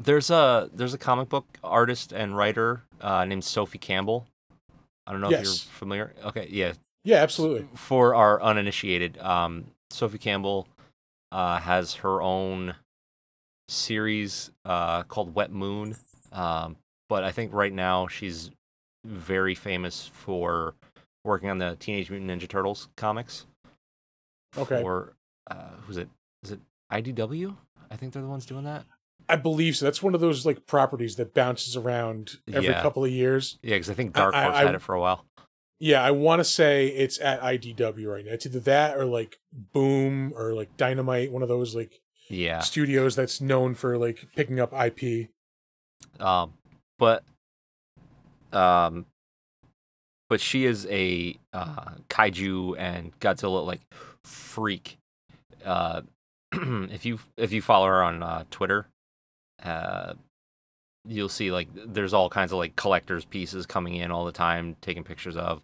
there's 0.00 0.30
a 0.30 0.68
there's 0.74 0.92
a 0.92 0.98
comic 0.98 1.28
book 1.28 1.46
artist 1.62 2.12
and 2.12 2.36
writer 2.36 2.82
uh, 3.00 3.24
named 3.24 3.44
Sophie 3.44 3.78
Campbell. 3.78 4.26
I 5.06 5.12
don't 5.12 5.20
know 5.20 5.30
if 5.30 5.44
you're 5.44 5.54
familiar. 5.54 6.12
Okay, 6.24 6.48
yeah. 6.50 6.72
yeah, 7.04 7.16
absolutely. 7.18 7.68
For 7.76 8.16
our 8.16 8.42
uninitiated, 8.42 9.16
um, 9.18 9.66
Sophie 9.90 10.18
Campbell 10.18 10.66
uh, 11.30 11.58
has 11.58 11.94
her 11.94 12.20
own 12.20 12.74
series 13.68 14.50
uh, 14.64 15.04
called 15.04 15.36
Wet 15.36 15.52
Moon. 15.52 15.94
Um, 16.32 16.76
but 17.08 17.22
I 17.22 17.30
think 17.30 17.52
right 17.52 17.72
now 17.72 18.08
she's 18.08 18.50
very 19.04 19.54
famous 19.54 20.10
for 20.12 20.74
working 21.22 21.48
on 21.48 21.58
the 21.58 21.76
Teenage 21.78 22.10
Mutant 22.10 22.30
Ninja 22.30 22.48
Turtles 22.48 22.88
comics. 22.96 23.46
Okay. 24.56 24.80
For 24.80 25.12
uh, 25.48 25.68
who's 25.86 25.98
it? 25.98 26.08
Is 26.44 26.52
it 26.52 26.60
IDW? 26.92 27.56
I 27.90 27.96
think 27.96 28.12
they're 28.12 28.22
the 28.22 28.28
ones 28.28 28.46
doing 28.46 28.64
that. 28.64 28.84
I 29.28 29.36
believe 29.36 29.76
so. 29.76 29.84
That's 29.86 30.02
one 30.02 30.14
of 30.14 30.20
those 30.20 30.44
like 30.44 30.66
properties 30.66 31.16
that 31.16 31.32
bounces 31.34 31.76
around 31.76 32.38
every 32.52 32.68
Yeah. 32.68 32.82
couple 32.82 33.04
of 33.04 33.10
years. 33.10 33.58
Yeah, 33.62 33.76
because 33.76 33.88
I 33.90 33.94
think 33.94 34.16
I- 34.16 34.20
Dark 34.20 34.34
I- 34.34 34.42
Horse 34.44 34.56
I- 34.56 34.64
had 34.66 34.74
it 34.74 34.82
for 34.82 34.94
a 34.94 35.00
while. 35.00 35.24
Yeah, 35.80 36.02
I 36.02 36.10
want 36.12 36.40
to 36.40 36.44
say 36.44 36.88
it's 36.88 37.18
at 37.20 37.40
IDW 37.42 38.06
right 38.10 38.24
now. 38.24 38.32
It's 38.32 38.46
either 38.46 38.60
that 38.60 38.96
or 38.96 39.04
like 39.06 39.38
Boom 39.52 40.32
or 40.36 40.54
like 40.54 40.76
Dynamite, 40.76 41.32
one 41.32 41.42
of 41.42 41.48
those 41.48 41.74
like 41.74 42.00
Yeah. 42.28 42.60
studios 42.60 43.16
that's 43.16 43.40
known 43.40 43.74
for 43.74 43.96
like 43.98 44.28
picking 44.36 44.60
up 44.60 44.72
IP. 44.72 45.28
Um, 46.20 46.54
but 46.98 47.24
um, 48.52 49.06
but 50.28 50.40
she 50.40 50.64
is 50.64 50.86
a 50.86 51.36
uh, 51.52 51.94
kaiju 52.08 52.78
and 52.78 53.18
Godzilla 53.20 53.66
like 53.66 53.80
freak. 54.22 54.98
Uh, 55.64 56.02
if 56.92 57.04
you 57.04 57.18
if 57.36 57.52
you 57.52 57.62
follow 57.62 57.86
her 57.86 58.02
on 58.02 58.22
uh, 58.22 58.44
Twitter, 58.50 58.86
uh, 59.62 60.14
you'll 61.06 61.28
see 61.28 61.50
like 61.50 61.68
there's 61.74 62.14
all 62.14 62.30
kinds 62.30 62.52
of 62.52 62.58
like 62.58 62.76
collectors 62.76 63.24
pieces 63.24 63.66
coming 63.66 63.94
in 63.94 64.10
all 64.10 64.24
the 64.24 64.32
time, 64.32 64.76
taking 64.80 65.04
pictures 65.04 65.36
of, 65.36 65.62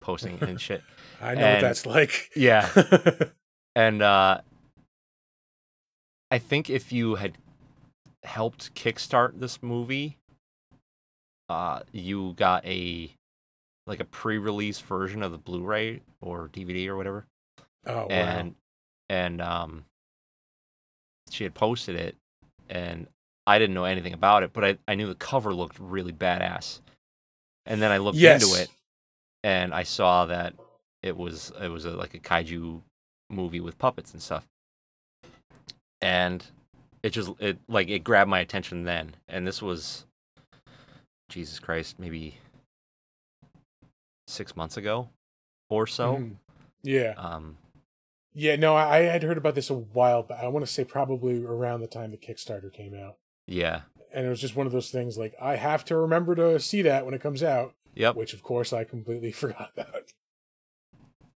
posting 0.00 0.38
and 0.40 0.60
shit. 0.60 0.82
I 1.20 1.34
know 1.34 1.52
what 1.52 1.60
that's 1.60 1.86
like. 1.86 2.30
Yeah, 2.34 2.68
and 3.74 4.02
uh, 4.02 4.40
I 6.30 6.38
think 6.38 6.70
if 6.70 6.92
you 6.92 7.16
had 7.16 7.36
helped 8.22 8.74
kickstart 8.74 9.38
this 9.40 9.62
movie, 9.62 10.16
uh, 11.48 11.80
you 11.92 12.34
got 12.34 12.64
a 12.64 13.10
like 13.86 14.00
a 14.00 14.04
pre-release 14.04 14.78
version 14.78 15.22
of 15.22 15.32
the 15.32 15.38
Blu-ray 15.38 16.00
or 16.20 16.48
DVD 16.48 16.86
or 16.88 16.96
whatever, 16.96 17.26
oh 17.86 17.94
wow. 17.94 18.06
and 18.08 18.54
and 19.08 19.40
um, 19.40 19.84
she 21.30 21.44
had 21.44 21.54
posted 21.54 21.96
it, 21.96 22.16
and 22.68 23.06
I 23.46 23.58
didn't 23.58 23.74
know 23.74 23.84
anything 23.84 24.12
about 24.14 24.42
it, 24.42 24.52
but 24.52 24.64
I 24.64 24.78
I 24.88 24.94
knew 24.96 25.06
the 25.06 25.14
cover 25.14 25.54
looked 25.54 25.78
really 25.80 26.12
badass, 26.12 26.80
and 27.66 27.80
then 27.82 27.90
I 27.92 27.98
looked 27.98 28.18
Yes. 28.18 28.42
into 28.42 28.54
it, 28.54 28.70
and 29.44 29.74
I 29.74 29.82
saw 29.84 30.26
that 30.26 30.54
it 31.02 31.16
was 31.16 31.52
it 31.60 31.68
was 31.68 31.84
a, 31.86 31.90
like 31.92 32.14
a 32.14 32.18
kaiju 32.18 32.82
movie 33.30 33.60
with 33.60 33.78
puppets 33.78 34.12
and 34.12 34.22
stuff 34.22 34.46
and 36.02 36.44
it 37.02 37.10
just 37.10 37.30
it 37.38 37.58
like 37.68 37.88
it 37.88 38.04
grabbed 38.04 38.30
my 38.30 38.40
attention 38.40 38.84
then 38.84 39.14
and 39.28 39.46
this 39.46 39.62
was 39.62 40.04
jesus 41.28 41.58
christ 41.60 41.98
maybe 41.98 42.36
six 44.26 44.56
months 44.56 44.76
ago 44.76 45.08
or 45.68 45.86
so 45.86 46.16
Mhm. 46.16 46.36
Yeah. 46.82 47.14
um 47.16 47.56
Yeah, 48.34 48.56
no, 48.56 48.76
I, 48.76 49.00
had 49.00 49.22
heard 49.24 49.38
about 49.38 49.54
this 49.56 49.70
a 49.70 49.74
while 49.74 50.22
back. 50.22 50.42
I 50.42 50.48
want 50.48 50.64
to 50.64 50.70
say 50.72 50.84
probably 50.84 51.44
around 51.44 51.80
the 51.80 51.86
time 51.88 52.10
the 52.12 52.16
Kickstarter 52.16 52.72
came 52.72 52.94
out. 52.94 53.16
yeah 53.46 53.82
And 54.14 54.24
it 54.26 54.28
was 54.28 54.40
just 54.40 54.54
one 54.56 54.66
of 54.66 54.72
those 54.72 54.90
things 54.90 55.18
like, 55.18 55.34
I 55.40 55.56
have 55.56 55.84
to 55.86 55.96
remember 55.96 56.34
to 56.36 56.60
see 56.60 56.82
that 56.82 57.04
when 57.04 57.14
it 57.14 57.20
comes 57.20 57.42
out, 57.42 57.74
yep 57.94 58.14
which 58.14 58.32
of 58.34 58.42
course 58.42 58.72
I 58.72 58.84
completely 58.84 59.32
forgot 59.42 59.70
about. 59.76 60.12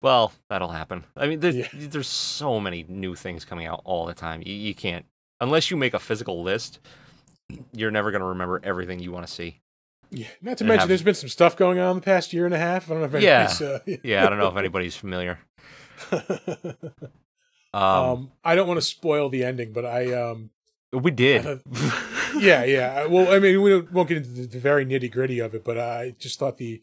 well 0.03 0.33
that'll 0.51 0.69
happen 0.69 1.05
i 1.17 1.27
mean 1.27 1.41
there's, 1.41 1.57
Yeah. 1.57 1.69
there's 1.73 2.09
so 2.09 2.61
many 2.61 2.85
new 2.89 3.15
things 3.15 3.45
coming 3.45 3.67
out 3.67 3.81
all 3.85 4.05
the 4.07 4.15
time 4.15 4.43
you, 4.45 4.53
you 4.55 4.75
can't 4.75 5.07
unless 5.41 5.71
you 5.71 5.77
make 5.77 5.95
a 5.95 5.99
physical 5.99 6.43
list 6.43 6.81
you're 7.73 7.91
never 7.91 8.11
going 8.11 8.21
to 8.21 8.27
remember 8.29 8.61
everything 8.63 8.99
you 9.01 9.13
want 9.13 9.27
to 9.27 9.33
see 9.33 9.61
Yeah, 10.11 10.27
not 10.43 10.59
to 10.59 10.65
And 10.65 10.69
mention 10.69 10.81
have- 10.81 10.89
there's 10.89 11.03
been 11.03 11.15
some 11.15 11.29
stuff 11.31 11.57
going 11.57 11.79
on 11.79 11.97
the 11.97 12.03
past 12.03 12.33
year 12.35 12.45
and 12.45 12.55
a 12.55 12.59
half. 12.59 12.91
I 12.91 12.95
don't 12.95 13.01
know 13.11 13.17
if 13.17 13.23
Yeah. 13.23 13.49
anybody's, 13.59 13.63
uh, 13.63 13.97
yeah 14.05 14.27
i 14.27 14.29
don't 14.29 14.39
know 14.39 14.49
if 14.49 14.57
anybody's 14.57 14.97
familiar 14.97 15.39
um, 17.75 17.83
um, 17.83 18.33
I 18.45 18.55
don't 18.55 18.69
want 18.69 18.79
to 18.79 18.87
spoil 18.87 19.29
the 19.29 19.45
ending, 19.45 19.73
but 19.73 19.85
I 19.85 20.12
um, 20.12 20.51
we 20.93 21.11
did 21.11 21.47
uh, 21.47 21.57
yeah, 22.38 22.65
yeah. 22.65 23.07
Well, 23.07 23.33
I 23.33 23.38
mean, 23.38 23.62
we 23.62 23.81
won't 23.81 24.09
get 24.09 24.19
into 24.19 24.31
the, 24.31 24.47
the 24.47 24.59
very 24.59 24.85
nitty 24.85 25.11
gritty 25.11 25.38
of 25.38 25.55
it, 25.55 25.65
but 25.65 25.79
I 25.79 26.15
just 26.19 26.38
thought 26.38 26.59
the 26.59 26.81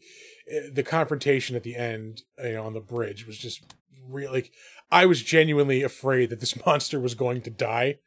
eh, 0.48 0.68
the 0.72 0.82
confrontation 0.82 1.56
at 1.56 1.62
the 1.62 1.76
end, 1.76 2.22
you 2.42 2.52
know, 2.52 2.64
on 2.64 2.74
the 2.74 2.80
bridge 2.80 3.26
was 3.26 3.38
just 3.38 3.62
really 4.08 4.32
like 4.32 4.52
I 4.90 5.06
was 5.06 5.22
genuinely 5.22 5.82
afraid 5.82 6.30
that 6.30 6.40
this 6.40 6.64
monster 6.66 6.98
was 7.00 7.14
going 7.14 7.42
to 7.42 7.50
die. 7.50 7.98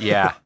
Yeah. 0.00 0.34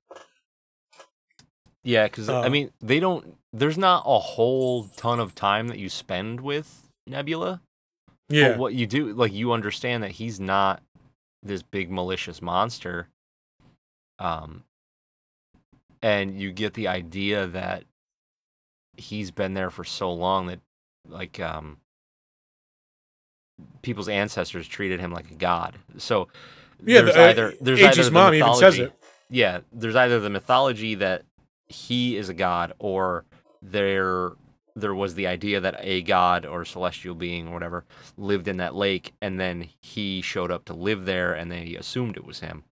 Yeah, 1.84 2.04
because 2.06 2.28
I 2.28 2.46
Uh, 2.46 2.50
mean, 2.50 2.70
they 2.80 3.00
don't. 3.00 3.36
There's 3.52 3.76
not 3.76 4.04
a 4.06 4.18
whole 4.20 4.86
ton 4.96 5.18
of 5.18 5.34
time 5.34 5.66
that 5.66 5.80
you 5.80 5.88
spend 5.88 6.40
with 6.40 6.88
Nebula. 7.08 7.60
But 8.50 8.58
what 8.58 8.74
you 8.74 8.86
do, 8.86 9.12
like, 9.12 9.32
you 9.32 9.52
understand 9.52 10.02
that 10.02 10.10
he's 10.12 10.40
not 10.40 10.82
this 11.42 11.62
big 11.62 11.90
malicious 11.90 12.40
monster. 12.42 13.08
Um, 14.18 14.64
and 16.02 16.38
you 16.38 16.52
get 16.52 16.74
the 16.74 16.88
idea 16.88 17.46
that 17.48 17.84
he's 18.96 19.30
been 19.30 19.54
there 19.54 19.70
for 19.70 19.84
so 19.84 20.12
long 20.12 20.46
that, 20.46 20.60
like, 21.08 21.40
um, 21.40 21.78
people's 23.82 24.08
ancestors 24.08 24.66
treated 24.66 25.00
him 25.00 25.12
like 25.12 25.30
a 25.30 25.34
god. 25.34 25.76
So 25.98 26.28
yeah. 26.84 27.02
there's 27.02 27.14
The, 27.14 27.22
uh, 27.24 27.28
either 27.28 27.54
there's 27.60 27.80
AG's 27.80 27.98
either 27.98 28.04
the 28.08 28.10
mom 28.12 28.34
even 28.34 28.54
says 28.54 28.78
mythology- 28.78 28.82
it. 28.82 28.92
yeah, 29.30 29.60
there's 29.72 29.96
either 29.96 30.20
the 30.20 30.30
mythology 30.30 30.94
that 30.96 31.22
he 31.66 32.16
is 32.16 32.28
a 32.28 32.34
god, 32.34 32.72
or 32.78 33.24
there 33.62 34.32
there 34.74 34.94
was 34.94 35.14
the 35.14 35.26
idea 35.26 35.60
that 35.60 35.76
a 35.80 36.02
god 36.02 36.46
or 36.46 36.64
celestial 36.64 37.14
being 37.14 37.48
or 37.48 37.52
whatever 37.54 37.84
lived 38.16 38.48
in 38.48 38.56
that 38.58 38.74
lake, 38.74 39.12
and 39.20 39.38
then 39.38 39.68
he 39.80 40.20
showed 40.22 40.50
up 40.50 40.64
to 40.66 40.74
live 40.74 41.04
there, 41.04 41.32
and 41.34 41.50
they 41.50 41.74
assumed 41.74 42.16
it 42.16 42.24
was 42.24 42.40
him. 42.40 42.64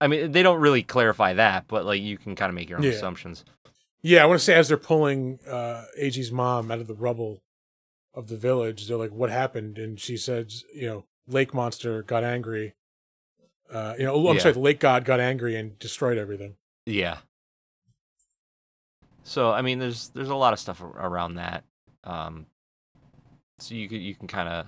I 0.00 0.06
mean, 0.06 0.30
they 0.32 0.42
don't 0.42 0.60
really 0.60 0.82
clarify 0.82 1.32
that, 1.34 1.66
but 1.68 1.84
like 1.84 2.00
you 2.02 2.16
can 2.18 2.34
kind 2.36 2.48
of 2.50 2.54
make 2.54 2.68
your 2.68 2.78
own 2.78 2.84
Yeah. 2.84 2.90
assumptions. 2.92 3.44
Yeah, 4.02 4.22
I 4.22 4.26
want 4.26 4.38
to 4.40 4.44
say 4.44 4.54
as 4.54 4.68
they're 4.68 4.76
pulling 4.76 5.38
uh, 5.48 5.84
AG's 5.96 6.32
mom 6.32 6.70
out 6.70 6.80
of 6.80 6.86
the 6.86 6.94
rubble 6.94 7.40
of 8.14 8.26
the 8.28 8.36
village, 8.36 8.86
they're 8.88 8.96
like, 8.96 9.12
"What 9.12 9.30
happened?" 9.30 9.78
And 9.78 9.98
she 9.98 10.16
says, 10.16 10.64
"You 10.74 10.86
know, 10.86 11.04
lake 11.28 11.54
monster 11.54 12.02
got 12.02 12.24
angry. 12.24 12.74
Uh, 13.72 13.94
you 13.98 14.04
know, 14.04 14.28
I'm 14.28 14.36
Yeah. 14.36 14.42
sorry, 14.42 14.52
the 14.54 14.60
lake 14.60 14.80
god 14.80 15.04
got 15.04 15.18
angry 15.20 15.56
and 15.56 15.78
destroyed 15.78 16.18
everything." 16.18 16.56
Yeah. 16.84 17.18
So 19.24 19.50
I 19.52 19.62
mean, 19.62 19.78
there's 19.78 20.08
there's 20.10 20.28
a 20.28 20.34
lot 20.34 20.52
of 20.52 20.58
stuff 20.58 20.80
around 20.82 21.34
that. 21.34 21.64
Um, 22.04 22.46
so 23.58 23.74
you 23.74 23.88
you 23.88 24.14
can 24.14 24.26
kind 24.28 24.48
of 24.48 24.66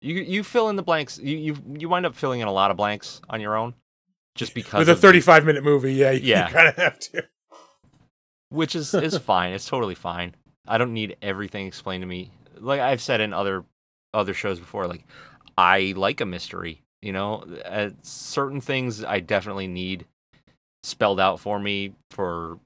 you 0.00 0.14
you 0.16 0.42
fill 0.44 0.68
in 0.68 0.76
the 0.76 0.82
blanks. 0.82 1.18
You 1.18 1.36
you 1.36 1.56
you 1.78 1.88
wind 1.88 2.06
up 2.06 2.14
filling 2.14 2.40
in 2.40 2.48
a 2.48 2.52
lot 2.52 2.70
of 2.70 2.76
blanks 2.76 3.20
on 3.28 3.40
your 3.40 3.56
own, 3.56 3.74
just 4.34 4.54
because 4.54 4.78
With 4.80 4.88
a 4.88 4.92
of 4.92 5.00
the- 5.00 5.08
35 5.08 5.44
minute 5.44 5.64
movie, 5.64 5.94
yeah, 5.94 6.10
you, 6.12 6.20
Yeah. 6.30 6.50
kind 6.50 6.68
of 6.68 6.76
have 6.76 6.98
to. 7.00 7.24
which 8.50 8.74
is 8.76 8.94
is 8.94 9.16
fine. 9.32 9.52
It's 9.52 9.66
totally 9.66 9.94
fine. 9.96 10.34
I 10.66 10.78
don't 10.78 10.92
need 10.92 11.16
everything 11.20 11.66
explained 11.66 12.02
to 12.02 12.06
me. 12.06 12.30
Like 12.58 12.80
I've 12.80 13.02
said 13.02 13.20
in 13.20 13.32
other 13.32 13.64
other 14.12 14.34
shows 14.34 14.60
before, 14.60 14.86
like 14.86 15.04
I 15.58 15.92
like 15.96 16.20
a 16.20 16.26
mystery. 16.26 16.82
You 17.02 17.12
know, 17.12 17.44
uh, 17.66 17.90
certain 18.02 18.60
things 18.62 19.04
I 19.04 19.20
definitely 19.20 19.66
need 19.66 20.06
spelled 20.84 21.20
out 21.20 21.38
for 21.40 21.58
me 21.58 21.92
for 22.10 22.58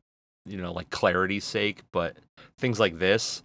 you 0.49 0.59
know 0.59 0.73
like 0.73 0.91
clarity's 0.91 1.45
sake. 1.45 1.83
But 1.93 2.17
things 2.59 2.81
like 2.81 2.99
this, 2.99 3.43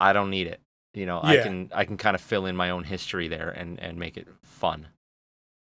I 0.00 0.12
don't 0.12 0.30
need 0.30 0.46
it. 0.46 0.60
You 0.92 1.06
know, 1.06 1.20
I 1.22 1.38
can 1.38 1.70
I 1.74 1.84
can 1.84 1.96
kind 1.96 2.14
of 2.14 2.20
fill 2.20 2.46
in 2.46 2.54
my 2.56 2.70
own 2.70 2.84
history 2.84 3.28
there 3.28 3.50
and 3.50 3.80
and 3.80 3.98
make 3.98 4.16
it 4.16 4.28
fun. 4.42 4.88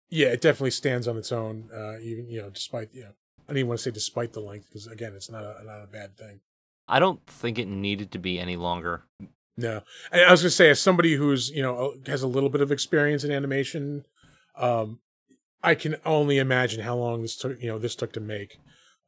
yeah, 0.09 0.27
it 0.29 0.41
definitely 0.41 0.71
stands 0.71 1.07
on 1.07 1.17
its 1.17 1.31
own. 1.31 1.69
Uh, 1.71 1.99
even 1.99 2.27
you 2.29 2.41
know, 2.41 2.49
despite 2.49 2.89
you 2.93 3.03
know, 3.03 3.09
I 3.47 3.51
don't 3.51 3.57
even 3.57 3.67
want 3.67 3.79
to 3.79 3.83
say 3.83 3.91
despite 3.91 4.33
the 4.33 4.39
length 4.39 4.67
because 4.69 4.87
again, 4.87 5.13
it's 5.15 5.29
not 5.29 5.43
a 5.43 5.63
not 5.63 5.83
a 5.83 5.87
bad 5.87 6.17
thing. 6.17 6.39
I 6.87 6.99
don't 6.99 7.23
think 7.27 7.59
it 7.59 7.67
needed 7.67 8.11
to 8.13 8.17
be 8.17 8.39
any 8.39 8.55
longer. 8.55 9.03
No, 9.55 9.81
and 10.11 10.21
I 10.21 10.31
was 10.31 10.41
gonna 10.41 10.49
say, 10.49 10.69
as 10.71 10.79
somebody 10.79 11.13
who's 11.13 11.51
you 11.51 11.61
know 11.61 11.93
has 12.07 12.23
a 12.23 12.27
little 12.27 12.49
bit 12.49 12.61
of 12.61 12.71
experience 12.71 13.23
in 13.23 13.31
animation, 13.31 14.05
um, 14.57 14.99
I 15.61 15.75
can 15.75 15.97
only 16.05 16.39
imagine 16.39 16.81
how 16.81 16.95
long 16.95 17.21
this 17.21 17.35
took. 17.35 17.61
You 17.61 17.67
know, 17.67 17.77
this 17.77 17.93
took 17.95 18.13
to 18.13 18.19
make. 18.19 18.57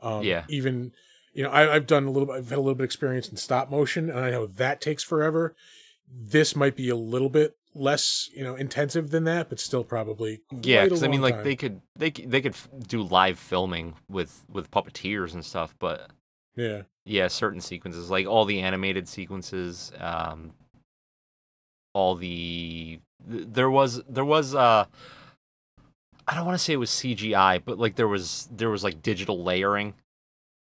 Um, 0.01 0.23
Yeah. 0.23 0.43
Even 0.49 0.91
you 1.33 1.43
know, 1.43 1.49
I, 1.49 1.75
I've 1.75 1.87
done 1.87 2.05
a 2.05 2.11
little. 2.11 2.27
bit 2.27 2.35
I've 2.37 2.49
had 2.49 2.57
a 2.57 2.61
little 2.61 2.75
bit 2.75 2.83
of 2.83 2.85
experience 2.85 3.29
in 3.29 3.37
stop 3.37 3.69
motion, 3.69 4.09
and 4.09 4.19
I 4.19 4.31
know 4.31 4.45
that 4.45 4.81
takes 4.81 5.03
forever. 5.03 5.55
This 6.13 6.55
might 6.55 6.75
be 6.75 6.89
a 6.89 6.95
little 6.95 7.29
bit 7.29 7.55
less, 7.73 8.29
you 8.35 8.43
know, 8.43 8.55
intensive 8.55 9.11
than 9.11 9.23
that, 9.23 9.47
but 9.47 9.59
still 9.59 9.83
probably. 9.85 10.41
Yeah, 10.61 10.83
because 10.83 11.03
I 11.03 11.07
mean, 11.07 11.21
like 11.21 11.35
time. 11.35 11.43
they 11.45 11.55
could 11.55 11.81
they 11.95 12.11
c- 12.15 12.25
they 12.25 12.41
could 12.41 12.55
do 12.87 13.01
live 13.01 13.39
filming 13.39 13.93
with 14.09 14.43
with 14.51 14.69
puppeteers 14.71 15.33
and 15.33 15.45
stuff, 15.45 15.73
but 15.79 16.09
Yeah. 16.57 16.81
yeah, 17.05 17.27
certain 17.29 17.61
sequences, 17.61 18.09
like 18.09 18.27
all 18.27 18.43
the 18.45 18.59
animated 18.59 19.07
sequences, 19.07 19.93
um, 19.99 20.51
all 21.93 22.15
the 22.15 22.99
there 23.25 23.69
was 23.71 24.01
there 24.09 24.25
was 24.25 24.53
uh, 24.53 24.85
I 26.27 26.35
don't 26.35 26.45
want 26.45 26.57
to 26.57 26.63
say 26.63 26.73
it 26.73 26.77
was 26.77 26.89
CGI, 26.89 27.61
but 27.63 27.79
like 27.79 27.95
there 27.95 28.07
was 28.07 28.49
there 28.51 28.69
was 28.69 28.83
like 28.83 29.01
digital 29.01 29.43
layering, 29.43 29.93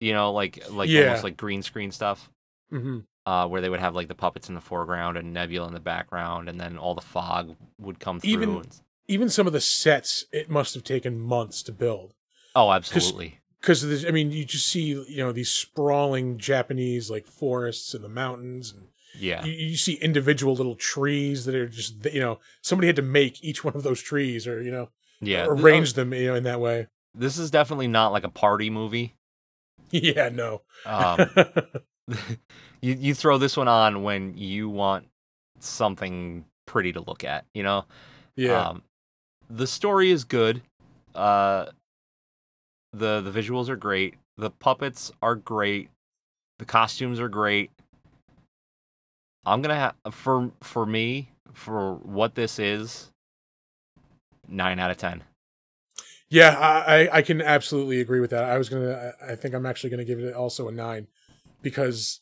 you 0.01 0.13
know, 0.13 0.33
like 0.33 0.69
like 0.71 0.89
Yeah. 0.91 1.07
almost 1.07 1.25
like 1.25 1.37
green 1.37 1.63
screen 1.63 1.91
stuff. 1.93 2.29
hmm 2.71 3.01
uh, 3.27 3.47
where 3.47 3.61
they 3.61 3.69
would 3.69 3.81
have 3.81 3.95
like 3.95 4.09
the 4.09 4.15
puppets 4.15 4.49
in 4.49 4.55
the 4.55 4.61
foreground 4.63 5.17
and 5.19 5.33
Nebula 5.35 5.69
in 5.69 5.75
the 5.75 5.79
background, 5.79 6.49
and 6.49 6.59
then 6.59 6.79
all 6.79 6.95
the 6.95 7.03
fog 7.03 7.55
would 7.79 8.01
come 8.01 8.19
through. 8.19 8.31
Even- 8.31 8.49
and- 8.57 8.81
Even 9.09 9.29
some 9.29 9.47
of 9.47 9.53
the 9.53 9.61
sets, 9.61 10.25
it 10.33 10.49
must 10.49 10.73
have 10.75 10.83
taken 10.85 11.21
months 11.21 11.63
to 11.65 11.73
build. 11.73 12.15
oh, 12.57 12.73
absolutely. 12.73 13.39
because 13.61 14.05
I 14.07 14.11
mean, 14.11 14.33
you 14.33 14.45
just 14.47 14.67
see 14.67 14.81
you 14.85 15.19
know 15.19 15.33
these 15.33 15.51
sprawling 15.51 16.39
Japanese 16.39 17.11
like 17.11 17.27
forests 17.27 17.93
and 17.95 18.03
the 18.03 18.09
mountains, 18.09 18.73
and 18.73 18.89
Yeah, 19.19 19.45
you, 19.45 19.53
you 19.53 19.77
see 19.77 19.95
individual 19.95 20.55
little 20.55 20.75
trees 20.77 21.45
that 21.45 21.55
are 21.55 21.69
just 21.69 22.07
you 22.13 22.21
know 22.21 22.41
somebody 22.63 22.87
had 22.87 22.97
to 22.97 23.03
make 23.03 23.45
each 23.45 23.63
one 23.63 23.75
of 23.77 23.83
those 23.83 24.01
trees 24.01 24.47
or 24.49 24.63
you 24.63 24.71
know 24.71 24.89
yeah. 25.21 25.45
Arrange 25.47 25.93
them 25.93 26.15
you 26.15 26.29
know 26.29 26.35
in 26.37 26.45
that 26.45 26.61
way. 26.61 26.87
This 27.15 27.37
is 27.37 27.51
definitely 27.51 27.89
not 27.89 28.13
like 28.13 28.25
a 28.25 28.31
party 28.31 28.71
movie. 28.71 29.15
yeah, 30.15 30.29
no. 30.29 30.63
Um, 30.87 31.31
you 32.81 32.95
you 32.95 33.15
throw 33.15 33.39
this 33.39 33.57
one 33.57 33.69
on 33.69 34.03
when 34.03 34.37
you 34.37 34.69
want 34.69 35.07
something 35.59 36.45
pretty 36.67 36.93
to 36.93 37.01
look 37.01 37.25
at. 37.25 37.45
You 37.55 37.63
know. 37.63 37.85
yeah, 38.37 38.69
Um, 38.69 38.83
the 39.49 39.67
story 39.67 40.11
is 40.11 40.25
good. 40.25 40.63
Uh, 41.15 41.67
the 42.93 43.21
the 43.21 43.31
visuals 43.31 43.69
are 43.69 43.77
great. 43.77 44.15
The 44.37 44.51
puppets 44.51 45.13
are 45.23 45.35
great. 45.35 45.91
The 46.59 46.65
costumes 46.65 47.21
are 47.21 47.29
great. 47.29 47.71
I'm 49.45 49.63
gonna 49.63 49.75
have 50.05 50.15
for 50.15 50.53
for 50.63 50.87
me 50.87 51.31
for 51.53 51.95
what 51.97 52.35
this 52.35 52.59
is. 52.59 53.11
Nine 54.49 54.79
out 54.79 54.91
of 54.91 54.97
ten. 54.97 55.23
Yeah. 56.31 56.57
I, 56.59 57.09
I 57.19 57.23
can 57.23 57.43
absolutely 57.43 58.01
agree 58.01 58.21
with 58.21 58.31
that. 58.31 58.45
I 58.45 58.57
was 58.59 58.69
gonna. 58.69 59.13
I 59.21 59.33
I 59.33 59.37
think 59.37 59.55
I'm 59.55 59.67
actually 59.67 59.91
gonna 59.91 60.05
give 60.05 60.19
it 60.21 60.35
also 60.35 60.69
a 60.69 60.73
nine 60.73 61.07
because 61.63 62.21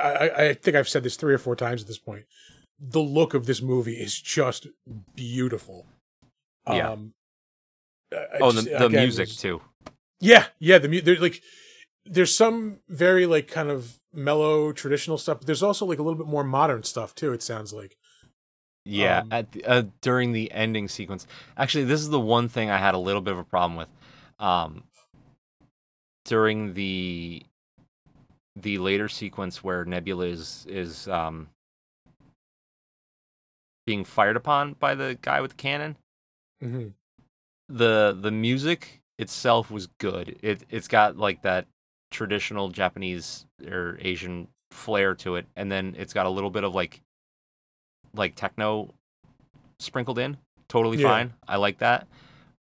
I, 0.00 0.30
I 0.36 0.54
think 0.54 0.76
I've 0.76 0.88
said 0.88 1.02
this 1.02 1.16
three 1.16 1.34
or 1.34 1.38
four 1.38 1.54
times 1.56 1.82
at 1.82 1.88
this 1.88 1.98
point. 1.98 2.24
The 2.80 3.00
look 3.00 3.34
of 3.34 3.46
this 3.46 3.62
movie 3.62 3.94
is 3.94 4.20
just 4.20 4.66
beautiful. 5.14 5.86
Yeah. 6.68 6.90
Um, 6.92 7.12
Oh, 8.40 8.52
just- 8.52 8.64
the, 8.66 8.70
the 8.70 8.86
again, 8.86 9.02
music 9.02 9.24
it's- 9.28 9.40
too. 9.40 9.60
Yeah, 10.20 10.46
yeah. 10.58 10.78
The 10.78 10.88
mu- 10.88 11.00
there's 11.02 11.20
like 11.20 11.42
there's 12.04 12.34
some 12.34 12.78
very 12.88 13.26
like 13.26 13.48
kind 13.48 13.68
of 13.68 13.98
mellow 14.14 14.72
traditional 14.72 15.18
stuff, 15.18 15.38
but 15.38 15.46
there's 15.46 15.62
also 15.62 15.84
like 15.84 15.98
a 15.98 16.02
little 16.02 16.16
bit 16.18 16.26
more 16.28 16.44
modern 16.44 16.82
stuff 16.84 17.14
too. 17.14 17.32
It 17.32 17.42
sounds 17.42 17.72
like. 17.72 17.96
Yeah, 18.86 19.20
Um, 19.20 19.28
at 19.32 19.52
the, 19.52 19.64
uh, 19.64 19.82
during 20.00 20.32
the 20.32 20.50
ending 20.52 20.88
sequence. 20.88 21.26
Actually, 21.56 21.84
this 21.84 22.00
is 22.00 22.10
the 22.10 22.20
one 22.20 22.48
thing 22.48 22.70
I 22.70 22.78
had 22.78 22.94
a 22.94 22.98
little 22.98 23.20
bit 23.20 23.32
of 23.32 23.38
a 23.38 23.44
problem 23.44 23.76
with. 23.76 23.88
Um, 24.38 24.84
during 26.24 26.74
the 26.74 27.42
the 28.54 28.78
later 28.78 29.08
sequence 29.08 29.62
where 29.62 29.84
Nebula 29.84 30.26
is 30.26 30.66
is 30.68 31.08
um 31.08 31.48
being 33.86 34.04
fired 34.04 34.36
upon 34.36 34.74
by 34.74 34.94
the 34.94 35.18
guy 35.22 35.40
with 35.40 35.52
the 35.52 35.56
cannon, 35.56 35.96
mhm. 36.62 36.92
the 37.68 38.16
the 38.20 38.30
music 38.30 39.02
itself 39.18 39.70
was 39.70 39.86
good. 39.98 40.38
It 40.42 40.64
it's 40.70 40.88
got 40.88 41.16
like 41.16 41.42
that 41.42 41.66
traditional 42.10 42.68
Japanese 42.68 43.46
or 43.66 43.98
Asian 44.00 44.48
flair 44.70 45.14
to 45.16 45.36
it, 45.36 45.46
and 45.56 45.70
then 45.70 45.94
it's 45.98 46.12
got 46.12 46.26
a 46.26 46.30
little 46.30 46.50
bit 46.50 46.64
of 46.64 46.74
like 46.74 47.00
like 48.16 48.34
techno 48.34 48.94
sprinkled 49.78 50.18
in. 50.18 50.36
Totally 50.68 50.98
Yeah. 50.98 51.08
fine. 51.08 51.32
I 51.46 51.56
like 51.56 51.78
that. 51.78 52.06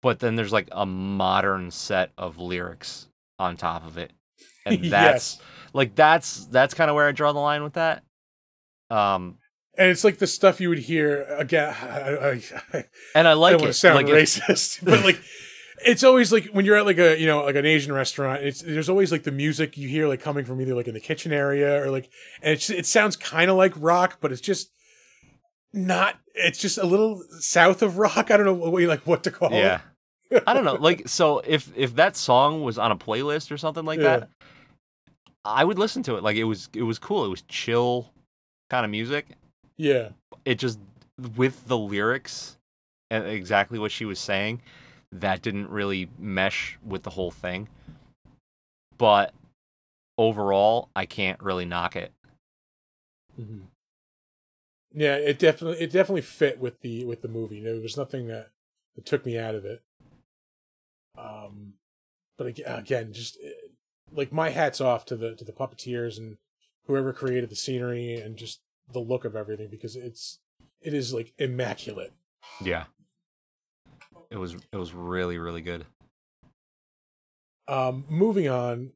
But 0.02 0.18
then 0.18 0.36
there's 0.36 0.52
like 0.52 0.68
a 0.72 0.84
modern 0.84 1.70
set 1.70 2.10
of 2.18 2.38
lyrics 2.38 3.08
on 3.38 3.56
top 3.56 3.86
of 3.86 3.98
it. 3.98 4.12
And 4.66 4.84
that's 4.84 5.36
yes, 5.36 5.42
like 5.74 5.94
that's 5.94 6.46
that's 6.46 6.72
kind 6.72 6.88
of 6.90 6.94
where 6.96 7.06
I 7.06 7.12
draw 7.12 7.32
the 7.32 7.38
line 7.38 7.62
with 7.62 7.74
that. 7.74 8.02
Um 8.90 9.38
and 9.76 9.90
it's 9.90 10.04
like 10.04 10.18
the 10.18 10.26
stuff 10.26 10.60
you 10.60 10.68
would 10.70 10.78
hear 10.78 11.24
again. 11.36 11.74
I, 11.82 11.86
I, 11.98 12.40
I, 12.72 12.84
and 13.14 13.26
I 13.28 13.32
I 13.32 13.34
like 13.34 13.58
want 13.58 13.70
it. 13.70 13.74
sound 13.74 13.96
like 13.96 14.06
racist, 14.06 14.78
but 14.84 15.04
like. 15.04 15.20
It's 15.84 16.04
always 16.04 16.32
like 16.32 16.46
when 16.46 16.64
you're 16.64 16.76
at 16.76 16.86
like 16.86 16.98
a 16.98 17.18
you 17.20 17.26
know 17.26 17.42
like 17.44 17.56
an 17.56 17.66
Asian 17.66 17.92
restaurant. 17.92 18.42
It's 18.42 18.62
there's 18.62 18.88
always 18.88 19.12
like 19.12 19.24
the 19.24 19.32
music 19.32 19.76
you 19.76 19.86
hear 19.86 20.08
like 20.08 20.20
coming 20.22 20.46
from 20.46 20.58
either 20.62 20.74
like 20.74 20.88
in 20.88 20.94
the 20.94 21.00
kitchen 21.00 21.30
area 21.30 21.82
or 21.82 21.90
like 21.90 22.08
and 22.40 22.54
it's 22.54 22.70
it 22.70 22.86
sounds 22.86 23.16
kind 23.16 23.50
of 23.50 23.56
like 23.58 23.74
rock, 23.76 24.16
but 24.22 24.32
it's 24.32 24.40
just 24.40 24.70
not. 25.74 26.16
It's 26.34 26.58
just 26.58 26.78
a 26.78 26.86
little 26.86 27.22
south 27.40 27.82
of 27.82 27.98
rock. 27.98 28.30
I 28.30 28.36
don't 28.36 28.46
know 28.46 28.54
what 28.54 28.80
you 28.80 28.88
like 28.88 29.06
what 29.06 29.22
to 29.24 29.30
call 29.30 29.52
it. 29.52 29.58
yeah. 29.58 29.80
I 30.46 30.54
don't 30.54 30.64
know. 30.64 30.74
Like 30.80 31.08
so 31.08 31.40
if 31.40 31.70
if 31.76 31.94
that 31.96 32.16
song 32.16 32.62
was 32.62 32.78
on 32.78 32.90
a 32.90 32.96
playlist 32.96 33.50
or 33.50 33.56
something 33.58 33.84
like 33.84 33.98
Yeah. 34.00 34.18
that, 34.20 34.28
I 35.44 35.64
would 35.64 35.78
listen 35.78 36.02
to 36.04 36.16
it. 36.16 36.22
Like 36.22 36.36
it 36.36 36.44
was 36.44 36.68
it 36.72 36.82
was 36.82 36.98
cool. 36.98 37.24
It 37.24 37.28
was 37.28 37.42
chill 37.42 38.10
kind 38.70 38.84
of 38.84 38.90
music. 38.90 39.26
Yeah. 39.76 40.10
It 40.44 40.58
just 40.58 40.78
with 41.36 41.66
the 41.68 41.76
lyrics 41.78 42.56
and 43.10 43.26
exactly 43.26 43.78
what 43.78 43.92
she 43.92 44.04
was 44.04 44.18
saying, 44.18 44.62
that 45.12 45.42
didn't 45.42 45.68
really 45.70 46.08
mesh 46.18 46.78
with 46.84 47.02
the 47.04 47.10
whole 47.10 47.30
thing. 47.30 47.68
But 48.98 49.32
overall, 50.18 50.88
I 50.96 51.06
can't 51.06 51.40
really 51.42 51.64
knock 51.64 51.94
it. 51.96 52.12
Mm-hmm. 53.40 53.58
Yeah, 54.96 55.16
it 55.16 55.40
definitely 55.40 55.82
it 55.82 55.90
definitely 55.90 56.22
fit 56.22 56.60
with 56.60 56.80
the 56.80 57.04
with 57.04 57.20
the 57.20 57.28
movie. 57.28 57.60
There 57.60 57.80
was 57.80 57.96
nothing 57.96 58.28
that, 58.28 58.50
that 58.94 59.04
took 59.04 59.26
me 59.26 59.36
out 59.36 59.56
of 59.56 59.64
it. 59.64 59.82
Um, 61.18 61.74
but 62.38 62.46
again, 62.46 63.12
just 63.12 63.36
eh, 63.44 63.50
like 64.12 64.32
my 64.32 64.50
hats 64.50 64.80
off 64.80 65.04
to 65.06 65.16
the 65.16 65.34
to 65.34 65.44
the 65.44 65.52
puppeteers 65.52 66.16
and 66.16 66.36
whoever 66.86 67.12
created 67.12 67.50
the 67.50 67.56
scenery 67.56 68.14
and 68.14 68.36
just 68.36 68.60
the 68.92 69.00
look 69.00 69.24
of 69.24 69.34
everything 69.34 69.68
because 69.68 69.96
it's 69.96 70.38
it 70.80 70.94
is 70.94 71.12
like 71.12 71.32
immaculate. 71.38 72.12
Yeah. 72.62 72.84
It 74.30 74.36
was 74.36 74.54
it 74.54 74.76
was 74.76 74.94
really 74.94 75.38
really 75.38 75.60
good. 75.60 75.86
Um, 77.66 78.04
moving 78.08 78.48
on, 78.48 78.92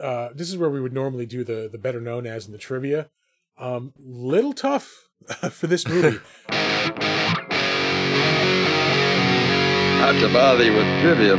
uh, 0.00 0.30
this 0.34 0.48
is 0.48 0.56
where 0.56 0.70
we 0.70 0.80
would 0.80 0.94
normally 0.94 1.26
do 1.26 1.44
the 1.44 1.68
the 1.70 1.78
better 1.78 2.00
known 2.00 2.26
as 2.26 2.46
in 2.46 2.52
the 2.52 2.58
trivia. 2.58 3.10
Um, 3.58 3.92
little 3.98 4.54
tough 4.54 5.10
for 5.50 5.66
this 5.66 5.86
movie. 5.88 6.18
Not 10.00 10.18
to 10.20 10.28
bother 10.32 10.64
you 10.64 10.72
with 10.72 10.86
trivia. 11.00 11.36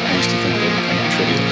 I 0.00 0.14
used 0.16 0.30
to 0.30 0.36
think 0.36 0.54
they 0.54 0.66
were 0.66 0.82
kind 0.86 0.98
of 1.06 1.12
trivial. 1.14 1.48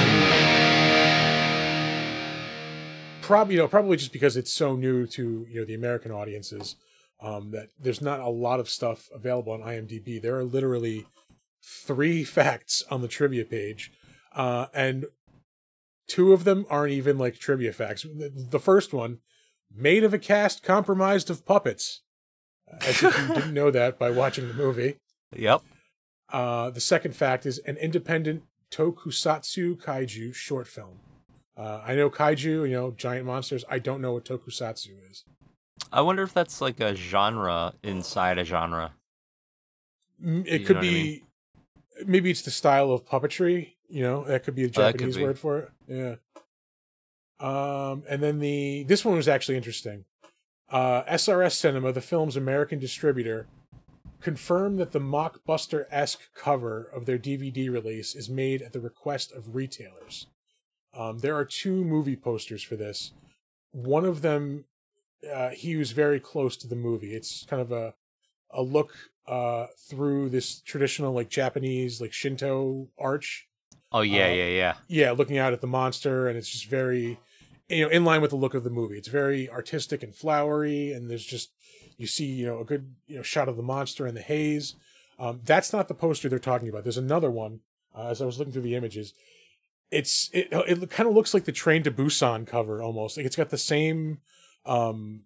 probably 3.27 3.55
you 3.55 3.59
know 3.61 3.67
probably 3.67 3.97
just 3.97 4.13
because 4.13 4.37
it's 4.37 4.53
so 4.53 4.77
new 4.77 5.05
to 5.05 5.45
you 5.49 5.59
know 5.59 5.65
the 5.65 5.73
American 5.73 6.11
audiences 6.13 6.77
um, 7.21 7.51
that 7.51 7.67
there's 7.77 8.01
not 8.01 8.21
a 8.21 8.29
lot 8.29 8.59
of 8.59 8.69
stuff 8.69 9.09
available 9.13 9.51
on 9.51 9.59
IMDb. 9.59 10.21
There 10.21 10.37
are 10.37 10.45
literally 10.45 11.05
three 11.61 12.23
facts 12.37 12.85
on 12.89 13.01
the 13.01 13.07
trivia 13.07 13.43
page, 13.43 13.91
uh, 14.33 14.67
and 14.73 15.07
two 16.07 16.31
of 16.31 16.45
them 16.45 16.65
aren't 16.69 16.93
even 16.93 17.17
like 17.17 17.37
trivia 17.37 17.73
facts. 17.73 18.03
The, 18.03 18.31
the 18.49 18.59
first 18.59 18.93
one, 18.93 19.19
made 19.73 20.03
of 20.03 20.13
a 20.13 20.19
cast 20.19 20.63
compromised 20.63 21.29
of 21.29 21.45
puppets. 21.45 22.01
As 22.81 23.01
if 23.01 23.17
you 23.17 23.33
didn't 23.35 23.53
know 23.53 23.71
that 23.71 23.97
by 23.97 24.09
watching 24.09 24.47
the 24.47 24.53
movie. 24.53 24.97
Yep. 25.35 25.61
Uh, 26.31 26.69
the 26.69 26.79
second 26.79 27.13
fact 27.13 27.45
is 27.45 27.57
an 27.59 27.75
independent 27.75 28.43
tokusatsu 28.71 29.75
kaiju 29.75 30.33
short 30.33 30.69
film. 30.69 30.99
Uh, 31.57 31.81
I 31.85 31.95
know 31.95 32.09
kaiju, 32.09 32.43
you 32.45 32.69
know, 32.69 32.91
giant 32.91 33.25
monsters. 33.25 33.65
I 33.69 33.79
don't 33.79 33.99
know 34.01 34.13
what 34.13 34.23
tokusatsu 34.23 34.91
is. 35.11 35.25
I 35.91 35.99
wonder 35.99 36.23
if 36.23 36.33
that's 36.33 36.61
like 36.61 36.79
a 36.79 36.95
genre 36.95 37.73
inside 37.83 38.37
a 38.37 38.45
genre. 38.45 38.93
It 40.23 40.61
You 40.61 40.65
could 40.65 40.77
what 40.77 40.85
I 40.85 40.89
be 40.89 41.23
maybe 42.05 42.31
it's 42.31 42.43
the 42.43 42.51
style 42.51 42.91
of 42.91 43.03
puppetry, 43.05 43.73
you 43.89 44.01
know, 44.01 44.23
that 44.23 44.43
could 44.45 44.55
be 44.55 44.63
a 44.63 44.67
Oh, 44.67 44.69
could 44.69 44.73
Japanese 44.93 45.17
be. 45.17 45.23
word 45.23 45.37
for 45.37 45.57
it. 45.59 45.69
Yeah. 45.89 46.15
Um 47.39 48.03
and 48.09 48.21
then 48.21 48.39
the 48.39 48.83
this 48.83 49.05
one 49.05 49.15
was 49.15 49.27
actually 49.27 49.57
interesting. 49.57 50.05
Uh 50.69 51.03
SRS 51.03 51.53
Cinema, 51.53 51.91
the 51.91 52.01
film's 52.01 52.35
American 52.35 52.79
distributor, 52.79 53.47
confirmed 54.21 54.79
that 54.79 54.91
the 54.91 54.99
mockbuster-esque 54.99 56.33
cover 56.33 56.89
of 56.93 57.05
their 57.05 57.19
DVD 57.19 57.71
release 57.71 58.15
is 58.15 58.29
made 58.29 58.61
at 58.61 58.73
the 58.73 58.79
request 58.79 59.31
of 59.31 59.55
retailers. 59.55 60.27
Um, 60.93 61.19
there 61.19 61.35
are 61.35 61.45
two 61.45 61.85
movie 61.85 62.15
posters 62.15 62.63
for 62.63 62.75
this. 62.75 63.11
One 63.71 64.03
of 64.05 64.23
them, 64.23 64.65
uh, 65.31 65.49
he 65.49 65.75
was 65.75 65.91
very 65.91 66.19
close 66.19 66.57
to 66.57 66.67
the 66.67 66.75
movie. 66.75 67.13
It's 67.13 67.45
kind 67.45 67.61
of 67.61 67.71
a 67.71 67.93
a 68.51 68.61
look 68.63 68.95
uh, 69.27 69.67
through 69.89 70.29
this 70.29 70.61
traditional 70.61 71.13
like 71.13 71.29
Japanese 71.29 72.01
like 72.01 72.13
Shinto 72.13 72.87
arch. 72.97 73.47
Oh 73.91 74.01
yeah, 74.01 74.25
Uh, 74.25 74.33
yeah, 74.33 74.47
yeah. 74.47 74.73
Yeah, 74.87 75.11
looking 75.11 75.37
out 75.37 75.53
at 75.53 75.61
the 75.61 75.67
monster, 75.67 76.27
and 76.27 76.37
it's 76.37 76.49
just 76.49 76.67
very, 76.67 77.19
you 77.69 77.83
know, 77.83 77.89
in 77.89 78.05
line 78.05 78.21
with 78.21 78.31
the 78.31 78.37
look 78.37 78.53
of 78.53 78.63
the 78.63 78.69
movie. 78.69 78.97
It's 78.97 79.07
very 79.07 79.49
artistic 79.49 80.03
and 80.03 80.15
flowery, 80.15 80.91
and 80.91 81.09
there's 81.09 81.25
just 81.25 81.51
you 81.97 82.07
see 82.07 82.25
you 82.25 82.45
know 82.45 82.59
a 82.59 82.65
good 82.65 82.95
you 83.07 83.17
know 83.17 83.23
shot 83.23 83.49
of 83.49 83.57
the 83.57 83.63
monster 83.63 84.07
in 84.07 84.15
the 84.15 84.21
haze. 84.21 84.75
Um, 85.19 85.41
that's 85.43 85.73
not 85.73 85.87
the 85.87 85.93
poster 85.93 86.29
they're 86.29 86.39
talking 86.39 86.69
about. 86.69 86.83
There's 86.83 86.97
another 86.97 87.31
one. 87.31 87.61
Uh, 87.95 88.09
as 88.09 88.21
I 88.21 88.25
was 88.25 88.37
looking 88.37 88.53
through 88.53 88.61
the 88.63 88.75
images, 88.75 89.13
it's 89.91 90.29
it 90.33 90.47
it 90.51 90.89
kind 90.89 91.09
of 91.09 91.15
looks 91.15 91.33
like 91.33 91.45
the 91.45 91.51
Train 91.51 91.83
to 91.83 91.91
Busan 91.91 92.45
cover 92.45 92.81
almost. 92.81 93.17
Like 93.17 93.25
it's 93.25 93.35
got 93.35 93.49
the 93.49 93.57
same, 93.57 94.19
um, 94.65 95.23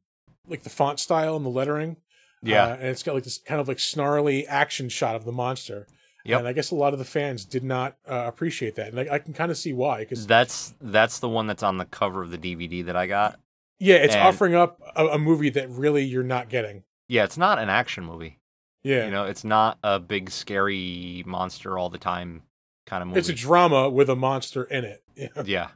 like 0.47 0.63
the 0.63 0.69
font 0.69 0.99
style 0.99 1.36
and 1.36 1.45
the 1.45 1.49
lettering. 1.49 1.97
Yeah. 2.41 2.65
Uh, 2.65 2.73
and 2.75 2.88
it's 2.88 3.04
got 3.04 3.13
like 3.13 3.23
this 3.23 3.38
kind 3.38 3.62
of 3.62 3.67
like 3.67 3.80
snarly 3.80 4.47
action 4.47 4.89
shot 4.89 5.15
of 5.15 5.25
the 5.25 5.32
monster. 5.32 5.88
Yep. 6.23 6.39
And 6.39 6.47
I 6.47 6.53
guess 6.53 6.69
a 6.71 6.75
lot 6.75 6.93
of 6.93 6.99
the 6.99 7.05
fans 7.05 7.45
did 7.45 7.63
not 7.63 7.97
uh, 8.10 8.25
appreciate 8.27 8.75
that, 8.75 8.89
and 8.93 8.99
I, 8.99 9.15
I 9.15 9.19
can 9.19 9.34
kind 9.34 9.49
of 9.51 9.57
see 9.57 9.73
why. 9.73 9.99
Because 9.99 10.27
That's 10.27 10.73
that's 10.81 11.19
the 11.19 11.29
one 11.29 11.47
that's 11.47 11.63
on 11.63 11.77
the 11.77 11.86
cover 11.86 12.21
of 12.21 12.29
the 12.31 12.38
DVD 12.38 12.86
that 12.86 12.95
I 12.95 13.07
got. 13.07 13.39
yeah, 13.79 13.95
it's 13.95 14.13
and- 14.15 14.27
offering 14.27 14.53
up 14.55 14.79
a, 14.95 15.07
a 15.07 15.17
movie 15.17 15.49
that 15.49 15.69
really 15.69 16.03
you're 16.03 16.23
not 16.23 16.49
getting. 16.49 16.84
Yeah, 17.07 17.23
it's 17.23 17.38
not 17.38 17.57
an 17.60 17.69
action 17.69 18.05
movie. 18.05 18.38
Yeah, 18.84 19.05
You 19.05 19.12
know, 19.12 19.25
it's 19.25 19.43
not 19.43 19.77
a 19.84 19.99
big 19.99 20.29
scary 20.31 21.23
monster 21.27 21.77
all 21.77 21.89
the 21.89 21.97
time 21.99 22.41
kind 22.88 23.01
of 23.03 23.10
movie. 23.10 23.19
it's 23.19 23.29
a 23.29 23.34
drama 23.34 23.89
with 23.89 24.10
a 24.10 24.15
monster 24.15 24.63
in 24.63 24.86
it. 24.86 25.03
Yeah. 25.15 25.43
yeah. 25.45 25.67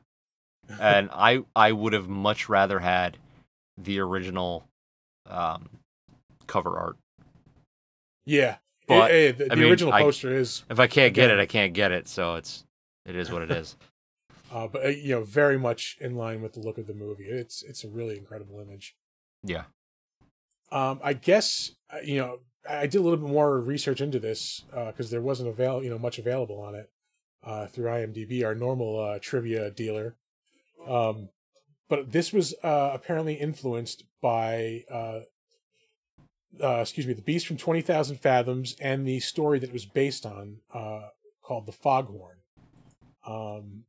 And 0.79 1.09
I 1.13 1.43
I 1.55 1.71
would 1.71 1.93
have 1.93 2.07
much 2.07 2.49
rather 2.49 2.79
had 2.79 3.17
the 3.77 3.99
original 3.99 4.63
um 5.29 5.69
cover 6.47 6.77
art. 6.77 6.97
Yeah, 8.25 8.55
But, 8.87 9.09
the, 9.09 9.47
the 9.49 9.55
mean, 9.55 9.69
original 9.71 9.93
I- 9.93 10.01
poster 10.01 10.35
is, 10.35 10.63
If 10.69 10.79
I 10.79 10.87
can't 10.87 11.13
get 11.13 11.25
Again. 11.29 11.39
it, 11.39 11.41
I 11.41 11.45
can't 11.47 11.73
get 11.73 11.91
it, 11.91 12.07
so 12.07 12.35
it's 12.35 12.63
it 13.05 13.15
is 13.15 13.31
what 13.31 13.41
it 13.41 13.51
is. 13.51 13.75
uh, 14.51 14.67
but 14.67 14.85
uh, 14.85 14.89
you 14.89 15.09
know, 15.15 15.23
very 15.23 15.57
much 15.57 15.97
in 15.99 16.15
line 16.15 16.41
with 16.41 16.53
the 16.53 16.59
look 16.59 16.77
of 16.77 16.87
the 16.87 16.93
movie. 16.93 17.25
It's 17.25 17.63
it's 17.63 17.83
a 17.83 17.87
really 17.89 18.17
incredible 18.17 18.59
image. 18.59 18.95
yeah. 19.43 19.63
Um, 20.71 20.99
I 21.03 21.13
guess 21.13 21.71
uh, 21.93 21.97
you 22.03 22.17
know 22.17 22.39
I 22.69 22.87
did 22.87 22.97
a 22.97 23.01
little 23.01 23.17
bit 23.19 23.29
more 23.29 23.59
research 23.59 24.01
into 24.01 24.19
this 24.19 24.63
because 24.87 25.09
there 25.11 25.21
wasn't 25.21 25.49
avail 25.49 25.83
you 25.83 25.89
know 25.89 25.99
much 25.99 26.17
available 26.19 26.59
on 26.59 26.73
it 26.75 26.89
uh, 27.43 27.67
through 27.67 27.85
IMDb, 27.85 28.43
our 28.43 28.55
normal 28.55 28.99
uh, 28.99 29.19
trivia 29.21 29.69
dealer. 29.71 30.15
Um, 30.87 31.29
but 31.87 32.11
this 32.11 32.33
was 32.33 32.55
uh, 32.63 32.91
apparently 32.93 33.35
influenced 33.35 34.03
by 34.21 34.83
uh, 36.63 36.79
excuse 36.81 37.07
me, 37.07 37.13
the 37.13 37.21
Beast 37.21 37.47
from 37.47 37.57
Twenty 37.57 37.81
Thousand 37.81 38.17
Fathoms 38.21 38.75
and 38.79 39.07
the 39.07 39.19
story 39.19 39.59
that 39.59 39.69
it 39.69 39.73
was 39.73 39.85
based 39.85 40.25
on 40.25 40.57
uh, 40.73 41.07
called 41.41 41.65
the 41.65 41.71
Foghorn. 41.71 42.37
Um, 43.27 43.83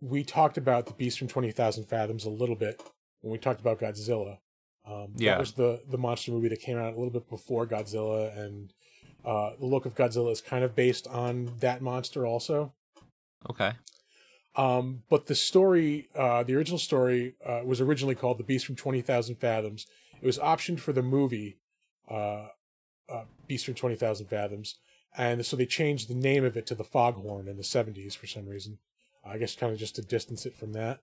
we 0.00 0.24
talked 0.24 0.58
about 0.58 0.86
the 0.86 0.92
Beast 0.92 1.18
from 1.18 1.28
Twenty 1.28 1.50
Thousand 1.50 1.84
Fathoms 1.84 2.24
a 2.24 2.30
little 2.30 2.56
bit 2.56 2.82
when 3.20 3.32
we 3.32 3.38
talked 3.38 3.60
about 3.60 3.80
Godzilla. 3.80 4.38
Um, 4.86 5.14
Yeah. 5.16 5.32
that 5.32 5.40
was 5.40 5.52
the 5.52 5.82
the 5.88 5.98
monster 5.98 6.30
movie 6.32 6.48
that 6.48 6.60
came 6.60 6.76
out 6.78 6.92
a 6.92 6.96
little 6.96 7.10
bit 7.10 7.28
before 7.30 7.66
Godzilla, 7.66 8.36
and 8.38 8.72
uh, 9.24 9.52
the 9.58 9.66
look 9.66 9.86
of 9.86 9.94
Godzilla 9.94 10.30
is 10.32 10.40
kind 10.40 10.64
of 10.64 10.74
based 10.74 11.06
on 11.06 11.52
that 11.60 11.80
monster 11.80 12.26
also. 12.26 12.74
Okay. 13.48 13.72
Um, 14.56 15.02
but 15.08 15.26
the 15.26 15.34
story, 15.34 16.08
uh, 16.14 16.42
the 16.44 16.54
original 16.54 16.78
story, 16.78 17.34
uh, 17.44 17.62
was 17.64 17.80
originally 17.80 18.14
called 18.14 18.38
The 18.38 18.44
Beast 18.44 18.66
from 18.66 18.76
20,000 18.76 19.34
Fathoms. 19.36 19.86
It 20.22 20.24
was 20.26 20.38
optioned 20.38 20.78
for 20.78 20.92
the 20.92 21.02
movie, 21.02 21.58
uh, 22.10 22.48
uh, 23.08 23.24
Beast 23.46 23.64
from 23.66 23.74
20,000 23.74 24.26
Fathoms. 24.26 24.74
And 25.16 25.44
so 25.46 25.56
they 25.56 25.66
changed 25.66 26.08
the 26.08 26.14
name 26.14 26.44
of 26.44 26.56
it 26.56 26.66
to 26.66 26.74
The 26.74 26.84
Foghorn 26.84 27.46
in 27.48 27.56
the 27.56 27.62
70s 27.62 28.16
for 28.16 28.26
some 28.26 28.46
reason. 28.48 28.78
I 29.24 29.38
guess 29.38 29.54
kind 29.56 29.72
of 29.72 29.78
just 29.78 29.96
to 29.96 30.02
distance 30.02 30.44
it 30.44 30.56
from 30.56 30.72
that. 30.72 31.00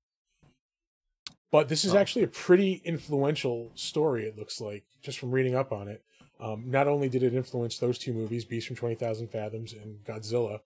But 1.51 1.69
this 1.69 1.83
is 1.83 1.93
Oh. 1.93 1.97
actually 1.97 2.23
a 2.23 2.27
pretty 2.27 2.81
influential 2.85 3.71
story, 3.75 4.25
it 4.25 4.37
looks 4.37 4.61
like, 4.61 4.83
just 5.01 5.19
from 5.19 5.31
reading 5.31 5.55
up 5.55 5.71
on 5.71 5.87
it. 5.87 6.03
Um, 6.39 6.69
not 6.69 6.87
only 6.87 7.09
did 7.09 7.23
it 7.23 7.33
influence 7.33 7.77
those 7.77 7.97
two 7.97 8.13
movies, 8.13 8.45
Beast 8.45 8.67
from 8.67 8.75
20,000 8.75 9.27
Fathoms 9.31 9.73
and 9.73 10.03
Godzilla, 10.05 10.59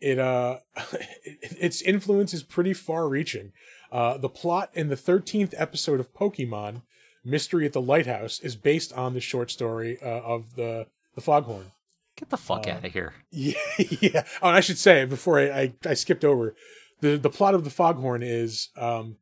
it 0.00 0.18
uh 0.18 0.58
it, 1.22 1.56
its 1.58 1.80
influence 1.82 2.34
is 2.34 2.42
pretty 2.42 2.72
far 2.74 3.08
reaching 3.08 3.52
uh 3.92 4.18
the 4.18 4.28
plot 4.28 4.70
in 4.74 4.88
the 4.88 4.96
13th 4.96 5.54
episode 5.56 6.00
of 6.00 6.12
pokemon 6.12 6.82
mystery 7.24 7.66
at 7.66 7.72
the 7.72 7.80
lighthouse 7.80 8.40
is 8.40 8.56
based 8.56 8.92
on 8.92 9.14
the 9.14 9.20
short 9.20 9.50
story 9.50 9.98
uh, 10.02 10.06
of 10.20 10.54
the 10.56 10.86
the 11.14 11.20
foghorn 11.20 11.72
Get 12.16 12.30
the 12.30 12.36
fuck 12.36 12.66
Uh, 12.68 12.72
out 12.72 12.84
of 12.84 12.92
here. 12.92 13.14
yeah 13.30 13.54
yeah 14.00 14.24
oh 14.42 14.48
i 14.48 14.60
should 14.60 14.78
say 14.78 15.04
before 15.04 15.38
I, 15.40 15.44
I 15.60 15.72
i 15.86 15.94
skipped 15.94 16.24
over 16.24 16.54
the 17.00 17.16
the 17.16 17.30
plot 17.30 17.54
of 17.54 17.64
the 17.64 17.70
foghorn 17.70 18.22
is 18.22 18.68
um 18.76 19.16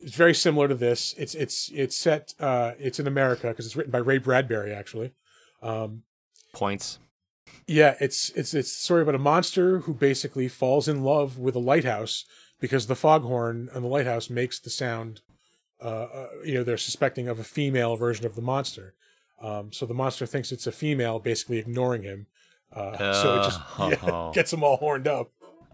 it's 0.00 0.14
very 0.14 0.34
similar 0.34 0.68
to 0.68 0.74
this 0.74 1.14
it's 1.18 1.34
it's 1.34 1.70
it's 1.74 1.96
set 1.96 2.34
uh 2.40 2.72
it's 2.78 3.00
in 3.00 3.06
america 3.06 3.48
because 3.48 3.66
it's 3.66 3.74
written 3.76 3.90
by 3.90 3.98
ray 3.98 4.18
bradbury 4.18 4.72
actually 4.72 5.12
um 5.62 6.02
Points. 6.54 6.98
yeah, 7.66 7.94
it's 8.00 8.30
it's 8.30 8.54
it's 8.54 8.70
a 8.70 8.80
story 8.82 9.02
about 9.02 9.14
a 9.14 9.18
monster 9.18 9.80
who 9.80 9.92
basically 9.94 10.48
falls 10.48 10.88
in 10.88 11.02
love 11.02 11.38
with 11.38 11.54
a 11.54 11.58
lighthouse 11.60 12.24
because 12.60 12.86
the 12.86 12.96
foghorn 12.96 13.68
on 13.74 13.82
the 13.82 13.88
lighthouse 13.88 14.30
makes 14.30 14.58
the 14.58 14.70
sound. 14.70 15.20
Uh, 15.82 15.86
uh, 15.86 16.28
you 16.44 16.54
know, 16.54 16.64
they're 16.64 16.76
suspecting 16.76 17.28
of 17.28 17.38
a 17.38 17.44
female 17.44 17.96
version 17.96 18.26
of 18.26 18.34
the 18.34 18.42
monster. 18.42 18.94
Um, 19.40 19.72
so 19.72 19.86
the 19.86 19.94
monster 19.94 20.26
thinks 20.26 20.50
it's 20.50 20.66
a 20.66 20.72
female, 20.72 21.20
basically 21.20 21.58
ignoring 21.58 22.02
him. 22.02 22.26
Uh, 22.72 23.12
so 23.12 23.40
it 23.40 23.44
just 23.44 23.60
Oh. 23.78 23.90
yeah, 23.90 24.30
gets 24.34 24.50
them 24.50 24.64
all 24.64 24.76
horned 24.76 25.06
up. 25.06 25.30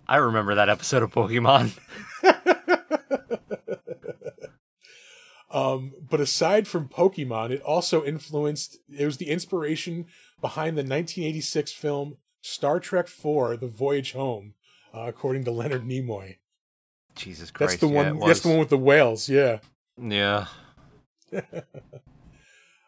I 0.06 0.16
remember 0.16 0.54
that 0.54 0.68
episode 0.68 1.02
of 1.02 1.10
Pokemon. 1.12 1.78
um, 5.50 5.92
but 6.08 6.20
aside 6.20 6.68
from 6.68 6.88
Pokemon, 6.88 7.50
it 7.50 7.62
also 7.62 8.04
influenced. 8.04 8.78
It 8.96 9.06
was 9.06 9.16
the 9.16 9.30
inspiration 9.30 10.06
behind 10.40 10.76
the 10.76 10.82
1986 10.82 11.72
film 11.72 12.16
Star 12.42 12.80
Trek 12.80 13.06
IV: 13.06 13.60
The 13.60 13.70
Voyage 13.72 14.12
Home, 14.12 14.54
uh, 14.94 15.04
according 15.06 15.44
to 15.44 15.50
Leonard 15.50 15.84
Nimoy. 15.84 16.36
Jesus 17.14 17.50
Christ. 17.50 17.72
That's 17.72 17.80
the 17.80 17.88
one. 17.88 18.18
that's 18.18 18.40
the 18.40 18.48
one 18.48 18.58
with 18.58 18.70
the 18.70 18.78
whales. 18.78 19.28
Yeah. 19.28 19.58
Yeah. 20.00 20.46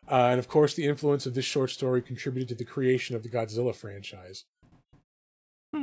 Uh, 0.08 0.28
and 0.30 0.38
of 0.38 0.46
course, 0.46 0.74
the 0.74 0.86
influence 0.86 1.26
of 1.26 1.34
this 1.34 1.44
short 1.44 1.68
story 1.70 2.00
contributed 2.00 2.48
to 2.48 2.54
the 2.54 2.64
creation 2.64 3.16
of 3.16 3.24
the 3.24 3.28
Godzilla 3.28 3.74
franchise. 3.74 4.44
Hmm. 5.74 5.82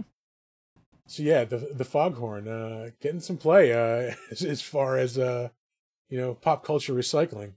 So 1.08 1.24
yeah, 1.24 1.44
the 1.44 1.58
the 1.74 1.84
Foghorn 1.84 2.48
uh, 2.48 2.92
getting 3.02 3.20
some 3.20 3.36
play 3.36 3.74
uh, 3.74 4.16
as, 4.32 4.44
as 4.44 4.62
far 4.62 4.98
as 4.98 5.18
uh, 5.18 5.50
you 6.10 6.18
know 6.18 6.36
pop 6.36 6.64
culture 6.64 6.94
recycling. 6.94 7.54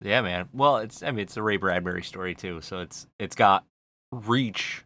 Yeah, 0.00 0.20
man. 0.22 0.48
Well, 0.52 0.78
it's 0.78 1.04
I 1.04 1.12
mean 1.12 1.20
it's 1.20 1.36
a 1.36 1.42
Ray 1.42 1.56
Bradbury 1.56 2.02
story 2.02 2.34
too, 2.34 2.60
so 2.62 2.80
it's 2.80 3.06
it's 3.20 3.36
got 3.36 3.64
reach 4.10 4.82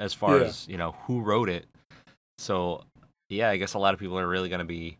as 0.00 0.14
far 0.14 0.38
Yeah. 0.38 0.46
as, 0.46 0.66
you 0.66 0.78
know, 0.78 0.96
who 1.06 1.20
wrote 1.20 1.48
it. 1.48 1.66
So, 2.38 2.82
yeah, 3.28 3.50
I 3.50 3.56
guess 3.56 3.74
a 3.74 3.78
lot 3.78 3.94
of 3.94 4.00
people 4.00 4.18
are 4.18 4.26
really 4.26 4.48
going 4.48 4.58
to 4.58 4.64
be 4.64 4.98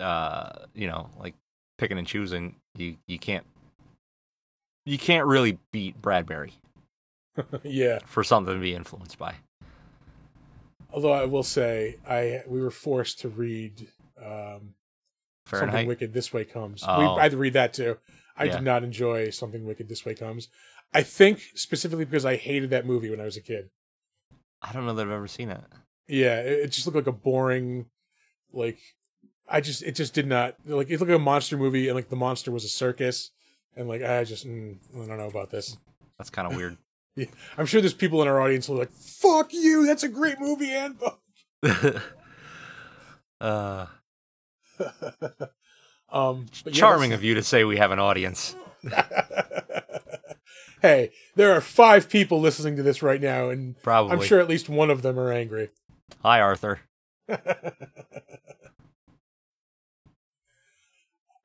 uh, 0.00 0.50
you 0.74 0.86
know, 0.86 1.10
like 1.18 1.34
picking 1.78 1.98
and 1.98 2.06
choosing. 2.06 2.56
You 2.76 2.96
you 3.06 3.18
can't 3.18 3.44
you 4.86 4.98
can't 4.98 5.26
really 5.26 5.58
beat 5.72 6.00
Bradbury 6.00 6.52
yeah. 7.62 7.98
for 8.06 8.24
something 8.24 8.54
to 8.54 8.60
be 8.60 8.74
influenced 8.74 9.18
by. 9.18 9.34
Although 10.92 11.12
I 11.12 11.26
will 11.26 11.42
say, 11.42 11.96
I 12.08 12.42
we 12.46 12.60
were 12.60 12.70
forced 12.70 13.20
to 13.20 13.28
read 13.28 13.86
um, 14.18 14.24
Something 14.24 14.72
Fahrenheit. 15.46 15.86
Wicked 15.86 16.12
This 16.12 16.32
Way 16.32 16.44
Comes. 16.44 16.82
Oh. 16.86 16.98
We, 16.98 17.20
I 17.20 17.22
had 17.24 17.32
to 17.32 17.36
read 17.36 17.52
that 17.54 17.72
too. 17.74 17.98
I 18.36 18.44
Yeah. 18.44 18.52
did 18.56 18.62
not 18.62 18.84
enjoy 18.84 19.30
Something 19.30 19.66
Wicked 19.66 19.88
This 19.88 20.04
Way 20.04 20.14
Comes. 20.14 20.48
I 20.94 21.02
think 21.02 21.40
specifically 21.54 22.04
because 22.06 22.24
I 22.24 22.36
hated 22.36 22.70
that 22.70 22.86
movie 22.86 23.10
when 23.10 23.20
I 23.20 23.24
was 23.24 23.36
a 23.36 23.42
kid. 23.42 23.68
I 24.62 24.72
don't 24.72 24.86
know 24.86 24.94
that 24.94 25.06
I've 25.06 25.12
ever 25.12 25.28
seen 25.28 25.50
it. 25.50 25.60
Yeah, 26.06 26.40
it, 26.40 26.60
it 26.60 26.68
just 26.68 26.86
looked 26.86 26.96
like 26.96 27.06
a 27.06 27.12
boring, 27.12 27.86
like 28.52 28.78
I 29.50 29.60
just 29.60 29.82
it 29.82 29.94
just 29.94 30.14
did 30.14 30.26
not 30.26 30.54
like 30.66 30.90
it 30.90 30.98
looked 30.98 31.10
like 31.10 31.16
a 31.16 31.22
monster 31.22 31.56
movie 31.56 31.88
and 31.88 31.96
like 31.96 32.08
the 32.08 32.16
monster 32.16 32.50
was 32.50 32.64
a 32.64 32.68
circus 32.68 33.30
and 33.76 33.88
like 33.88 34.02
I 34.02 34.24
just 34.24 34.46
mm, 34.46 34.76
I 34.94 35.06
don't 35.06 35.18
know 35.18 35.28
about 35.28 35.50
this. 35.50 35.76
That's 36.18 36.30
kind 36.30 36.50
of 36.50 36.56
weird. 36.56 36.76
I'm 37.58 37.66
sure 37.66 37.80
there's 37.80 37.94
people 37.94 38.22
in 38.22 38.28
our 38.28 38.40
audience 38.40 38.66
who 38.66 38.74
are 38.74 38.78
like, 38.78 38.92
"Fuck 38.92 39.52
you! 39.52 39.86
That's 39.86 40.02
a 40.02 40.08
great 40.08 40.40
movie 40.40 40.70
and 40.70 40.98
book." 40.98 41.20
uh, 43.40 43.86
um, 46.10 46.46
yeah, 46.64 46.72
charming 46.72 47.12
of 47.12 47.24
you 47.24 47.34
to 47.34 47.42
say 47.42 47.64
we 47.64 47.76
have 47.78 47.90
an 47.90 47.98
audience. 47.98 48.54
hey, 50.82 51.10
there 51.34 51.52
are 51.52 51.60
five 51.60 52.08
people 52.08 52.40
listening 52.40 52.76
to 52.76 52.82
this 52.82 53.02
right 53.02 53.20
now, 53.20 53.50
and 53.50 53.80
Probably. 53.82 54.12
I'm 54.12 54.22
sure 54.22 54.38
at 54.40 54.48
least 54.48 54.68
one 54.68 54.90
of 54.90 55.02
them 55.02 55.18
are 55.18 55.32
angry. 55.32 55.70
Hi, 56.22 56.40
Arthur. 56.40 56.80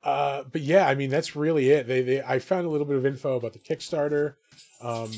Uh, 0.04 0.44
but 0.52 0.60
yeah, 0.60 0.86
I 0.86 0.94
mean 0.94 1.08
that's 1.10 1.34
really 1.34 1.70
it. 1.70 1.88
They, 1.88 2.02
they 2.02 2.22
I 2.22 2.38
found 2.38 2.66
a 2.66 2.68
little 2.68 2.86
bit 2.86 2.96
of 2.96 3.06
info 3.06 3.36
about 3.36 3.54
the 3.54 3.58
Kickstarter. 3.58 4.34
Um, 4.82 5.10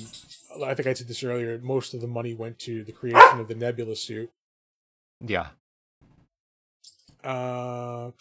I 0.65 0.75
think 0.75 0.87
I 0.87 0.95
said 0.95 1.09
this 1.09 1.25
earlier. 1.25 1.59
Most 1.59 1.93
of 1.93 2.01
the 2.01 2.07
money 2.07 2.35
went 2.35 2.59
to 2.61 2.85
the 2.85 2.93
creation 2.93 3.41
of 3.41 3.49
the 3.49 3.57
Nebula 3.57 3.97
suit. 3.97 4.31
Yeah. 5.21 5.49
Uh, 7.25 8.13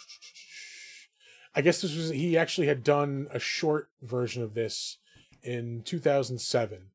I 1.53 1.61
guess 1.61 1.81
this 1.81 1.95
was 1.95 2.09
he 2.09 2.35
actually 2.35 2.67
had 2.67 2.83
done 2.83 3.27
a 3.31 3.39
short 3.39 3.89
version 4.01 4.41
of 4.41 4.55
this 4.55 4.97
in 5.43 5.83
2007. 5.85 6.87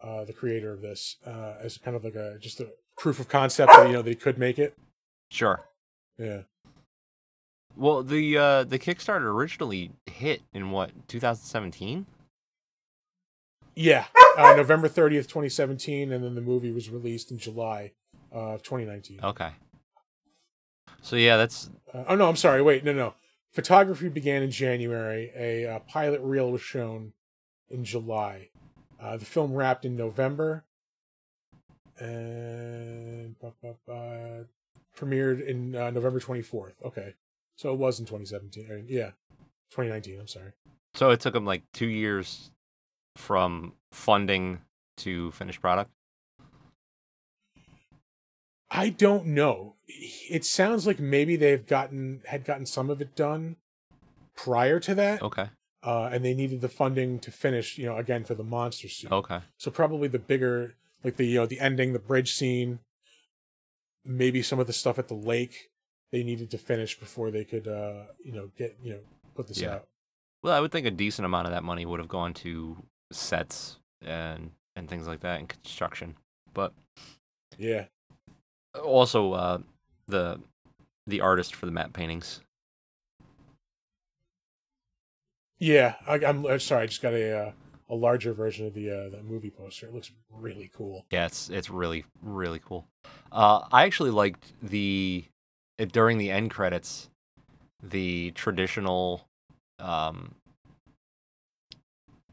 Uh, 0.00 0.24
the 0.24 0.32
creator 0.32 0.72
of 0.72 0.82
this, 0.82 1.16
uh, 1.26 1.54
as 1.62 1.78
kind 1.78 1.96
of 1.96 2.04
like 2.04 2.14
a 2.14 2.36
just 2.38 2.60
a 2.60 2.68
proof 2.96 3.20
of 3.20 3.28
concept 3.28 3.72
that 3.72 3.86
you 3.86 3.92
know 3.92 4.02
they 4.02 4.14
could 4.14 4.38
make 4.38 4.58
it. 4.58 4.76
Sure. 5.30 5.64
Yeah. 6.18 6.42
Well, 7.76 8.02
the 8.02 8.36
uh, 8.36 8.64
the 8.64 8.78
Kickstarter 8.78 9.26
originally 9.26 9.90
hit 10.06 10.42
in 10.52 10.70
what 10.70 10.90
2017. 11.08 12.06
Yeah, 13.74 14.04
uh, 14.38 14.54
November 14.56 14.88
30th, 14.88 15.26
2017, 15.26 16.12
and 16.12 16.22
then 16.22 16.36
the 16.36 16.40
movie 16.40 16.70
was 16.70 16.88
released 16.88 17.32
in 17.32 17.38
July 17.38 17.90
of 18.30 18.62
2019. 18.62 19.20
Okay. 19.22 19.50
So 21.02 21.16
yeah, 21.16 21.36
that's 21.36 21.70
Uh, 21.92 22.04
oh 22.08 22.14
no, 22.14 22.28
I'm 22.28 22.36
sorry. 22.36 22.62
Wait, 22.62 22.84
no, 22.84 22.92
no. 22.92 23.14
Photography 23.52 24.08
began 24.08 24.42
in 24.42 24.50
January. 24.50 25.30
A 25.36 25.66
uh, 25.66 25.78
pilot 25.80 26.20
reel 26.22 26.50
was 26.50 26.60
shown 26.60 27.12
in 27.68 27.84
July. 27.84 28.48
Uh, 29.00 29.16
the 29.16 29.24
film 29.24 29.52
wrapped 29.52 29.84
in 29.84 29.96
November, 29.96 30.64
and 31.98 33.36
premiered 34.96 35.46
in 35.46 35.76
uh, 35.76 35.90
November 35.90 36.20
24th. 36.20 36.82
Okay, 36.84 37.14
so 37.56 37.72
it 37.72 37.78
was 37.78 38.00
in 38.00 38.06
2017. 38.06 38.66
I 38.70 38.84
yeah, 38.86 39.10
2019. 39.70 40.20
I'm 40.20 40.26
sorry. 40.28 40.52
so 40.94 41.10
it 41.10 41.20
took 41.20 41.34
them 41.34 41.44
like 41.44 41.62
two 41.72 41.86
years 41.88 42.50
from 43.16 43.72
funding 43.92 44.60
to 44.98 45.30
finished 45.32 45.60
product. 45.60 45.90
I 48.70 48.88
don't 48.88 49.26
know. 49.26 49.76
It 49.86 50.44
sounds 50.44 50.86
like 50.86 50.98
maybe 50.98 51.36
they've 51.36 51.64
gotten 51.64 52.22
had 52.26 52.44
gotten 52.44 52.66
some 52.66 52.90
of 52.90 53.00
it 53.00 53.14
done 53.14 53.56
prior 54.36 54.80
to 54.80 54.94
that, 54.96 55.22
Okay. 55.22 55.48
uh, 55.84 56.08
and 56.12 56.24
they 56.24 56.34
needed 56.34 56.60
the 56.60 56.68
funding 56.68 57.20
to 57.20 57.30
finish. 57.30 57.78
You 57.78 57.86
know, 57.86 57.96
again 57.96 58.24
for 58.24 58.34
the 58.34 58.42
monster 58.42 58.88
suit. 58.88 59.12
Okay. 59.12 59.40
So 59.58 59.70
probably 59.70 60.08
the 60.08 60.18
bigger, 60.18 60.74
like 61.04 61.16
the 61.16 61.26
you 61.26 61.36
know 61.36 61.46
the 61.46 61.60
ending, 61.60 61.92
the 61.92 61.98
bridge 62.00 62.32
scene, 62.34 62.80
maybe 64.04 64.42
some 64.42 64.58
of 64.58 64.66
the 64.66 64.72
stuff 64.72 64.98
at 64.98 65.06
the 65.08 65.14
lake 65.14 65.70
they 66.14 66.22
needed 66.22 66.48
to 66.48 66.58
finish 66.58 66.96
before 66.96 67.32
they 67.32 67.42
could 67.44 67.66
uh 67.66 68.04
you 68.22 68.30
know 68.30 68.48
get 68.56 68.78
you 68.80 68.92
know 68.92 69.00
put 69.34 69.48
this 69.48 69.60
Yeah. 69.60 69.74
out. 69.74 69.88
Well, 70.44 70.54
I 70.54 70.60
would 70.60 70.70
think 70.70 70.86
a 70.86 70.92
decent 70.92 71.26
amount 71.26 71.48
of 71.48 71.52
that 71.52 71.64
money 71.64 71.84
would 71.84 71.98
have 71.98 72.08
gone 72.08 72.32
to 72.34 72.76
sets 73.10 73.78
and 74.00 74.52
and 74.76 74.88
things 74.88 75.08
like 75.08 75.20
that 75.20 75.40
and 75.40 75.48
construction. 75.48 76.14
But 76.52 76.72
Yeah. 77.58 77.86
also 78.80 79.32
uh, 79.32 79.58
the 80.06 80.40
the 81.08 81.20
artist 81.20 81.56
for 81.56 81.66
the 81.66 81.72
matte 81.72 81.92
paintings. 81.92 82.40
Yeah, 85.58 85.96
I, 86.06 86.14
I'm 86.24 86.46
uh, 86.46 86.58
sorry. 86.58 86.84
I 86.84 86.86
just 86.86 87.02
got 87.02 87.14
a 87.14 87.46
uh, 87.48 87.52
a 87.90 87.94
larger 87.96 88.34
version 88.34 88.66
of 88.68 88.74
the 88.74 88.88
uh, 88.88 89.08
the 89.10 89.22
movie 89.24 89.50
poster. 89.50 89.86
It 89.86 89.94
looks 89.94 90.12
really 90.30 90.70
cool. 90.76 91.06
Yeah, 91.10 91.26
it's 91.26 91.50
it's 91.50 91.70
really 91.70 92.04
really 92.22 92.60
cool. 92.60 92.86
Uh, 93.32 93.66
I 93.72 93.84
actually 93.84 94.10
liked 94.10 94.52
the 94.62 95.24
it, 95.78 95.92
during 95.92 96.18
the 96.18 96.30
end 96.30 96.50
credits, 96.50 97.08
the 97.82 98.30
traditional 98.32 99.26
um, 99.78 100.34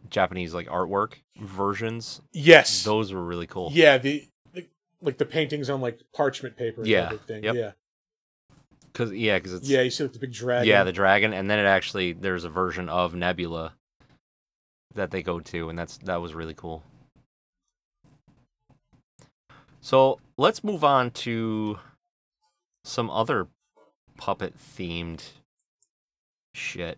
Japanese 0.09 0.53
like 0.53 0.67
artwork 0.67 1.15
versions. 1.39 2.21
Yes. 2.31 2.83
Those 2.83 3.13
were 3.13 3.23
really 3.23 3.47
cool. 3.47 3.69
Yeah. 3.73 3.97
The, 3.97 4.27
the 4.53 4.67
like 5.01 5.17
the 5.17 5.25
paintings 5.25 5.69
on 5.69 5.81
like 5.81 5.99
parchment 6.13 6.57
paper. 6.57 6.83
Yeah, 6.85 7.11
yep. 7.27 7.55
Yeah. 7.55 7.71
Cause 8.93 9.11
yeah, 9.13 9.37
because 9.37 9.53
it's 9.53 9.69
Yeah. 9.69 9.81
You 9.81 9.89
see 9.89 10.03
like 10.03 10.13
the 10.13 10.19
big 10.19 10.33
dragon. 10.33 10.67
yeah 10.67 10.83
the 10.83 10.91
dragon, 10.91 11.33
and 11.33 11.49
then 11.49 11.59
it 11.59 11.65
actually 11.65 12.13
there's 12.13 12.43
a 12.43 12.49
version 12.49 12.89
of 12.89 13.15
Nebula 13.15 13.73
that 14.93 15.11
they 15.11 15.23
go 15.23 15.39
to, 15.39 15.69
and 15.69 15.79
that's 15.79 15.97
that 15.99 16.21
was 16.21 16.33
really 16.33 16.53
cool. 16.53 16.83
So 19.79 20.19
let's 20.37 20.63
move 20.63 20.83
on 20.83 21.11
to 21.11 21.79
some 22.83 23.09
other 23.09 23.47
puppet 24.17 24.55
themed 24.57 25.21
shit. 26.53 26.97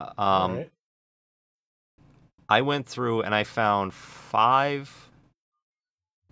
Um, 0.00 0.16
All 0.18 0.48
right. 0.56 0.70
I 2.48 2.62
went 2.62 2.86
through 2.86 3.22
and 3.22 3.34
I 3.34 3.44
found 3.44 3.94
five 3.94 5.08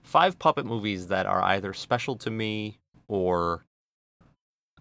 five 0.02 0.38
puppet 0.38 0.66
movies 0.66 1.08
that 1.08 1.26
are 1.26 1.42
either 1.42 1.72
special 1.72 2.16
to 2.16 2.30
me 2.30 2.78
or 3.08 3.64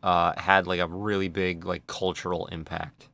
uh, 0.02 0.34
had 0.38 0.68
like 0.68 0.80
a 0.80 0.88
really 0.88 1.28
big 1.28 1.66
like 1.66 1.86
cultural 1.86 2.48
impact. 2.48 3.10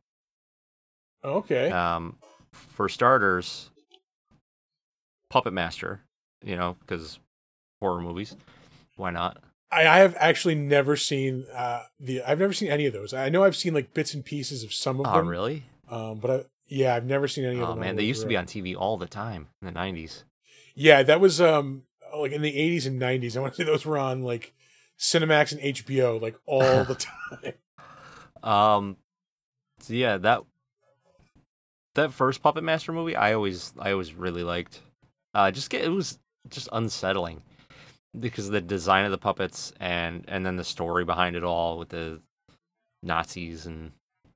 Okay. 1.23 1.71
Um, 1.71 2.17
for 2.51 2.88
starters, 2.88 3.71
Puppet 5.29 5.53
Master, 5.53 6.01
you 6.43 6.55
know, 6.55 6.75
because 6.79 7.19
horror 7.81 8.01
movies, 8.01 8.35
why 8.95 9.11
not? 9.11 9.37
I, 9.71 9.87
I 9.87 9.97
have 9.99 10.15
actually 10.19 10.55
never 10.55 10.95
seen 10.95 11.45
uh 11.53 11.83
the 11.99 12.21
I've 12.23 12.39
never 12.39 12.53
seen 12.53 12.69
any 12.69 12.85
of 12.85 12.93
those. 12.93 13.13
I 13.13 13.29
know 13.29 13.43
I've 13.43 13.55
seen 13.55 13.73
like 13.73 13.93
bits 13.93 14.13
and 14.13 14.23
pieces 14.23 14.63
of 14.63 14.73
some 14.73 14.99
of 14.99 15.05
them. 15.05 15.13
Oh, 15.13 15.17
them. 15.17 15.27
really? 15.27 15.63
Um, 15.89 16.19
but 16.19 16.31
I, 16.31 16.45
yeah, 16.67 16.95
I've 16.95 17.05
never 17.05 17.27
seen 17.27 17.45
any 17.45 17.55
of 17.55 17.61
Oh 17.61 17.65
them. 17.67 17.69
all 17.71 17.79
man, 17.79 17.95
they 17.95 18.03
used 18.03 18.21
to 18.21 18.27
be 18.27 18.37
on 18.37 18.45
TV 18.45 18.75
all 18.75 18.97
the 18.97 19.07
time 19.07 19.47
in 19.61 19.67
the 19.67 19.73
'90s. 19.73 20.23
Yeah, 20.75 21.03
that 21.03 21.19
was 21.19 21.41
um 21.41 21.83
like 22.15 22.31
in 22.31 22.41
the 22.41 22.55
eighties 22.55 22.85
and 22.85 22.99
nineties. 22.99 23.35
I 23.35 23.41
want 23.41 23.53
to 23.53 23.57
say 23.57 23.65
those 23.65 23.85
were 23.85 23.97
on 23.97 24.23
like 24.23 24.53
Cinemax 24.99 25.51
and 25.51 25.61
HBO 25.61 26.21
like 26.21 26.35
all 26.45 26.83
the 26.83 26.95
time. 26.95 27.53
Um, 28.43 28.97
so 29.79 29.93
yeah, 29.93 30.17
that 30.17 30.41
that 31.95 32.13
first 32.13 32.41
Puppet 32.41 32.63
Master 32.63 32.91
movie, 32.91 33.15
I 33.15 33.33
always 33.33 33.73
I 33.79 33.91
always 33.91 34.13
really 34.13 34.43
liked. 34.43 34.81
Uh, 35.33 35.49
just 35.51 35.69
get 35.69 35.83
it 35.83 35.89
was 35.89 36.19
just 36.49 36.69
unsettling 36.71 37.41
because 38.17 38.49
the 38.49 38.61
design 38.61 39.05
of 39.05 39.11
the 39.11 39.17
puppets 39.17 39.73
and 39.79 40.25
and 40.27 40.45
then 40.45 40.55
the 40.55 40.63
story 40.63 41.03
behind 41.03 41.35
it 41.35 41.43
all 41.43 41.77
with 41.77 41.89
the 41.89 42.21
Nazis 43.01 43.65
and 43.65 43.91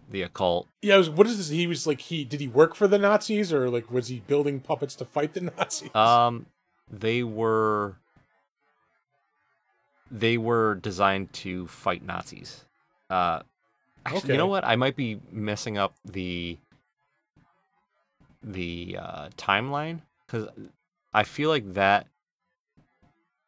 the 0.09 0.21
occult. 0.21 0.67
Yeah, 0.81 0.97
was, 0.97 1.09
what 1.09 1.27
is 1.27 1.37
this? 1.37 1.49
He 1.49 1.67
was 1.67 1.85
like 1.85 2.01
he 2.01 2.23
did 2.23 2.39
he 2.39 2.47
work 2.47 2.75
for 2.75 2.87
the 2.87 2.97
Nazis 2.97 3.53
or 3.53 3.69
like 3.69 3.91
was 3.91 4.07
he 4.07 4.21
building 4.21 4.59
puppets 4.59 4.95
to 4.95 5.05
fight 5.05 5.33
the 5.33 5.41
Nazis? 5.57 5.93
Um, 5.95 6.47
they 6.89 7.23
were 7.23 7.97
they 10.09 10.37
were 10.37 10.75
designed 10.75 11.33
to 11.33 11.67
fight 11.67 12.03
Nazis. 12.03 12.65
Uh, 13.09 13.41
actually, 14.05 14.33
you 14.33 14.37
know 14.37 14.47
what? 14.47 14.65
I 14.65 14.75
might 14.75 14.95
be 14.95 15.19
messing 15.31 15.77
up 15.77 15.93
the 16.05 16.57
the 18.43 18.97
uh, 18.99 19.29
timeline 19.37 20.01
because 20.25 20.47
I 21.17 21.23
feel 21.23 21.49
like 21.49 21.73
that 21.73 22.05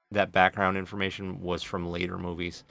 that 0.10 0.32
background 0.32 0.76
information 0.76 1.40
was 1.40 1.62
from 1.62 1.88
later 1.88 2.18
movies. 2.18 2.64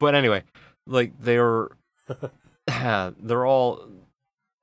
But 0.00 0.16
anyway, 0.16 0.42
like 0.84 1.12
they're 1.20 1.68
they're 2.66 3.46
all 3.46 3.86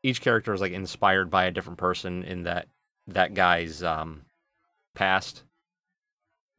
each 0.04 0.20
character 0.20 0.54
is 0.54 0.60
like 0.60 0.74
inspired 0.74 1.30
by 1.30 1.46
a 1.46 1.52
different 1.52 1.80
person 1.80 2.24
in 2.26 2.44
that 2.44 2.68
that 3.08 3.34
guy's 3.34 3.82
um 3.82 4.24
past 4.96 5.44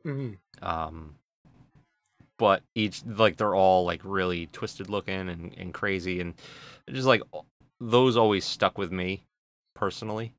Mhm. 0.04 0.38
um 0.62 1.16
but 2.38 2.62
each 2.74 3.04
like 3.04 3.36
they're 3.36 3.54
all 3.54 3.84
like 3.84 4.00
really 4.02 4.46
twisted 4.46 4.88
looking 4.88 5.28
and, 5.28 5.54
and 5.58 5.74
crazy 5.74 6.20
and 6.20 6.32
just 6.88 7.06
like 7.06 7.20
those 7.80 8.16
always 8.16 8.46
stuck 8.46 8.78
with 8.78 8.90
me 8.90 9.24
personally 9.74 10.32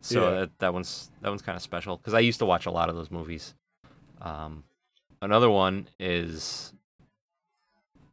so 0.00 0.32
Yeah. 0.32 0.40
that, 0.40 0.58
that 0.58 0.74
one's 0.74 1.10
that 1.20 1.28
one's 1.28 1.42
kind 1.42 1.56
of 1.56 1.62
special 1.62 1.96
because 1.96 2.14
i 2.14 2.20
used 2.20 2.38
to 2.38 2.46
watch 2.46 2.66
a 2.66 2.70
lot 2.70 2.88
of 2.88 2.94
those 2.96 3.10
movies 3.10 3.54
um 4.20 4.64
another 5.22 5.50
one 5.50 5.88
is 5.98 6.72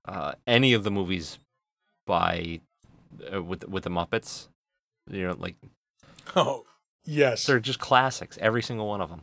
uh 0.06 0.34
any 0.46 0.74
of 0.74 0.84
the 0.84 0.92
movies 0.92 1.40
by 2.06 2.60
uh, 3.34 3.42
with 3.42 3.68
with 3.68 3.84
the 3.84 3.90
Muppets. 3.90 4.48
You 5.10 5.28
know, 5.28 5.36
like 5.38 5.56
Oh, 6.36 6.66
yes. 7.06 7.46
they're 7.46 7.60
just 7.60 7.80
classics, 7.80 8.38
every 8.42 8.62
single 8.62 8.88
one 8.88 9.02
of 9.02 9.10
them. 9.10 9.22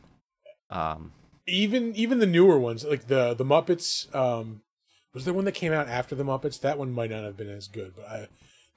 Um, 0.69 1.11
even 1.47 1.95
even 1.95 2.19
the 2.19 2.25
newer 2.25 2.57
ones, 2.59 2.83
like 2.85 3.07
the 3.07 3.33
the 3.33 3.45
Muppets. 3.45 4.13
Um, 4.15 4.61
was 5.13 5.25
there 5.25 5.33
one 5.33 5.45
that 5.45 5.53
came 5.53 5.71
out 5.71 5.87
after 5.87 6.15
the 6.15 6.23
Muppets? 6.23 6.59
That 6.59 6.77
one 6.77 6.91
might 6.91 7.11
not 7.11 7.23
have 7.23 7.37
been 7.37 7.49
as 7.49 7.67
good, 7.67 7.93
but 7.95 8.05
I, 8.05 8.27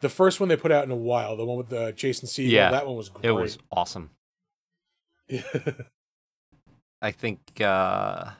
the 0.01 0.09
first 0.09 0.41
one 0.41 0.49
they 0.49 0.57
put 0.57 0.71
out 0.73 0.85
in 0.85 0.91
a 0.91 0.97
while, 0.97 1.37
the 1.37 1.45
one 1.45 1.57
with 1.59 1.69
the 1.69 1.93
Jason 1.93 2.29
Segel, 2.29 2.51
Yeah, 2.51 2.71
that 2.71 2.87
one 2.87 2.97
was 2.97 3.09
great. 3.09 3.25
it 3.25 3.33
was 3.33 3.59
awesome. 3.73 4.11
I 7.01 7.11
think 7.13 7.41
uh, 7.61 8.31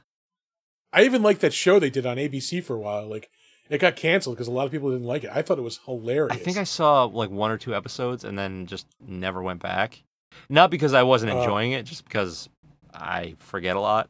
I 0.93 1.05
even 1.05 1.23
liked 1.23 1.41
that 1.43 1.53
show 1.53 1.79
they 1.79 1.91
did 1.91 2.07
on 2.07 2.17
ABC 2.17 2.63
for 2.63 2.75
a 2.75 2.79
while. 2.79 3.07
Like 3.07 3.31
it 3.71 3.79
got 3.79 3.95
canceled 3.97 4.37
because 4.37 4.49
a 4.49 4.53
lot 4.53 4.67
of 4.67 4.73
people 4.73 4.91
didn't 4.91 5.07
like 5.07 5.25
it. 5.25 5.31
I 5.33 5.43
thought 5.43 5.59
it 5.59 5.63
was 5.63 5.79
hilarious. 5.85 6.33
I 6.37 6.41
think 6.41 6.57
I 6.57 6.65
saw 6.65 7.05
like 7.05 7.31
one 7.31 7.51
or 7.51 7.59
two 7.59 7.75
episodes 7.75 8.25
and 8.25 8.39
then 8.39 8.67
just 8.67 8.87
never 9.07 9.43
went 9.43 9.63
back. 9.63 10.03
Not 10.49 10.71
because 10.71 10.93
I 10.95 11.03
wasn't 11.05 11.33
Oh. 11.33 11.41
enjoying 11.41 11.73
it, 11.73 11.85
just 11.85 12.05
because 12.05 12.49
I 12.95 13.35
forget 13.39 13.77
a 13.77 13.81
lot. 13.81 14.09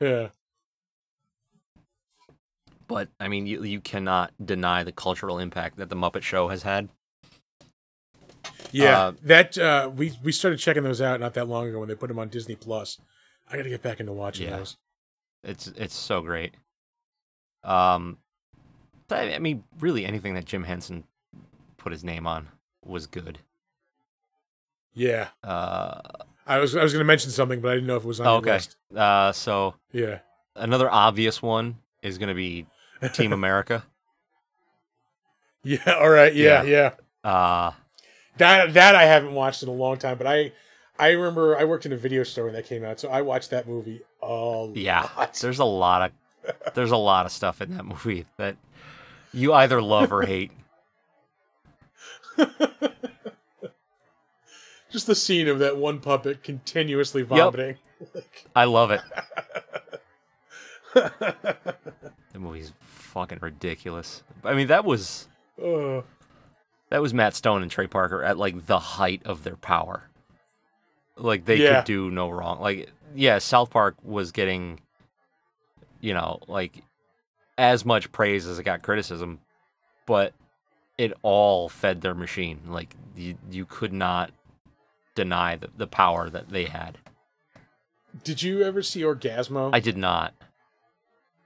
yeah. 0.00 0.28
But 2.88 3.08
I 3.18 3.28
mean, 3.28 3.46
you 3.46 3.62
you 3.64 3.80
cannot 3.80 4.32
deny 4.44 4.84
the 4.84 4.92
cultural 4.92 5.38
impact 5.38 5.76
that 5.78 5.88
the 5.88 5.96
Muppet 5.96 6.22
Show 6.22 6.48
has 6.48 6.62
had. 6.62 6.88
Yeah, 8.72 8.98
Uh, 8.98 9.12
that 9.22 9.58
uh, 9.58 9.90
we 9.94 10.12
we 10.22 10.32
started 10.32 10.58
checking 10.58 10.82
those 10.82 11.00
out 11.00 11.20
not 11.20 11.34
that 11.34 11.48
long 11.48 11.68
ago 11.68 11.78
when 11.80 11.88
they 11.88 11.94
put 11.94 12.08
them 12.08 12.18
on 12.18 12.28
Disney 12.28 12.54
Plus. 12.56 12.98
I 13.50 13.56
got 13.56 13.62
to 13.64 13.68
get 13.70 13.82
back 13.82 14.00
into 14.00 14.12
watching 14.12 14.48
Yeah. 14.48 14.56
those. 14.58 14.76
It's 15.42 15.68
it's 15.68 15.94
so 15.94 16.20
great. 16.20 16.54
Um, 17.64 18.18
but 19.08 19.18
I, 19.32 19.38
mean, 19.38 19.64
really, 19.80 20.04
anything 20.04 20.34
that 20.34 20.44
Jim 20.44 20.64
Henson 20.64 21.04
put 21.76 21.92
his 21.92 22.04
name 22.04 22.26
on 22.26 22.48
was 22.84 23.06
good. 23.06 23.38
Yeah, 24.94 25.28
Uh, 25.42 26.00
I 26.46 26.58
was 26.58 26.74
I 26.74 26.82
was 26.82 26.92
going 26.92 27.00
to 27.02 27.06
mention 27.06 27.30
something, 27.30 27.60
but 27.60 27.70
I 27.72 27.74
didn't 27.74 27.86
know 27.86 27.96
if 27.96 28.04
it 28.04 28.08
was 28.08 28.20
on 28.20 28.26
Oh, 28.26 28.36
okay. 28.36 28.54
list. 28.54 28.76
uh, 28.96 29.30
so 29.32 29.74
Yeah, 29.92 30.20
another 30.54 30.90
obvious 30.90 31.42
one 31.42 31.78
is 32.02 32.16
going 32.18 32.28
to 32.30 32.34
be 32.34 32.66
Team 33.12 33.32
America. 33.32 33.84
yeah. 35.62 35.78
All 35.98 36.08
right. 36.10 36.34
Yeah, 36.34 36.62
Yeah. 36.62 36.92
yeah. 37.24 37.30
Uh, 37.30 37.72
That 38.38 38.74
that 38.74 38.94
I 38.94 39.04
haven't 39.04 39.32
watched 39.34 39.62
in 39.62 39.68
a 39.68 39.72
long 39.72 39.96
time, 39.98 40.18
but 40.18 40.26
I 40.26 40.52
I 40.98 41.10
remember 41.10 41.56
I 41.58 41.64
worked 41.64 41.84
in 41.86 41.92
a 41.92 41.96
video 41.96 42.22
store 42.22 42.44
when 42.46 42.54
that 42.54 42.66
came 42.66 42.84
out, 42.84 43.00
so 43.00 43.08
I 43.08 43.22
watched 43.22 43.50
that 43.50 43.66
movie 43.68 44.00
a 44.22 44.68
yeah, 44.74 45.08
lot. 45.16 45.34
there's 45.40 45.58
a 45.58 45.64
lot 45.64 46.02
of 46.02 46.12
there's 46.74 46.90
a 46.92 46.96
lot 46.96 47.26
of 47.26 47.32
stuff 47.32 47.60
in 47.60 47.76
that 47.76 47.84
movie 47.84 48.26
that 48.36 48.56
you 49.32 49.52
either 49.52 49.82
love 49.82 50.12
or 50.12 50.22
hate. 50.22 50.52
Just 54.90 55.06
the 55.06 55.14
scene 55.14 55.48
of 55.48 55.58
that 55.58 55.76
one 55.76 55.98
puppet 55.98 56.42
continuously 56.42 57.22
vomiting. 57.22 57.76
Like, 58.14 58.46
I 58.54 58.64
love 58.64 58.90
it. 58.92 59.00
The 60.94 62.38
movie's 62.38 62.72
fucking 63.16 63.38
ridiculous. 63.40 64.22
I 64.44 64.52
mean, 64.52 64.66
that 64.66 64.84
was 64.84 65.26
uh, 65.58 66.02
that 66.90 67.00
was 67.00 67.14
Matt 67.14 67.34
Stone 67.34 67.62
and 67.62 67.70
Trey 67.70 67.86
Parker 67.86 68.22
at 68.22 68.36
like 68.36 68.66
the 68.66 68.78
height 68.78 69.22
of 69.24 69.42
their 69.42 69.56
power. 69.56 70.10
Like 71.16 71.46
they 71.46 71.56
Yeah. 71.56 71.76
could 71.76 71.86
do 71.86 72.10
no 72.10 72.28
wrong. 72.28 72.60
Like 72.60 72.90
yeah, 73.14 73.38
South 73.38 73.70
Park 73.70 73.96
was 74.02 74.32
getting 74.32 74.80
you 76.02 76.12
know, 76.12 76.40
like 76.46 76.82
as 77.56 77.86
much 77.86 78.12
praise 78.12 78.46
as 78.46 78.58
it 78.58 78.64
got 78.64 78.82
criticism, 78.82 79.38
but 80.04 80.34
it 80.98 81.14
all 81.22 81.70
fed 81.70 82.02
their 82.02 82.14
machine. 82.14 82.60
Like 82.68 82.94
you 83.16 83.38
you 83.50 83.64
could 83.64 83.94
not 83.94 84.30
deny 85.14 85.56
the, 85.56 85.70
the 85.74 85.86
power 85.86 86.28
that 86.28 86.50
they 86.50 86.66
had. 86.66 86.98
did 88.24 88.42
you 88.42 88.62
ever 88.62 88.82
see 88.82 89.00
Orgazmo? 89.00 89.70
I 89.72 89.80
did 89.80 89.96
not. 89.96 90.34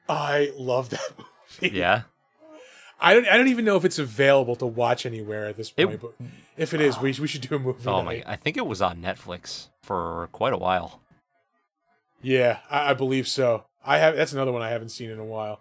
I 0.08 0.50
love 0.56 0.90
that 0.90 1.12
movie. 1.60 1.76
Yeah. 1.76 2.02
I 3.02 3.14
don't. 3.14 3.26
I 3.26 3.36
don't 3.38 3.48
even 3.48 3.64
know 3.64 3.76
if 3.76 3.84
it's 3.86 3.98
available 3.98 4.56
to 4.56 4.66
watch 4.66 5.06
anywhere 5.06 5.46
at 5.46 5.56
this 5.56 5.72
It- 5.76 5.86
point. 5.86 6.00
but 6.02 6.12
if 6.58 6.74
it 6.74 6.80
is, 6.82 6.98
we 6.98 7.12
we 7.18 7.26
should 7.26 7.40
do 7.40 7.54
a 7.54 7.58
movie. 7.58 7.82
Oh 7.86 8.02
my! 8.02 8.22
I 8.26 8.36
think 8.36 8.58
it 8.58 8.66
was 8.66 8.82
on 8.82 9.00
Netflix 9.00 9.68
for 9.82 10.28
quite 10.32 10.52
a 10.52 10.58
while. 10.58 11.00
Yeah, 12.22 12.58
I, 12.70 12.90
I 12.90 12.94
believe 12.94 13.26
so. 13.26 13.64
I 13.84 13.96
have. 13.98 14.16
That's 14.16 14.32
another 14.34 14.52
one 14.52 14.60
I 14.60 14.68
haven't 14.68 14.90
seen 14.90 15.08
in 15.10 15.18
a 15.18 15.24
while. 15.24 15.60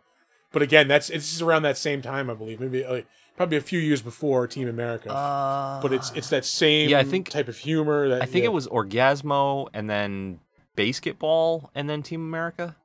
But 0.51 0.61
again, 0.63 0.87
that's 0.89 1.09
it's 1.09 1.41
around 1.41 1.61
that 1.63 1.77
same 1.77 2.01
time, 2.01 2.29
I 2.29 2.33
believe. 2.33 2.59
Maybe 2.59 2.83
like, 2.85 3.07
probably 3.37 3.55
a 3.55 3.61
few 3.61 3.79
years 3.79 4.01
before 4.01 4.45
Team 4.47 4.67
America. 4.67 5.09
Uh, 5.13 5.81
but 5.81 5.93
it's 5.93 6.11
it's 6.15 6.29
that 6.31 6.43
same 6.43 6.89
Yeah, 6.89 6.99
I 6.99 7.03
think- 7.05 7.29
type 7.29 7.47
of 7.47 7.57
humor. 7.57 8.09
That 8.09 8.21
I 8.21 8.25
think 8.25 8.43
yeah. 8.43 8.49
it 8.49 8.53
was 8.53 8.67
Orgazmo 8.67 9.69
and 9.73 9.89
then 9.89 10.41
Basketball 10.75 11.71
and 11.73 11.89
then 11.89 12.03
Team 12.03 12.19
America. 12.21 12.75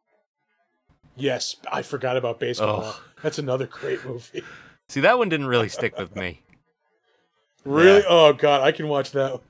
Yes, 1.16 1.56
I 1.70 1.82
forgot 1.82 2.16
about 2.16 2.40
baseball. 2.40 2.84
Ugh. 2.84 2.94
That's 3.22 3.38
another 3.38 3.66
great 3.66 4.04
movie. 4.04 4.42
See, 4.88 5.00
that 5.00 5.16
one 5.18 5.28
didn't 5.28 5.46
really 5.46 5.68
stick 5.68 5.96
with 5.98 6.14
me. 6.16 6.42
Really? 7.64 8.00
Yeah. 8.00 8.06
Oh 8.08 8.32
god, 8.32 8.60
I 8.62 8.72
can 8.72 8.88
watch 8.88 9.12
that. 9.12 9.40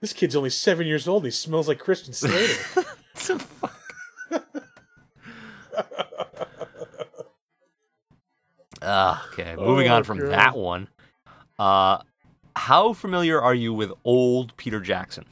This 0.00 0.12
kid's 0.12 0.36
only 0.36 0.50
seven 0.50 0.86
years 0.86 1.08
old. 1.08 1.22
and 1.22 1.32
He 1.32 1.36
smells 1.36 1.68
like 1.68 1.78
Christian 1.78 2.12
Slater. 2.12 2.84
Ah, 8.82 9.26
okay, 9.32 9.56
moving 9.56 9.88
Oh, 9.88 9.96
on 9.96 10.04
from 10.04 10.18
God. 10.18 10.30
that 10.30 10.56
one. 10.56 10.88
Uh, 11.58 11.98
how 12.54 12.92
familiar 12.92 13.40
are 13.40 13.54
you 13.54 13.72
with 13.72 13.90
old 14.04 14.56
Peter 14.56 14.80
Jackson? 14.80 15.24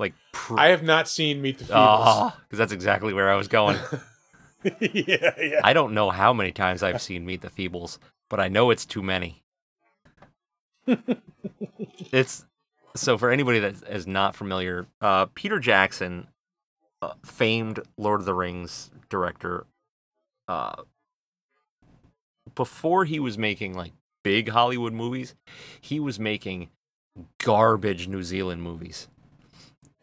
Like, 0.00 0.14
pr- 0.32 0.58
I 0.58 0.68
have 0.68 0.82
not 0.82 1.08
seen 1.08 1.42
Meet 1.42 1.58
the 1.58 1.64
Feebles. 1.66 1.74
ah, 1.74 2.36
because 2.48 2.58
that's 2.58 2.72
exactly 2.72 3.12
where 3.12 3.30
I 3.30 3.36
was 3.36 3.48
going. 3.48 3.76
yeah, 4.80 5.34
yeah. 5.38 5.60
I 5.62 5.74
don't 5.74 5.92
know 5.92 6.10
how 6.10 6.32
many 6.32 6.52
times 6.52 6.82
I've 6.82 7.02
seen 7.02 7.26
Meet 7.26 7.42
the 7.42 7.50
Feebles, 7.50 7.98
but 8.30 8.40
I 8.40 8.48
know 8.48 8.70
it's 8.70 8.86
too 8.86 9.02
many. 9.02 9.44
it's 10.86 12.46
so 12.96 13.18
for 13.18 13.30
anybody 13.30 13.58
that 13.60 13.74
is 13.88 14.06
not 14.06 14.34
familiar, 14.34 14.86
uh, 15.00 15.26
Peter 15.26 15.60
Jackson, 15.60 16.28
uh, 17.02 17.12
famed 17.22 17.80
Lord 17.96 18.20
of 18.20 18.26
the 18.26 18.34
Rings 18.34 18.90
director, 19.10 19.66
uh, 20.48 20.82
before 22.54 23.04
he 23.04 23.20
was 23.20 23.38
making 23.38 23.74
like 23.74 23.92
big 24.24 24.48
Hollywood 24.48 24.92
movies, 24.92 25.34
he 25.80 26.00
was 26.00 26.18
making 26.18 26.70
garbage 27.38 28.08
New 28.08 28.22
Zealand 28.22 28.62
movies. 28.62 29.08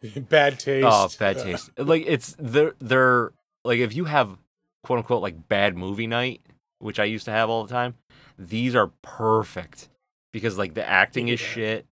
bad 0.28 0.58
taste. 0.60 0.86
Oh, 0.88 1.08
bad 1.18 1.38
taste. 1.42 1.70
like 1.78 2.04
it's 2.06 2.34
they're 2.38 2.74
they're 2.78 3.32
like 3.64 3.78
if 3.80 3.94
you 3.94 4.04
have 4.06 4.36
quote 4.84 4.98
unquote 4.98 5.22
like 5.22 5.48
bad 5.48 5.76
movie 5.76 6.06
night, 6.06 6.40
which 6.78 6.98
I 7.00 7.04
used 7.04 7.24
to 7.26 7.30
have 7.32 7.50
all 7.50 7.64
the 7.64 7.72
time, 7.72 7.94
these 8.38 8.74
are 8.74 8.90
perfect 9.02 9.88
because 10.32 10.56
like 10.58 10.74
the 10.74 10.86
acting 10.88 11.28
is 11.28 11.40
Yeah. 11.40 11.46
shit, 11.48 11.86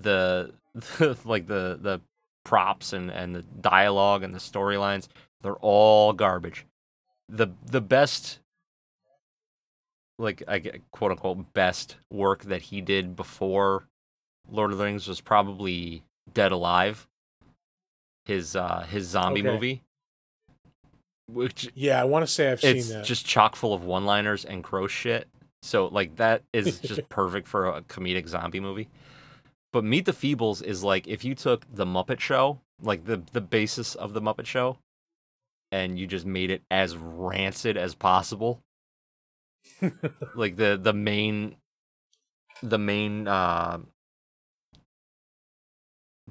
the, 0.00 0.52
like 1.24 1.46
the 1.46 1.78
the 1.80 2.00
props 2.44 2.92
and 2.92 3.10
and 3.10 3.34
the 3.34 3.42
dialogue 3.42 4.22
and 4.22 4.34
the 4.34 4.38
storylines, 4.38 5.08
they're 5.42 5.54
all 5.56 6.12
garbage. 6.12 6.66
The 7.28 7.48
the 7.64 7.80
best 7.80 8.40
like 10.18 10.42
I 10.46 10.58
get 10.58 10.82
quote 10.90 11.12
unquote 11.12 11.52
best 11.54 11.96
work 12.12 12.42
that 12.44 12.62
he 12.62 12.80
did 12.80 13.16
before 13.16 13.84
Lord 14.50 14.72
of 14.72 14.78
the 14.78 14.84
Rings 14.84 15.08
was 15.08 15.20
probably 15.20 16.02
Dead 16.32 16.52
Alive. 16.52 17.06
His 18.30 18.54
uh 18.54 18.86
his 18.88 19.08
zombie 19.08 19.40
Okay. 19.40 19.50
movie. 19.50 19.82
Which 21.26 21.68
Yeah, 21.74 22.00
I 22.00 22.04
want 22.04 22.24
to 22.24 22.32
say 22.32 22.52
I've 22.52 22.60
seen 22.60 22.76
that. 22.76 23.00
It's 23.00 23.08
just 23.08 23.26
chock 23.26 23.56
full 23.56 23.74
of 23.74 23.82
one 23.82 24.06
liners 24.06 24.44
and 24.44 24.62
gross 24.62 24.92
shit. 24.92 25.26
So 25.62 25.88
like 25.88 26.14
that 26.16 26.44
is 26.52 26.78
just 26.90 27.08
perfect 27.08 27.48
for 27.48 27.66
a 27.66 27.82
comedic 27.82 28.28
zombie 28.28 28.60
movie. 28.60 28.88
But 29.72 29.82
Meet 29.82 30.04
the 30.04 30.12
Feebles 30.12 30.62
is 30.62 30.84
like 30.84 31.08
if 31.08 31.24
you 31.24 31.34
took 31.34 31.64
the 31.74 31.84
Muppet 31.84 32.20
Show, 32.20 32.60
like 32.80 33.04
the 33.04 33.20
the 33.32 33.40
basis 33.40 33.96
of 33.96 34.12
the 34.12 34.20
Muppet 34.22 34.46
Show, 34.46 34.78
and 35.72 35.98
you 35.98 36.06
just 36.06 36.24
made 36.24 36.52
it 36.52 36.62
as 36.70 36.96
rancid 36.96 37.76
as 37.76 37.96
possible. 37.96 38.60
like 40.36 40.54
the 40.54 40.78
the 40.80 40.92
main 40.92 41.56
the 42.62 42.78
main 42.78 43.26
uh 43.26 43.78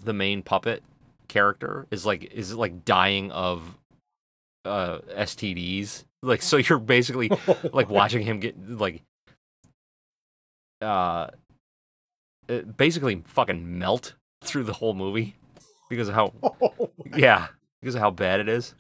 the 0.02 0.14
main 0.14 0.42
puppet 0.44 0.82
character 1.30 1.88
is 1.92 2.06
like 2.06 2.26
is 2.34 2.54
like 2.54 2.84
dying 2.84 3.32
of 3.32 3.78
uh 4.66 5.00
STDs. 5.16 6.04
Like 6.22 6.42
so 6.42 6.58
you're 6.58 6.80
basically 6.80 7.32
like 7.74 7.90
watching 7.90 8.22
him 8.24 8.40
get 8.42 8.56
like 8.70 9.02
uh 10.82 11.28
uh, 12.50 12.62
basically 12.78 13.22
fucking 13.26 13.80
melt 13.80 14.16
through 14.44 14.64
the 14.64 14.74
whole 14.74 14.94
movie 14.94 15.36
because 15.90 16.08
of 16.10 16.16
how 16.16 16.34
Oh, 16.62 16.90
yeah 17.16 17.48
because 17.82 17.96
of 17.96 18.02
how 18.02 18.12
bad 18.12 18.40
it 18.40 18.50
is 18.50 18.74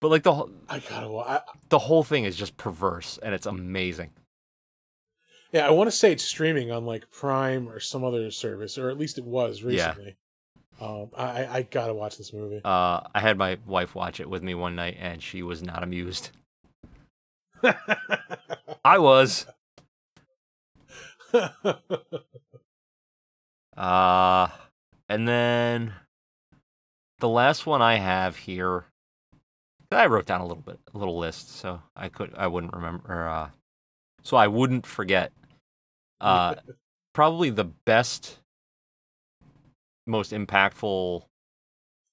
but 0.00 0.10
like 0.10 0.22
the 0.22 0.34
whole 0.34 0.50
I 0.68 0.80
gotta. 0.80 1.08
I, 1.16 1.40
the 1.68 1.78
whole 1.78 2.02
thing 2.04 2.24
is 2.24 2.36
just 2.36 2.56
perverse 2.56 3.18
and 3.22 3.34
it's 3.34 3.46
amazing 3.46 4.10
Yeah, 5.52 5.66
I 5.66 5.70
want 5.70 5.86
to 5.88 5.96
say 5.96 6.12
it's 6.12 6.24
streaming 6.24 6.70
on 6.70 6.84
like 6.84 7.10
Prime 7.10 7.68
or 7.68 7.80
some 7.80 8.04
other 8.04 8.30
service, 8.30 8.76
or 8.76 8.90
at 8.90 8.98
least 8.98 9.16
it 9.18 9.24
was 9.24 9.62
Yeah. 9.62 9.68
recently. 9.88 10.16
Um, 10.80 11.10
I 11.16 11.46
I 11.46 11.62
gotta 11.62 11.94
watch 11.94 12.18
this 12.18 12.32
movie. 12.32 12.60
Uh, 12.64 13.00
I 13.14 13.20
had 13.20 13.38
my 13.38 13.58
wife 13.66 13.94
watch 13.94 14.20
it 14.20 14.28
with 14.28 14.42
me 14.42 14.54
one 14.54 14.76
night, 14.76 14.96
and 14.98 15.22
she 15.22 15.42
was 15.42 15.62
not 15.62 15.82
amused. 15.82 16.30
I 18.84 18.98
was. 18.98 19.46
Uh, 23.76 24.48
and 25.08 25.28
then 25.28 25.92
the 27.18 27.28
last 27.28 27.66
one 27.66 27.82
I 27.82 27.96
have 27.96 28.36
here, 28.36 28.86
I 29.90 30.06
wrote 30.06 30.26
down 30.26 30.40
a 30.40 30.46
little 30.46 30.62
bit, 30.62 30.80
a 30.94 30.98
little 30.98 31.18
list, 31.18 31.56
so 31.56 31.82
I 31.94 32.08
could, 32.08 32.32
I 32.36 32.46
wouldn't 32.46 32.72
remember, 32.72 33.28
uh, 33.28 33.50
so 34.22 34.36
I 34.36 34.48
wouldn't 34.48 34.86
forget. 34.86 35.32
Uh, 36.20 36.54
probably 37.12 37.50
the 37.50 37.64
best, 37.64 38.38
most 40.06 40.32
impactful 40.32 41.24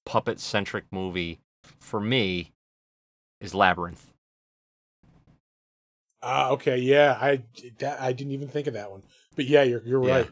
puppet 0.06 0.40
centric 0.40 0.86
movie 0.92 1.40
for 1.80 2.00
me 2.00 2.52
is 3.40 3.54
Labyrinth. 3.54 4.08
Ah, 6.22 6.50
okay, 6.52 6.78
yeah, 6.78 7.18
I 7.20 7.44
that, 7.80 8.00
I 8.02 8.14
didn't 8.14 8.32
even 8.32 8.48
think 8.48 8.68
of 8.68 8.74
that 8.76 8.90
one, 8.92 9.04
but 9.36 9.46
yeah, 9.46 9.64
you're 9.64 9.82
you're 9.84 10.06
Yeah. 10.06 10.14
right. 10.18 10.32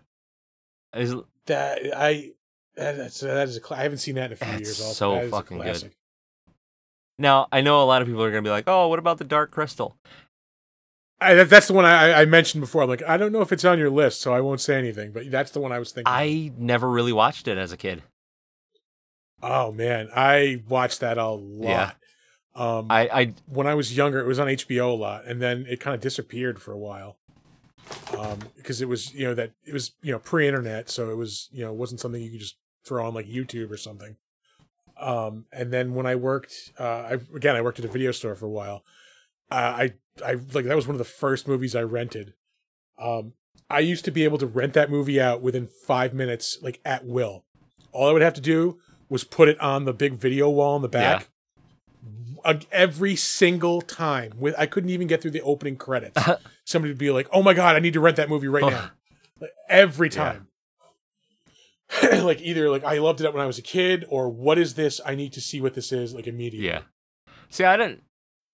Is 0.95 1.15
That 1.45 1.79
I 1.95 2.33
that- 2.75 2.95
that's 2.97 3.19
that 3.19 3.47
is 3.49 3.57
a 3.57 3.73
I 3.75 3.83
haven't 3.83 3.97
seen 3.99 4.15
that 4.15 4.27
in 4.27 4.33
a 4.33 4.35
few 4.37 4.53
years. 4.59 4.79
Also. 4.81 5.21
so 5.21 5.29
fucking 5.29 5.57
good. 5.59 5.91
now 7.17 7.47
I 7.51 7.61
know 7.61 7.83
a 7.83 7.85
lot 7.85 8.01
of 8.01 8.07
people 8.07 8.23
are 8.23 8.31
gonna 8.31 8.41
be 8.41 8.49
like, 8.49 8.67
"Oh, 8.67 8.87
what 8.87 8.99
about 8.99 9.17
the 9.17 9.23
Dark 9.25 9.51
Crystal?" 9.51 9.97
I, 11.21 11.43
that's 11.43 11.67
the 11.67 11.73
one 11.73 11.85
I, 11.85 12.21
I 12.21 12.25
mentioned 12.25 12.61
before. 12.61 12.81
I'm 12.81 12.89
like, 12.89 13.03
I 13.03 13.15
don't 13.15 13.31
know 13.31 13.41
if 13.41 13.51
it's 13.51 13.63
on 13.63 13.77
your 13.77 13.91
list, 13.91 14.21
so 14.21 14.33
I 14.33 14.41
won't 14.41 14.59
say 14.59 14.77
anything. 14.77 15.11
But 15.11 15.29
that's 15.29 15.51
the 15.51 15.59
one 15.59 15.71
I 15.71 15.77
was 15.77 15.91
thinking. 15.91 16.11
I 16.11 16.51
never 16.57 16.89
really 16.89 17.13
watched 17.13 17.47
it 17.47 17.57
as 17.57 17.71
a 17.71 17.77
kid. 17.77 18.01
oh 19.43 19.71
man, 19.71 20.09
I 20.15 20.63
watched 20.67 20.99
that 21.01 21.17
a 21.17 21.27
lot. 21.27 21.69
Yeah. 21.69 21.91
Um, 22.53 22.87
I, 22.89 23.07
I 23.07 23.33
when 23.45 23.67
I 23.67 23.75
was 23.75 23.95
younger, 23.95 24.19
it 24.19 24.27
was 24.27 24.39
on 24.39 24.47
HBO 24.47 24.91
a 24.91 24.95
lot, 24.95 25.25
and 25.25 25.41
then 25.41 25.65
it 25.69 25.79
kind 25.79 25.95
of 25.95 26.01
disappeared 26.01 26.61
for 26.61 26.71
a 26.71 26.77
while. 26.77 27.17
Um, 28.17 28.39
because 28.55 28.81
it 28.81 28.87
was 28.87 29.13
you 29.13 29.25
know 29.25 29.33
that 29.35 29.51
it 29.65 29.73
was 29.73 29.91
you 30.01 30.11
know 30.11 30.19
pre-internet, 30.19 30.89
so 30.89 31.11
it 31.11 31.15
was 31.15 31.49
you 31.51 31.63
know 31.63 31.71
wasn't 31.71 32.01
something 32.01 32.21
you 32.21 32.31
could 32.31 32.39
just 32.39 32.57
throw 32.83 33.05
on 33.07 33.13
like 33.13 33.27
YouTube 33.27 33.71
or 33.71 33.77
something. 33.77 34.17
Um, 34.99 35.45
and 35.51 35.71
then 35.71 35.93
when 35.93 36.05
I 36.05 36.15
worked, 36.15 36.73
uh, 36.79 36.83
I 36.83 37.17
again 37.35 37.55
I 37.55 37.61
worked 37.61 37.79
at 37.79 37.85
a 37.85 37.89
video 37.89 38.11
store 38.11 38.35
for 38.35 38.45
a 38.45 38.49
while. 38.49 38.83
Uh, 39.51 39.55
I 39.55 39.93
I 40.25 40.33
like 40.53 40.65
that 40.65 40.75
was 40.75 40.87
one 40.87 40.95
of 40.95 40.99
the 40.99 41.03
first 41.03 41.47
movies 41.47 41.75
I 41.75 41.81
rented. 41.83 42.33
Um, 42.97 43.33
I 43.69 43.79
used 43.79 44.05
to 44.05 44.11
be 44.11 44.23
able 44.23 44.37
to 44.37 44.45
rent 44.47 44.73
that 44.73 44.89
movie 44.89 45.19
out 45.19 45.41
within 45.41 45.67
five 45.67 46.13
minutes, 46.13 46.57
like 46.61 46.79
at 46.85 47.05
will. 47.05 47.45
All 47.91 48.09
I 48.09 48.11
would 48.13 48.21
have 48.21 48.33
to 48.35 48.41
do 48.41 48.79
was 49.09 49.23
put 49.23 49.49
it 49.49 49.59
on 49.59 49.85
the 49.85 49.93
big 49.93 50.13
video 50.13 50.49
wall 50.49 50.75
in 50.77 50.81
the 50.81 50.87
back. 50.89 51.29
Uh, 52.43 52.55
Every 52.71 53.15
single 53.15 53.81
time, 53.81 54.33
with 54.37 54.55
I 54.57 54.65
couldn't 54.65 54.89
even 54.89 55.07
get 55.07 55.21
through 55.21 55.31
the 55.31 55.41
opening 55.41 55.75
credits. 55.75 56.21
Somebody 56.65 56.91
would 56.91 56.97
be 56.97 57.11
like, 57.11 57.27
"Oh 57.31 57.43
my 57.43 57.53
god, 57.53 57.75
I 57.75 57.79
need 57.79 57.93
to 57.93 57.99
rent 57.99 58.17
that 58.17 58.29
movie 58.29 58.47
right 58.47 58.63
now." 58.69 58.91
Like, 59.39 59.51
every 59.69 60.07
Yeah. 60.09 60.13
time, 60.15 60.47
like 62.23 62.41
either 62.41 62.69
like 62.69 62.83
I 62.83 62.97
loved 62.99 63.21
it 63.21 63.33
when 63.33 63.43
I 63.43 63.45
was 63.47 63.57
a 63.59 63.61
kid, 63.63 64.05
or 64.09 64.29
what 64.29 64.57
is 64.57 64.73
this? 64.75 64.99
I 65.05 65.15
need 65.15 65.33
to 65.33 65.41
see 65.41 65.59
what 65.61 65.73
this 65.73 65.91
is 65.91 66.13
like 66.13 66.25
immediately. 66.27 66.67
Yeah. 66.67 66.81
See, 67.49 67.63
I 67.65 67.75
didn't. 67.77 68.03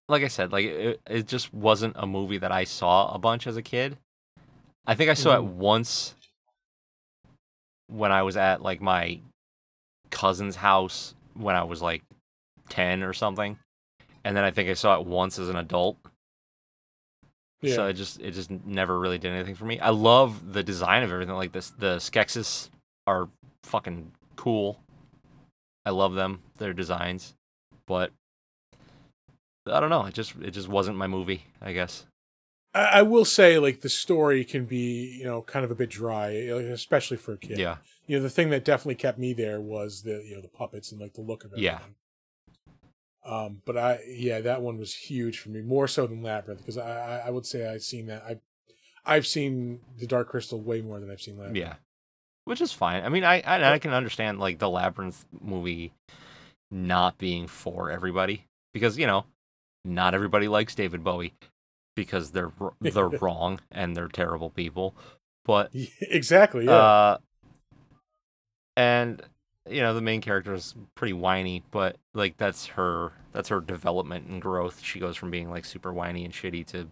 Like 0.09 0.23
I 0.23 0.27
said, 0.29 0.51
like 0.51 0.65
it, 0.65 1.01
it 1.09 1.27
just 1.27 1.53
wasn't 1.53 1.95
a 1.97 2.07
movie 2.07 2.37
that 2.37 2.51
I 2.51 2.63
saw 2.63 3.13
a 3.13 3.17
bunch 3.19 3.45
as 3.47 3.57
a 3.57 3.61
kid. 3.61 3.97
I 4.85 4.95
think 4.95 5.09
I 5.09 5.15
saw 5.15 5.35
it 5.35 5.41
Mhm. 5.41 5.53
once 5.55 6.15
when 7.87 8.11
I 8.11 8.21
was 8.23 8.37
at 8.37 8.61
like 8.61 8.81
my 8.81 9.19
cousin's 10.09 10.55
house 10.55 11.13
when 11.33 11.55
I 11.55 11.63
was 11.63 11.81
like 11.81 12.03
ten 12.69 13.03
or 13.03 13.13
something, 13.13 13.59
and 14.23 14.35
then 14.35 14.43
I 14.43 14.51
think 14.51 14.69
I 14.69 14.73
saw 14.73 14.99
it 14.99 15.05
once 15.05 15.37
as 15.39 15.49
an 15.49 15.55
adult. 15.57 15.97
yeah. 17.61 17.75
So 17.75 17.87
it 17.87 17.93
just 17.93 18.19
it 18.21 18.31
just 18.31 18.49
never 18.51 18.97
really 18.97 19.17
did 19.17 19.31
anything 19.33 19.55
for 19.55 19.65
me. 19.65 19.79
I 19.79 19.89
love 19.89 20.53
the 20.53 20.63
design 20.63 21.03
of 21.03 21.11
everything. 21.11 21.35
Like 21.35 21.51
this, 21.51 21.71
the 21.71 21.97
Skeksis 21.97 22.69
are 23.07 23.27
fucking 23.63 24.11
cool. 24.37 24.79
I 25.85 25.89
love 25.89 26.13
them, 26.13 26.41
their 26.57 26.73
designs, 26.73 27.33
but 27.87 28.11
I 29.69 29.79
don't 29.79 29.89
know. 29.89 30.05
It 30.05 30.13
just 30.13 30.35
it 30.41 30.51
just 30.51 30.67
wasn't 30.67 30.97
my 30.97 31.07
movie. 31.07 31.45
I 31.61 31.73
guess. 31.73 32.05
I, 32.73 32.99
I 32.99 33.01
will 33.01 33.25
say, 33.25 33.57
like 33.59 33.81
the 33.81 33.89
story 33.89 34.43
can 34.45 34.65
be, 34.65 35.17
you 35.19 35.25
know, 35.25 35.41
kind 35.41 35.65
of 35.65 35.71
a 35.71 35.75
bit 35.75 35.89
dry, 35.89 36.29
especially 36.29 37.17
for 37.17 37.33
a 37.33 37.37
kid. 37.37 37.57
Yeah. 37.57 37.77
You 38.05 38.17
know, 38.17 38.23
the 38.23 38.29
thing 38.29 38.49
that 38.51 38.63
definitely 38.63 38.95
kept 38.95 39.17
me 39.17 39.33
there 39.33 39.59
was 39.59 40.03
the, 40.03 40.23
you 40.25 40.35
know, 40.35 40.41
the 40.41 40.47
puppets 40.47 40.91
and 40.91 41.01
like 41.01 41.13
the 41.13 41.21
look 41.21 41.43
of 41.43 41.53
it. 41.53 41.59
Yeah. 41.59 41.79
Um, 43.25 43.61
but 43.65 43.77
I, 43.77 43.99
yeah, 44.07 44.39
that 44.39 44.61
one 44.61 44.77
was 44.77 44.93
huge 44.93 45.39
for 45.39 45.49
me, 45.49 45.61
more 45.61 45.87
so 45.87 46.07
than 46.07 46.23
Labyrinth, 46.23 46.61
because 46.61 46.77
I, 46.77 47.17
I, 47.17 47.27
I 47.27 47.29
would 47.29 47.45
say 47.45 47.69
I've 47.69 47.83
seen 47.83 48.05
that. 48.05 48.23
I, 48.23 48.39
I've 49.05 49.27
seen 49.27 49.81
the 49.97 50.07
Dark 50.07 50.29
Crystal 50.29 50.61
way 50.61 50.81
more 50.81 50.99
than 51.01 51.11
I've 51.11 51.21
seen 51.21 51.35
Labyrinth. 51.35 51.57
Yeah. 51.57 51.75
Which 52.45 52.61
is 52.61 52.71
fine. 52.71 53.03
I 53.03 53.09
mean, 53.09 53.25
I 53.25 53.41
I, 53.41 53.73
I 53.73 53.79
can 53.79 53.91
understand 53.91 54.39
like 54.39 54.59
the 54.59 54.69
Labyrinth 54.69 55.25
movie 55.41 55.91
not 56.71 57.17
being 57.17 57.47
for 57.47 57.91
everybody 57.91 58.45
because 58.73 58.97
you 58.97 59.05
know 59.05 59.25
not 59.87 60.13
everybody 60.13 60.47
likes 60.47 60.75
David 60.75 61.03
Bowie 61.03 61.33
because 61.95 62.31
they're 62.31 62.51
they're 62.81 63.09
wrong 63.09 63.59
and 63.71 63.95
they're 63.95 64.07
terrible 64.07 64.49
people. 64.49 64.95
But 65.45 65.71
exactly. 66.01 66.65
Yeah. 66.65 66.71
Uh, 66.71 67.17
and 68.75 69.21
you 69.69 69.81
know 69.81 69.93
the 69.93 70.01
main 70.01 70.21
character 70.21 70.53
is 70.53 70.75
pretty 70.95 71.13
whiny, 71.13 71.63
but 71.71 71.97
like 72.13 72.37
that's 72.37 72.67
her 72.67 73.13
that's 73.31 73.49
her 73.49 73.61
development 73.61 74.27
and 74.27 74.41
growth. 74.41 74.81
She 74.83 74.99
goes 74.99 75.17
from 75.17 75.31
being 75.31 75.49
like 75.49 75.65
super 75.65 75.93
whiny 75.93 76.25
and 76.25 76.33
shitty 76.33 76.65
to 76.67 76.87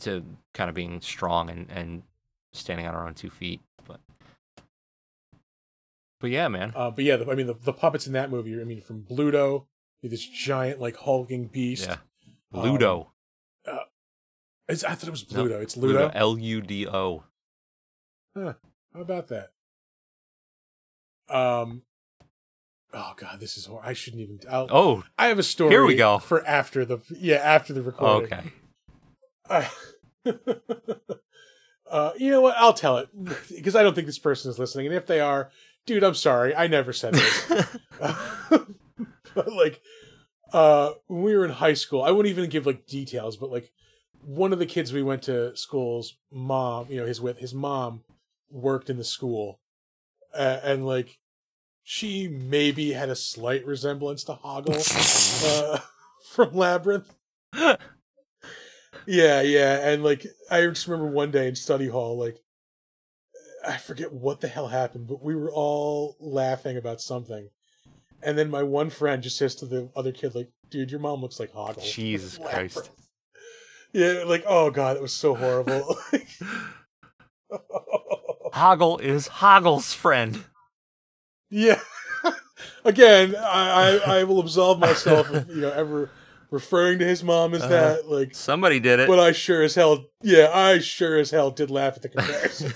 to 0.00 0.24
kind 0.54 0.68
of 0.68 0.74
being 0.74 1.00
strong 1.00 1.48
and 1.48 1.70
and 1.70 2.02
standing 2.52 2.86
on 2.86 2.94
her 2.94 3.06
own 3.06 3.14
two 3.14 3.30
feet. 3.30 3.60
But 3.86 4.00
but 6.22 6.30
yeah, 6.30 6.46
man. 6.48 6.72
Uh, 6.74 6.90
but 6.90 7.04
yeah, 7.04 7.16
the, 7.16 7.30
I 7.30 7.34
mean, 7.34 7.48
the, 7.48 7.54
the 7.54 7.72
puppets 7.72 8.06
in 8.06 8.12
that 8.12 8.30
movie, 8.30 8.58
I 8.58 8.64
mean, 8.64 8.80
from 8.80 9.02
Bluto, 9.02 9.66
this 10.04 10.24
giant, 10.24 10.80
like, 10.80 10.96
hulking 10.96 11.46
beast. 11.46 11.88
Yeah. 11.88 11.96
Um, 12.52 12.62
Ludo. 12.62 13.08
It's, 14.68 14.84
I 14.84 14.94
thought 14.94 15.08
it 15.08 15.10
was 15.10 15.30
No, 15.32 15.44
Bluto. 15.44 15.60
it's 15.62 15.76
Ludo. 15.76 16.10
L 16.14 16.38
U 16.38 16.62
D 16.62 16.86
O. 16.86 17.24
Huh. 18.36 18.54
How 18.94 19.00
about 19.00 19.28
that? 19.28 19.50
Um. 21.28 21.82
Oh 22.94 23.12
god, 23.16 23.40
this 23.40 23.56
is 23.56 23.66
horrible. 23.66 23.88
I 23.88 23.92
shouldn't 23.92 24.22
even. 24.22 24.38
I'll, 24.50 24.68
Oh, 24.70 25.04
I 25.18 25.26
have 25.28 25.38
a 25.38 25.42
story. 25.42 25.70
here 25.70 25.84
we 25.84 25.94
go. 25.96 26.18
for 26.18 26.46
after 26.46 26.84
the 26.84 26.98
yeah 27.10 27.36
after 27.36 27.72
the 27.72 27.82
recording. 27.82 28.32
okay. 28.32 28.52
I- 29.50 29.68
uh, 31.90 32.12
you 32.16 32.30
know 32.30 32.40
what? 32.40 32.54
I'll 32.56 32.72
tell 32.72 32.98
it 32.98 33.08
because 33.54 33.74
I 33.74 33.82
don't 33.82 33.94
think 33.94 34.06
this 34.06 34.18
person 34.18 34.50
is 34.50 34.58
listening, 34.58 34.86
and 34.86 34.94
if 34.94 35.06
they 35.06 35.20
are, 35.20 35.50
dude, 35.86 36.04
I'm 36.04 36.14
sorry. 36.14 36.54
I 36.54 36.66
never 36.66 36.92
said 36.92 37.14
this. 37.14 37.46
but 39.34 39.52
like, 39.52 39.80
uh, 40.52 40.92
when 41.06 41.22
we 41.22 41.36
were 41.36 41.44
in 41.44 41.50
high 41.52 41.74
school, 41.74 42.02
I 42.02 42.10
wouldn't 42.10 42.30
even 42.30 42.50
give 42.50 42.66
like 42.66 42.86
details, 42.86 43.36
but 43.36 43.50
like, 43.50 43.72
one 44.24 44.52
of 44.52 44.60
the 44.60 44.66
kids 44.66 44.92
we 44.92 45.02
went 45.02 45.22
to 45.22 45.56
school's 45.56 46.16
mom, 46.30 46.86
you 46.88 46.96
know, 46.96 47.06
his 47.06 47.20
with 47.20 47.38
his 47.38 47.52
mom 47.52 48.04
worked 48.50 48.88
in 48.88 48.96
the 48.96 49.04
school, 49.04 49.58
uh, 50.34 50.60
and 50.62 50.86
like, 50.86 51.18
she 51.82 52.28
maybe 52.28 52.92
had 52.92 53.08
a 53.08 53.16
slight 53.16 53.66
resemblance 53.66 54.22
to 54.24 54.34
Hoggle 54.34 54.78
uh, 55.74 55.80
from 56.30 56.54
Labyrinth. 56.54 57.16
Yeah, 59.06 59.40
yeah, 59.42 59.88
and 59.88 60.04
like 60.04 60.26
I 60.50 60.64
just 60.66 60.86
remember 60.86 61.10
one 61.10 61.30
day 61.32 61.48
in 61.48 61.56
study 61.56 61.88
hall, 61.88 62.16
like 62.16 62.40
I 63.66 63.76
forget 63.76 64.12
what 64.12 64.40
the 64.40 64.48
hell 64.48 64.68
happened, 64.68 65.08
but 65.08 65.22
we 65.22 65.34
were 65.34 65.52
all 65.52 66.16
laughing 66.20 66.76
about 66.76 67.00
something, 67.00 67.48
and 68.22 68.36
then 68.38 68.50
my 68.50 68.62
one 68.62 68.90
friend 68.90 69.22
just 69.22 69.36
says 69.36 69.54
to 69.56 69.66
the 69.66 69.90
other 69.96 70.12
kid, 70.12 70.34
like, 70.34 70.48
"Dude, 70.70 70.90
your 70.90 71.00
mom 71.00 71.20
looks 71.20 71.38
like 71.40 71.52
Hoggle." 71.52 71.82
Jesus 71.82 72.38
Christ. 72.44 72.90
Yeah, 73.94 74.24
like 74.26 74.42
oh 74.46 74.70
god, 74.70 74.96
it 74.96 75.02
was 75.02 75.12
so 75.12 75.34
horrible. 75.34 75.98
Hoggle 78.54 79.00
is 79.02 79.28
Hoggle's 79.28 79.92
friend. 79.92 80.44
yeah. 81.50 81.78
Again, 82.84 83.36
I, 83.36 84.00
I 84.06 84.18
I 84.20 84.24
will 84.24 84.40
absolve 84.40 84.78
myself 84.78 85.30
if 85.32 85.48
you 85.48 85.56
know 85.56 85.70
ever 85.70 86.10
referring 86.50 86.98
to 87.00 87.04
his 87.04 87.22
mom 87.22 87.52
as 87.54 87.62
Uh, 87.62 87.68
that. 87.68 88.08
Like, 88.08 88.34
Somebody 88.34 88.80
did 88.80 88.98
it. 89.00 89.08
but 89.08 89.18
I 89.20 89.32
sure 89.32 89.62
as 89.62 89.74
hell, 89.74 90.06
yeah, 90.22 90.50
I 90.52 90.78
sure 90.78 91.18
as 91.18 91.30
hell 91.30 91.50
did 91.50 91.70
laugh 91.70 91.96
at 91.96 92.02
the 92.02 92.08
comparison. 92.08 92.72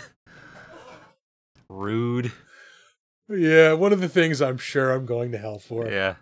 Rude. 1.68 2.30
Yeah, 3.28 3.72
one 3.72 3.92
of 3.92 4.00
the 4.00 4.08
things 4.08 4.40
I'm 4.42 4.58
sure 4.58 4.92
I'm 4.92 5.06
going 5.06 5.32
to 5.32 5.38
hell 5.38 5.58
for. 5.58 5.88
Yeah. 5.88 6.16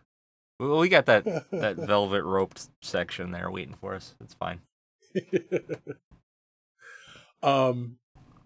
Well, 0.60 0.78
we 0.78 0.88
got 0.88 1.06
that 1.06 1.24
that 1.50 1.76
velvet 1.78 2.22
roped 2.24 2.68
section 2.82 3.30
there 3.32 3.50
waiting 3.50 3.74
for 3.74 3.94
us. 3.94 4.14
It's 4.20 4.34
fine. 4.34 4.60
Um, 7.42 7.96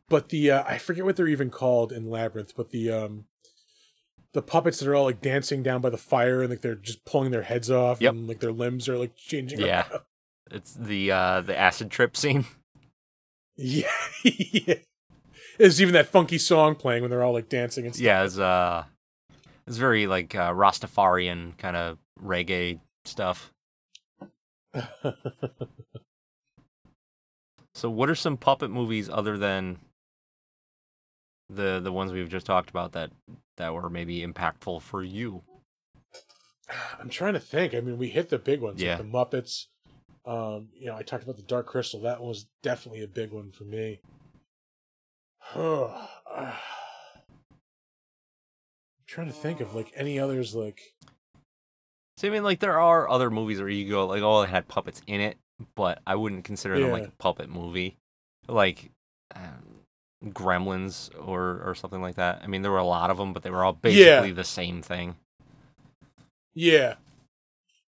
but 0.09 0.30
the 0.30 0.50
uh, 0.50 0.64
I 0.66 0.78
forget 0.78 1.04
what 1.04 1.16
they're 1.16 1.28
even 1.28 1.50
called 1.50 1.92
in 1.92 2.11
Labyrinth, 2.11 2.54
but 2.56 2.70
the 2.70 2.90
um, 2.90 3.26
the 4.32 4.42
puppets 4.42 4.80
that 4.80 4.88
are 4.88 4.94
all 4.94 5.04
like 5.04 5.20
dancing 5.20 5.62
down 5.62 5.80
by 5.80 5.90
the 5.90 5.96
fire 5.96 6.40
and 6.40 6.50
like 6.50 6.62
they're 6.62 6.74
just 6.74 7.04
pulling 7.04 7.30
their 7.30 7.42
heads 7.42 7.70
off 7.70 8.00
Yep. 8.00 8.12
and 8.12 8.26
like 8.28 8.40
their 8.40 8.52
limbs 8.52 8.88
are 8.88 8.98
like 8.98 9.14
changing. 9.16 9.61
Yeah. 9.61 9.88
around. 9.88 10.02
It's 10.50 10.74
the 10.74 11.12
uh 11.12 11.40
the 11.42 11.56
acid 11.56 11.90
trip 11.90 12.16
scene. 12.16 12.46
yeah, 13.56 13.88
yeah. 14.24 14.74
There's 15.59 15.80
even 15.82 15.94
that 15.94 16.06
funky 16.09 16.38
song 16.38 16.74
playing 16.76 17.02
when 17.02 17.11
they're 17.11 17.22
all 17.24 17.32
like 17.32 17.48
dancing 17.48 17.84
and 17.86 17.94
stuff. 17.94 18.04
Yeah, 18.04 18.24
it's 18.24 18.38
uh 18.38 18.84
it's 19.66 19.76
very 19.76 20.06
like 20.06 20.34
uh, 20.34 20.52
Rastafarian 20.52 21.59
kind 21.59 21.76
of 21.76 21.98
reggae 22.24 22.80
stuff. 23.04 23.52
So 27.74 27.88
what 27.88 28.11
are 28.11 28.16
some 28.16 28.36
puppet 28.36 28.72
movies 28.72 29.09
other 29.09 29.38
than 29.38 29.78
the 31.48 31.78
the 31.78 31.92
ones 31.92 32.11
we've 32.12 32.28
just 32.28 32.44
talked 32.44 32.70
about 32.70 32.90
that 32.92 33.12
that 33.56 33.72
were 33.72 33.88
maybe 33.88 34.26
impactful 34.26 34.82
for 34.82 35.04
you? 35.04 35.42
I'm 36.98 37.09
trying 37.09 37.34
to 37.34 37.40
think. 37.40 37.74
I 37.74 37.80
mean, 37.80 37.96
we 37.96 38.09
hit 38.09 38.30
the 38.30 38.38
big 38.38 38.61
ones, 38.61 38.82
Yeah. 38.82 38.96
like 38.96 38.98
the 38.98 39.04
Muppets. 39.04 39.66
Um, 40.26 40.70
you 40.74 40.86
know, 40.86 40.96
I 40.96 41.02
talked 41.02 41.22
about 41.22 41.36
the 41.36 41.42
Dark 41.44 41.66
Crystal. 41.66 42.00
That 42.00 42.20
was 42.20 42.46
definitely 42.64 43.04
a 43.04 43.06
big 43.09 43.30
one 43.30 43.52
for 43.52 43.62
me. 43.62 44.00
I'm 45.55 46.53
trying 49.07 49.26
to 49.28 49.32
think 49.32 49.61
of 49.61 49.74
like 49.74 49.92
any 49.96 50.18
others. 50.18 50.55
Like, 50.55 50.80
So 52.16 52.28
I 52.28 52.30
mean 52.30 52.42
like 52.44 52.61
there 52.61 52.80
are 52.80 53.09
other 53.09 53.30
movies 53.30 53.61
where 53.61 53.68
you 53.68 53.88
go 53.88 54.07
like 54.07 54.22
oh 54.22 54.42
it 54.42 54.51
had 54.51 54.68
puppets 54.68 55.01
in 55.07 55.20
it, 55.20 55.36
but 55.74 56.01
I 56.07 56.14
wouldn't 56.16 56.44
consider 56.44 56.78
them 56.78 56.90
like 56.92 57.09
a 57.09 57.12
puppet 57.18 57.49
movie. 57.49 57.96
Like 58.49 58.90
um, 59.34 59.80
Gremlins 60.26 61.11
or 61.26 61.62
or 61.64 61.74
something 61.74 62.01
like 62.03 62.16
that. 62.16 62.40
I 62.42 62.46
mean 62.46 62.62
there 62.62 62.70
were 62.72 62.78
a 62.78 62.84
lot 62.84 63.11
of 63.11 63.16
them, 63.18 63.32
but 63.32 63.42
they 63.42 63.51
were 63.51 63.64
all 63.64 63.72
basically 63.72 64.32
the 64.32 64.44
same 64.44 64.82
thing. 64.82 65.16
yeah, 66.55 66.94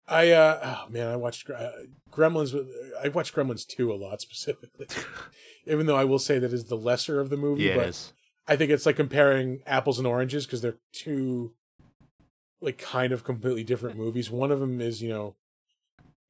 I 0.09 0.31
uh, 0.33 0.61
oh 0.87 0.91
man, 0.91 1.09
I 1.09 1.17
watched 1.17 1.49
uh, 1.51 1.71
Gremlins. 2.11 2.53
with- 2.55 2.69
I 3.03 3.09
watched 3.09 3.35
Gremlins 3.35 3.67
two 3.67 3.93
a 3.93 3.95
lot 3.97 4.21
specifically. 4.21 4.87
Even 5.67 5.87
though 5.87 5.97
I 5.97 6.05
will 6.05 6.19
say 6.19 6.39
that 6.39 6.53
is 6.53 6.65
the 6.65 6.77
lesser 6.77 7.21
of 7.21 7.31
the 7.31 7.37
movie, 7.37 7.65
Yeah, 7.65 7.77
but 7.77 7.89
is. 7.89 8.13
I 8.47 8.57
think 8.57 8.71
it's 8.71 8.87
like 8.87 8.97
comparing 8.97 9.61
apples 9.67 9.99
and 9.99 10.07
oranges 10.07 10.47
because 10.47 10.61
they're 10.63 10.79
two 10.93 11.53
like 12.61 12.79
kind 12.79 13.13
of 13.13 13.25
completely 13.25 13.65
different 13.65 13.97
movies. 13.97 14.31
One 14.31 14.51
of 14.51 14.61
them 14.61 14.81
is, 14.81 15.03
you 15.03 15.09
know, 15.09 15.35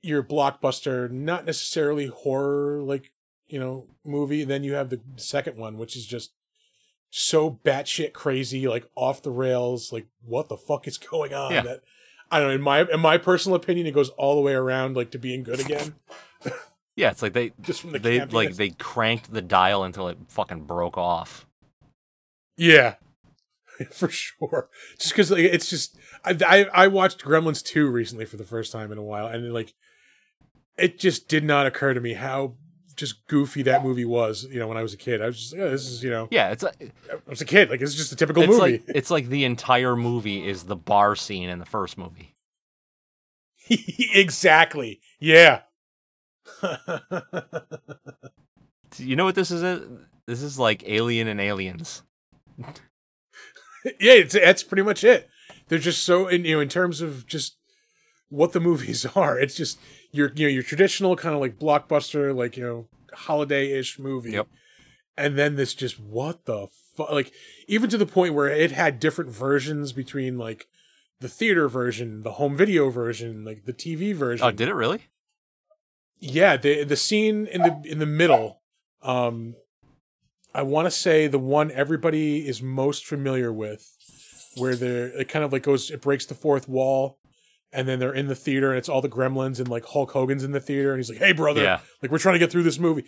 your 0.03 0.23
blockbuster, 0.23 1.11
not 1.11 1.45
necessarily 1.45 2.07
horror 2.07 2.83
like, 2.83 3.13
you 3.49 3.59
know, 3.59 3.87
movie. 4.05 4.45
Then 4.45 4.65
you 4.65 4.75
have 4.75 4.91
the 4.91 5.01
second 5.17 5.57
one, 5.57 5.77
which 5.79 5.97
is 5.97 6.07
just 6.07 6.33
so 7.11 7.61
batshit 7.65 8.13
crazy, 8.13 8.67
like 8.69 8.89
off 8.95 9.23
the 9.23 9.31
rails, 9.31 9.93
like 9.93 10.07
what 10.25 10.49
the 10.49 10.57
fuck 10.57 10.89
is 10.89 10.99
going 10.99 11.35
on? 11.35 11.53
Yeah. 11.53 11.63
That 11.63 11.81
I 12.31 12.41
don't 12.41 12.49
know, 12.49 12.55
in 12.55 12.63
my 12.63 12.83
in 12.83 13.01
my 13.01 13.19
personal 13.19 13.57
opinion, 13.57 13.87
it 13.87 13.95
goes 13.95 14.09
all 14.11 14.35
the 14.35 14.41
way 14.41 14.55
around 14.55 14.97
like 14.97 15.11
to 15.13 15.19
being 15.19 15.43
good 15.43 15.61
again. 15.61 15.95
Yeah, 16.97 17.11
it's 17.11 17.23
like 17.23 17.35
they 17.35 17.53
Just 17.61 17.83
from 17.83 17.93
the 17.93 17.99
they 17.99 18.25
like 18.25 18.57
they 18.57 18.71
cranked 18.71 19.33
the 19.33 19.43
dial 19.43 19.85
until 19.85 20.09
it 20.09 20.19
fucking 20.29 20.63
broke 20.63 20.97
off. 20.97 21.47
Yeah, 22.57 22.95
for 23.91 24.09
sure. 24.09 24.71
Just 24.99 25.11
because 25.11 25.31
like, 25.31 25.41
it's 25.41 25.69
just 25.69 25.97
I, 26.25 26.37
I 26.47 26.85
I 26.85 26.89
watched 26.89 27.23
Gremlins 27.23 27.63
two 27.63 27.89
recently 27.89 28.25
for 28.25 28.39
the 28.39 28.45
first 28.45 28.73
time 28.73 28.91
in 28.93 28.99
a 28.99 29.03
while, 29.03 29.27
and 29.27 29.53
like 29.53 29.75
it 30.79 30.99
just 30.99 31.29
did 31.29 31.45
not 31.45 31.67
occur 31.67 31.93
to 31.93 32.01
me 32.01 32.15
how 32.15 32.55
just 32.97 33.27
goofy 33.27 33.63
that 33.65 33.85
movie 33.85 34.07
was. 34.07 34.47
You 34.51 34.59
know, 34.59 34.67
when 34.67 34.79
I 34.79 34.83
was 34.83 34.95
a 34.95 34.97
kid, 34.97 35.21
I 35.21 35.27
was 35.27 35.39
just 35.39 35.53
like, 35.53 35.63
oh, 35.63 35.71
this 35.71 35.87
is 35.87 36.03
you 36.03 36.09
know 36.09 36.29
Yeah, 36.31 36.51
it's 36.51 36.63
like 36.63 36.95
I 37.13 37.31
was 37.31 37.43
a 37.43 37.45
kid, 37.47 37.69
like 37.69 37.83
it's 37.83 37.95
just 37.95 38.11
a 38.13 38.17
typical 38.17 38.43
it's 38.43 38.51
movie. 38.51 38.61
like 38.61 38.85
it's 38.89 39.11
like 39.11 39.29
the 39.29 39.45
entire 39.45 39.97
movie 39.97 40.49
is 40.49 40.65
the 40.65 40.77
bar 40.77 41.15
scene 41.15 41.51
in 41.51 41.59
the 41.59 41.67
first 41.67 41.99
movie. 41.99 42.35
exactly. 43.69 45.01
Yeah. 45.21 45.61
You 48.99 49.17
know 49.17 49.25
what 49.25 49.35
this 49.35 49.51
is? 49.51 49.63
This 50.27 50.43
is 50.43 50.59
like 50.59 50.89
Alien 50.89 51.29
and 51.29 51.41
Aliens. 51.41 52.03
yeah, 53.85 54.13
it's 54.13 54.35
that's 54.35 54.63
pretty 54.63 54.83
much 54.83 55.05
it. 55.05 55.29
They're 55.69 55.79
just 55.79 56.05
so 56.05 56.29
in 56.29 56.45
you 56.45 56.57
know 56.57 56.61
in 56.61 56.69
terms 56.69 57.01
of 57.01 57.27
just 57.27 57.57
what 58.29 58.53
the 58.53 58.61
movies 58.61 59.07
are. 59.17 59.39
It's 59.39 59.55
just 59.55 59.79
your 60.13 60.33
you 60.35 60.47
know 60.47 60.53
your 60.53 60.63
traditional 60.63 61.17
kind 61.17 61.35
of 61.35 61.41
like 61.41 61.59
blockbuster 61.59 62.35
like 62.35 62.57
you 62.57 62.65
know 62.65 62.89
holiday 63.13 63.73
ish 63.79 63.99
movie. 63.99 64.33
Yep. 64.33 64.49
And 65.19 65.39
then 65.39 65.57
this 65.57 65.75
just 65.75 65.99
what 65.99 66.45
the 66.45 66.69
fuck 66.97 67.11
like 67.11 67.33
even 67.67 67.91
to 67.91 67.99
the 67.99 68.07
point 68.07 68.35
where 68.35 68.49
it 68.49 68.73
had 68.73 69.01
different 69.01 69.31
versions 69.31 69.93
between 69.93 70.39
like 70.39 70.67
the 71.21 71.29
theater 71.29 71.69
version, 71.69 72.23
the 72.23 72.33
home 72.33 72.57
video 72.57 72.91
version, 72.91 73.45
like 73.45 73.65
the 73.65 73.73
TV 73.73 74.15
oh, 74.15 74.19
version. 74.19 74.47
Oh, 74.47 74.51
did 74.51 74.69
it 74.69 74.75
really? 74.75 75.07
Yeah, 76.19 76.57
the 76.57 76.85
the 76.85 76.97
scene 76.97 77.47
in 77.47 77.63
the 77.63 77.83
in 77.85 77.99
the 77.99 78.07
middle, 78.07 78.63
um, 79.03 79.55
I 80.55 80.63
want 80.63 80.87
to 80.87 80.91
say 80.91 81.27
the 81.27 81.39
one 81.39 81.71
everybody 81.71 82.47
is 82.49 82.63
most 82.63 83.05
familiar 83.05 83.53
with, 83.53 83.87
where 84.57 84.75
they're 84.77 85.09
it 85.21 85.29
kind 85.29 85.45
of 85.45 85.53
like 85.53 85.63
goes 85.63 85.91
it 85.91 86.01
breaks 86.01 86.25
the 86.27 86.35
fourth 86.35 86.69
wall, 86.69 87.19
and 87.73 87.87
then 87.87 87.99
they're 87.99 88.15
in 88.15 88.29
the 88.29 88.35
theater 88.35 88.71
and 88.71 88.79
it's 88.79 88.89
all 88.89 89.03
the 89.03 89.09
gremlins 89.09 89.59
and 89.59 89.69
like 89.69 89.85
Hulk 89.85 90.13
Hogan's 90.13 90.43
in 90.45 90.53
the 90.53 90.61
theater 90.61 90.93
and 90.93 90.99
he's 90.99 91.11
like, 91.11 91.19
"Hey 91.19 91.33
brother, 91.33 91.63
Yeah. 91.63 91.81
like 92.03 92.11
we're 92.11 92.19
trying 92.19 92.35
to 92.35 92.39
get 92.39 92.51
through 92.51 92.63
this 92.65 92.79
movie." 92.79 93.05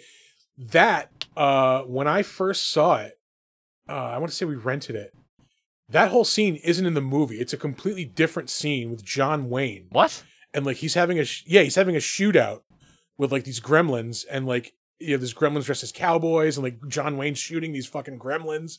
That 0.58 1.10
uh, 1.36 1.82
when 1.82 2.06
I 2.08 2.22
first 2.22 2.70
saw 2.70 2.96
it, 2.96 3.18
uh, 3.88 3.92
I 3.92 4.18
want 4.18 4.30
to 4.30 4.36
say 4.36 4.44
we 4.44 4.56
rented 4.56 4.96
it. 4.96 5.12
That 5.88 6.10
whole 6.10 6.24
scene 6.24 6.56
isn't 6.56 6.84
in 6.84 6.92
the 6.92 7.00
movie. 7.00 7.36
It's 7.40 7.54
a 7.54 7.56
completely 7.56 8.04
different 8.04 8.50
scene 8.50 8.90
with 8.90 9.02
John 9.02 9.48
Wayne 9.48 9.86
What? 9.90 10.22
and 10.52 10.66
like 10.66 10.78
he's 10.78 10.92
having 10.94 11.18
a 11.18 11.24
sh- 11.24 11.44
yeah 11.46 11.62
he's 11.62 11.76
having 11.76 11.94
a 11.96 12.00
shootout 12.00 12.60
with 13.18 13.32
like 13.32 13.44
these 13.44 13.60
gremlins 13.60 14.24
and 14.30 14.46
like 14.46 14.72
you 14.98 15.10
know 15.10 15.16
there's 15.18 15.34
gremlins 15.34 15.64
dressed 15.64 15.82
as 15.82 15.92
cowboys 15.92 16.56
and 16.56 16.64
like 16.64 16.78
John 16.88 17.16
Wayne 17.16 17.34
shooting 17.34 17.72
these 17.72 17.86
fucking 17.86 18.18
gremlins. 18.18 18.78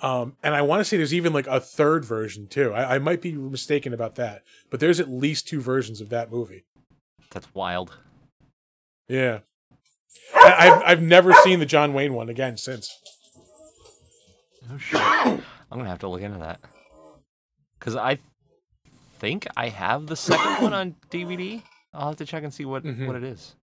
Um, 0.00 0.36
and 0.42 0.54
I 0.54 0.62
want 0.62 0.80
to 0.80 0.84
say 0.84 0.96
there's 0.96 1.14
even 1.14 1.32
like 1.32 1.46
a 1.46 1.58
third 1.58 2.04
version 2.04 2.48
too. 2.48 2.72
I, 2.72 2.96
I 2.96 2.98
might 2.98 3.22
be 3.22 3.32
mistaken 3.32 3.92
about 3.92 4.14
that, 4.16 4.42
but 4.70 4.78
there's 4.78 5.00
at 5.00 5.10
least 5.10 5.48
two 5.48 5.60
versions 5.60 6.00
of 6.00 6.10
that 6.10 6.30
movie. 6.30 6.64
That's 7.30 7.52
wild. 7.54 7.96
Yeah, 9.08 9.40
I, 10.34 10.54
I've 10.58 10.82
I've 10.84 11.02
never 11.02 11.32
seen 11.32 11.60
the 11.60 11.66
John 11.66 11.92
Wayne 11.92 12.14
one 12.14 12.28
again 12.28 12.56
since. 12.56 12.90
Oh 14.70 14.78
shit. 14.78 15.00
I'm 15.00 15.42
gonna 15.70 15.88
have 15.88 16.00
to 16.00 16.08
look 16.08 16.22
into 16.22 16.38
that. 16.38 16.60
Cause 17.80 17.96
I 17.96 18.18
think 19.18 19.46
I 19.56 19.68
have 19.68 20.06
the 20.06 20.16
second 20.16 20.62
one 20.62 20.74
on 20.74 20.96
DVD. 21.10 21.62
I'll 21.96 22.08
have 22.08 22.16
to 22.16 22.26
check 22.26 22.44
and 22.44 22.52
see 22.52 22.64
what 22.64 22.84
Mhm. 22.84 23.06
what 23.06 23.16
it 23.16 23.24
is. 23.24 23.56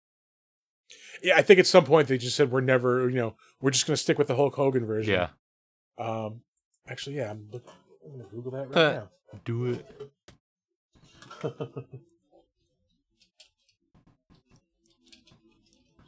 Yeah, 1.23 1.37
I 1.37 1.43
think 1.43 1.59
at 1.61 1.67
some 1.67 1.85
point 1.85 2.09
they 2.09 2.19
just 2.19 2.37
said 2.37 2.51
we're 2.51 2.61
never 2.61 3.09
you 3.09 3.17
know 3.17 3.37
we're 3.61 3.71
just 3.71 3.87
gonna 3.87 3.97
stick 3.97 4.19
with 4.19 4.27
the 4.29 4.37
Hulk 4.37 4.55
Hogan 4.55 4.85
version. 4.85 5.15
Yeah. 5.15 5.29
Um, 5.99 6.43
actually, 6.89 7.17
yeah, 7.17 7.31
I'm, 7.31 7.49
look, 7.51 7.65
I'm 8.05 8.13
gonna 8.13 8.25
Google 8.31 8.51
that 8.53 8.69
right 8.71 8.77
Uh, 8.77 8.93
now. 8.93 9.11
Do 9.45 9.67
it. 9.67 9.87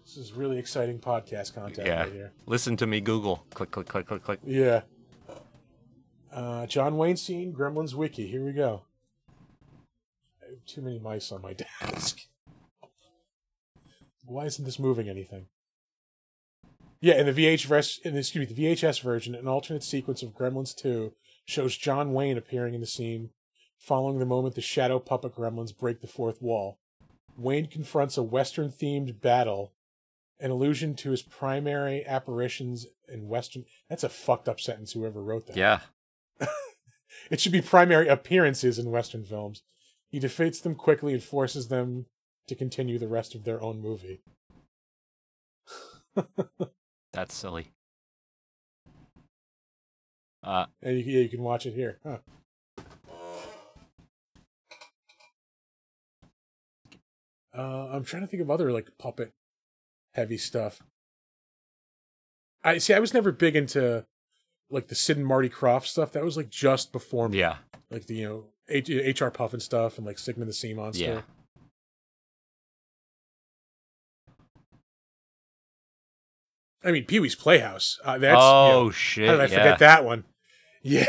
This 0.04 0.16
is 0.16 0.32
really 0.32 0.58
exciting 0.58 0.98
podcast 1.00 1.54
content 1.54 1.88
Yeah. 1.88 2.02
right 2.04 2.12
here. 2.12 2.32
Listen 2.46 2.76
to 2.76 2.86
me 2.86 3.00
Google. 3.00 3.44
Click 3.50 3.70
click 3.72 3.88
click 3.88 4.06
click 4.06 4.22
click. 4.22 4.38
Yeah. 4.44 4.82
Uh, 6.32 6.66
John 6.66 6.96
Wayne 6.96 7.16
scene, 7.16 7.52
Gremlins 7.52 7.94
Wiki. 7.94 8.26
Here 8.28 8.44
we 8.44 8.52
go. 8.52 8.82
Too 10.66 10.82
many 10.82 10.98
mice 10.98 11.32
on 11.32 11.42
my 11.42 11.52
desk. 11.82 12.20
Why 14.24 14.46
isn't 14.46 14.64
this 14.64 14.78
moving 14.78 15.08
anything? 15.08 15.46
Yeah, 17.00 17.18
in 17.20 17.26
the 17.26 17.32
VHS, 17.32 18.00
in 18.02 18.14
the, 18.14 18.20
excuse 18.20 18.48
me, 18.48 18.54
the 18.54 18.74
VHS 18.74 19.02
version, 19.02 19.34
an 19.34 19.46
alternate 19.46 19.84
sequence 19.84 20.22
of 20.22 20.30
Gremlins 20.30 20.74
2 20.74 21.12
shows 21.44 21.76
John 21.76 22.14
Wayne 22.14 22.38
appearing 22.38 22.72
in 22.72 22.80
the 22.80 22.86
scene, 22.86 23.30
following 23.76 24.18
the 24.18 24.24
moment 24.24 24.54
the 24.54 24.62
shadow 24.62 24.98
puppet 24.98 25.34
gremlins 25.34 25.76
break 25.76 26.00
the 26.00 26.06
fourth 26.06 26.40
wall. 26.40 26.78
Wayne 27.36 27.66
confronts 27.66 28.16
a 28.16 28.22
Western-themed 28.22 29.20
battle, 29.20 29.74
an 30.40 30.50
allusion 30.50 30.94
to 30.94 31.10
his 31.10 31.20
primary 31.20 32.06
apparitions 32.06 32.86
in 33.06 33.28
Western. 33.28 33.66
That's 33.90 34.04
a 34.04 34.08
fucked 34.08 34.48
up 34.48 34.58
sentence. 34.58 34.92
Whoever 34.92 35.22
wrote 35.22 35.46
that. 35.48 35.56
Yeah. 35.56 35.80
It 37.30 37.40
should 37.40 37.52
be 37.52 37.62
primary 37.62 38.08
appearances 38.08 38.78
in 38.78 38.90
Western 38.90 39.24
films. 39.24 39.62
He 40.14 40.20
defeats 40.20 40.60
them 40.60 40.76
quickly 40.76 41.12
and 41.12 41.20
forces 41.20 41.66
them 41.66 42.06
to 42.46 42.54
continue 42.54 43.00
the 43.00 43.08
rest 43.08 43.34
of 43.34 43.42
their 43.42 43.60
own 43.60 43.80
movie. 43.80 44.20
That's 47.12 47.34
silly. 47.34 47.72
Uh 50.40 50.66
And 50.80 50.96
you, 50.98 51.02
yeah, 51.04 51.22
you 51.22 51.28
can 51.28 51.42
watch 51.42 51.66
it 51.66 51.74
here. 51.74 51.98
Huh. 52.04 52.18
Uh, 57.52 57.88
I'm 57.90 58.04
trying 58.04 58.22
to 58.22 58.28
think 58.28 58.40
of 58.40 58.52
other 58.52 58.70
like 58.70 58.96
puppet 58.96 59.32
heavy 60.12 60.38
stuff. 60.38 60.80
I 62.62 62.78
see. 62.78 62.94
I 62.94 63.00
was 63.00 63.12
never 63.12 63.32
big 63.32 63.56
into 63.56 64.06
like 64.70 64.86
the 64.86 64.94
Sid 64.94 65.16
and 65.16 65.26
Marty 65.26 65.50
Krofft 65.50 65.86
stuff. 65.86 66.12
That 66.12 66.22
was 66.22 66.36
like 66.36 66.50
just 66.50 66.92
before 66.92 67.28
me. 67.28 67.40
Yeah. 67.40 67.56
Like 67.90 68.06
the 68.06 68.14
you 68.14 68.28
know 68.28 68.44
H- 68.68 68.88
HR 68.88 69.28
Pufnstuf 69.28 69.98
and 69.98 70.06
like 70.06 70.18
Sigmund 70.18 70.48
the 70.48 70.54
Sea 70.54 70.74
Monster. 70.74 71.04
Yeah. 71.04 71.20
I 76.82 76.92
mean 76.92 77.04
Pee 77.04 77.20
Wee's 77.20 77.34
Playhouse. 77.34 77.98
Uh, 78.04 78.18
that's 78.18 78.38
oh 78.38 78.66
you 78.66 78.72
know, 78.72 78.90
shit! 78.90 79.28
how 79.28 79.32
did 79.36 79.40
I 79.40 79.44
yeah. 79.44 79.48
forget 79.48 79.78
that 79.80 80.04
one? 80.04 80.24
Yeah, 80.86 81.06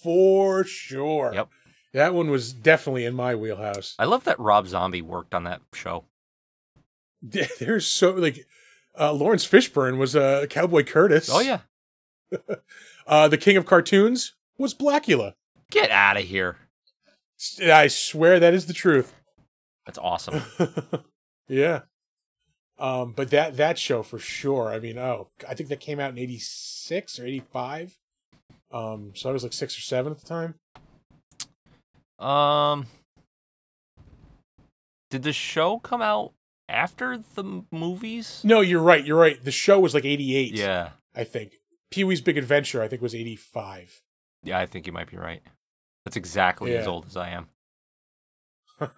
for 0.00 0.62
sure. 0.62 1.32
Yep. 1.34 1.48
That 1.92 2.14
one 2.14 2.30
was 2.30 2.52
definitely 2.52 3.04
in 3.04 3.14
my 3.14 3.34
wheelhouse. 3.34 3.96
I 3.98 4.04
love 4.04 4.22
that 4.24 4.38
Rob 4.38 4.68
Zombie 4.68 5.02
worked 5.02 5.34
on 5.34 5.42
that 5.42 5.60
show. 5.74 6.04
There's 7.20 7.88
so 7.88 8.12
like 8.12 8.46
uh, 8.96 9.12
Laurence 9.12 9.44
Fishburne 9.44 9.98
was 9.98 10.14
uh, 10.14 10.46
Cowboy 10.48 10.84
Curtis. 10.84 11.28
Oh 11.32 11.40
yeah. 11.40 11.60
Uh, 13.06 13.26
the 13.26 13.38
King 13.38 13.56
of 13.56 13.66
Cartoons 13.66 14.34
was 14.56 14.72
Blacula. 14.72 15.32
Get 15.70 15.90
out 15.90 16.16
of 16.16 16.24
here. 16.24 16.56
I 17.62 17.86
swear 17.88 18.38
that 18.38 18.52
is 18.54 18.66
the 18.66 18.72
truth. 18.72 19.14
That's 19.86 19.98
awesome. 19.98 20.42
yeah. 21.48 21.80
Um, 22.78 23.12
but 23.12 23.30
that 23.30 23.56
that 23.56 23.78
show 23.78 24.02
for 24.02 24.18
sure. 24.18 24.70
I 24.70 24.78
mean, 24.78 24.98
oh, 24.98 25.28
I 25.48 25.54
think 25.54 25.68
that 25.68 25.80
came 25.80 26.00
out 26.00 26.10
in 26.10 26.18
'86 26.18 27.18
or 27.18 27.26
'85. 27.26 27.98
Um, 28.72 29.12
so 29.14 29.28
I 29.28 29.32
was 29.32 29.42
like 29.42 29.52
six 29.52 29.76
or 29.76 29.80
seven 29.80 30.12
at 30.12 30.18
the 30.20 30.26
time. 30.26 30.54
Um, 32.18 32.86
did 35.10 35.22
the 35.24 35.32
show 35.32 35.78
come 35.78 36.00
out 36.02 36.32
after 36.68 37.18
the 37.18 37.64
movies? 37.70 38.40
No, 38.44 38.60
you're 38.60 38.82
right. 38.82 39.04
You're 39.04 39.18
right. 39.18 39.42
The 39.42 39.50
show 39.50 39.80
was 39.80 39.92
like 39.92 40.04
'88. 40.04 40.52
Yeah, 40.52 40.90
I 41.14 41.24
think 41.24 41.54
Pee 41.90 42.04
Wee's 42.04 42.20
Big 42.20 42.38
Adventure. 42.38 42.82
I 42.82 42.88
think 42.88 43.02
was 43.02 43.14
'85. 43.14 44.02
yeah, 44.42 44.58
I 44.58 44.66
think 44.66 44.86
you 44.86 44.92
might 44.92 45.10
be 45.10 45.16
right. 45.16 45.42
That's 46.04 46.16
exactly 46.16 46.76
as 46.76 46.86
old 46.86 47.06
as 47.06 47.16
I 47.16 47.30
am. 47.30 47.48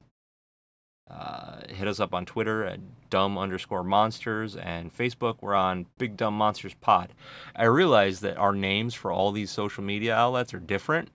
Uh, 1.10 1.62
hit 1.68 1.88
us 1.88 2.00
up 2.00 2.14
on 2.14 2.26
Twitter 2.26 2.64
at 2.64 2.80
dumb 3.10 3.38
underscore 3.38 3.84
monsters 3.84 4.56
and 4.56 4.96
Facebook. 4.96 5.38
We're 5.42 5.56
on 5.56 5.88
Big 5.98 6.16
Dumb 6.16 6.38
Monsters 6.38 6.76
Pod. 6.80 7.10
I 7.54 7.66
realize 7.66 8.22
that 8.22 8.38
our 8.38 8.54
names 8.54 8.94
for 8.94 9.12
all 9.12 9.34
these 9.34 9.52
social 9.52 9.84
media 9.84 10.16
outlets 10.16 10.54
are 10.54 10.60
different. 10.60 11.10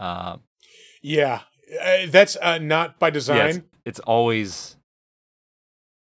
Uh, 0.00 0.38
yeah, 1.02 1.40
uh, 1.82 2.06
that's 2.08 2.38
uh, 2.40 2.56
not 2.56 2.98
by 2.98 3.08
yeah, 3.08 3.10
design. 3.10 3.48
it's, 3.48 3.60
it's 3.84 4.00
always 4.00 4.78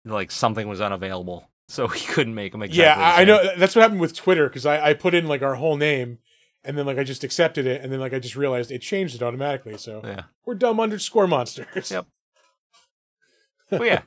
like 0.05 0.31
something 0.31 0.67
was 0.67 0.79
unavailable, 0.79 1.49
so 1.67 1.87
we 1.91 1.99
couldn't 1.99 2.35
make 2.35 2.51
them 2.51 2.61
exactly. 2.61 3.03
yeah, 3.03 3.15
I, 3.17 3.25
know. 3.25 3.41
That's 3.57 3.75
what 3.75 3.81
happened 3.81 3.99
with 4.01 4.15
Twitter 4.15 4.47
because 4.47 4.65
I, 4.65 4.89
I 4.89 4.93
put 4.93 5.13
in 5.13 5.27
like 5.27 5.41
our 5.41 5.55
whole 5.55 5.75
name, 5.77 6.19
and 6.63 6.77
then 6.77 6.85
like 6.85 6.97
I 6.97 7.03
just 7.03 7.23
accepted 7.23 7.65
it, 7.65 7.81
and 7.81 7.91
then 7.91 7.99
like 7.99 8.13
I 8.13 8.19
just 8.19 8.35
realized 8.35 8.71
it 8.71 8.79
changed 8.79 9.15
it 9.15 9.23
automatically. 9.23 9.77
So 9.77 10.01
Yeah, 10.03 10.23
we're 10.45 10.55
dumb 10.55 10.79
underscore 10.79 11.27
monsters. 11.27 11.91
Yep. 11.91 12.05
but 13.71 13.85
yeah, 13.85 14.01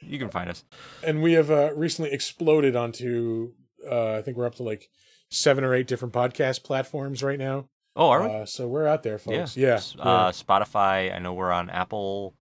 you 0.00 0.18
can 0.20 0.28
find 0.28 0.48
us. 0.48 0.64
and 1.02 1.20
we 1.20 1.32
have 1.32 1.50
uh, 1.50 1.72
recently 1.74 2.12
exploded 2.12 2.76
onto. 2.76 3.52
Uh, 3.90 4.14
I 4.14 4.22
think 4.22 4.36
we're 4.36 4.46
up 4.46 4.54
to 4.56 4.62
like 4.62 4.88
seven 5.30 5.64
or 5.64 5.74
eight 5.74 5.88
different 5.88 6.14
podcast 6.14 6.62
platforms 6.62 7.22
right 7.22 7.38
now. 7.38 7.68
Oh, 7.96 8.08
are 8.10 8.22
we? 8.22 8.34
Uh, 8.34 8.46
so 8.46 8.68
we're 8.68 8.86
out 8.86 9.02
there, 9.02 9.18
folks. 9.18 9.56
yeah. 9.56 9.80
Yeah. 9.96 10.02
Uh, 10.02 10.30
Spotify. 10.32 11.14
I 11.14 11.18
know 11.18 11.34
we're 11.34 11.52
on 11.52 11.70
Apple. 11.70 12.34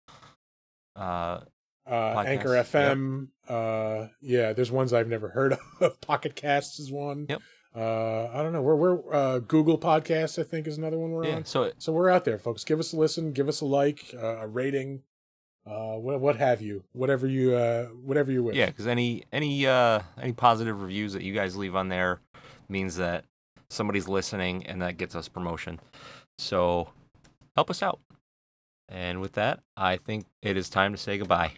Uh. 0.97 1.41
Uh, 1.87 2.23
Anchor 2.27 2.55
yep. 2.55 2.67
FM. 2.67 3.29
Uh, 3.49 4.09
yeah. 4.21 4.53
There's 4.53 4.71
ones 4.71 4.93
I've 4.93 5.09
never 5.09 5.29
heard 5.29 5.57
of. 5.81 6.01
Pocket 6.01 6.35
Casts 6.37 6.79
is 6.79 6.91
one. 6.91 7.27
Yep. 7.29 7.43
Uh, 7.75 8.27
I 8.33 8.43
don't 8.43 8.53
know. 8.53 8.63
We're 8.63 8.75
we're 8.75 9.15
uh, 9.15 9.39
Google 9.39 9.79
Podcasts. 9.79 10.39
I 10.39 10.43
think 10.43 10.67
is 10.67 10.77
another 10.77 10.99
one 10.99 11.11
we're 11.11 11.27
yeah. 11.27 11.37
on. 11.37 11.45
So 11.45 11.71
So 11.79 11.93
we're 11.93 12.11
out 12.11 12.25
there, 12.25 12.39
folks. 12.39 12.65
Give 12.65 12.81
us 12.81 12.93
a 12.93 12.97
listen. 12.97 13.33
Give 13.33 13.49
us 13.49 13.61
a 13.61 13.65
like, 13.65 14.13
uh, 14.15 14.39
a 14.39 14.47
rating, 14.49 15.03
uh, 15.67 15.93
what 15.93 16.21
what 16.21 16.37
have 16.37 16.61
you, 16.61 16.83
whatever 16.93 17.29
you 17.29 17.55
uh, 17.55 17.87
whatever 17.87 18.33
you 18.33 18.43
wish. 18.43 18.57
yeah, 18.57 18.67
because 18.67 18.89
any 18.89 19.25
any 19.33 19.67
uh 19.67 20.01
any 20.21 20.33
positive 20.33 20.83
reviews 20.83 21.13
that 21.13 21.23
you 21.23 21.33
guys 21.33 21.57
leave 21.57 21.77
on 21.77 21.89
there 21.89 22.21
means 22.69 22.97
that 22.97 23.25
somebody's 23.69 24.09
listening, 24.09 24.67
and 24.67 24.83
that 24.83 24.97
gets 24.97 25.15
us 25.15 25.29
promotion. 25.29 25.79
So 26.39 26.89
help 27.55 27.71
us 27.71 27.83
out. 27.83 28.01
And 28.89 29.21
with 29.21 29.33
that, 29.35 29.61
I 29.77 29.99
think 29.99 30.27
it 30.43 30.57
is 30.57 30.69
time 30.69 30.93
to 30.93 30.99
say 30.99 31.19
goodbye. 31.19 31.53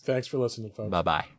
Thanks 0.00 0.26
for 0.26 0.38
listening, 0.38 0.70
folks. 0.70 0.90
Bye 0.90 1.02
bye. 1.02 1.37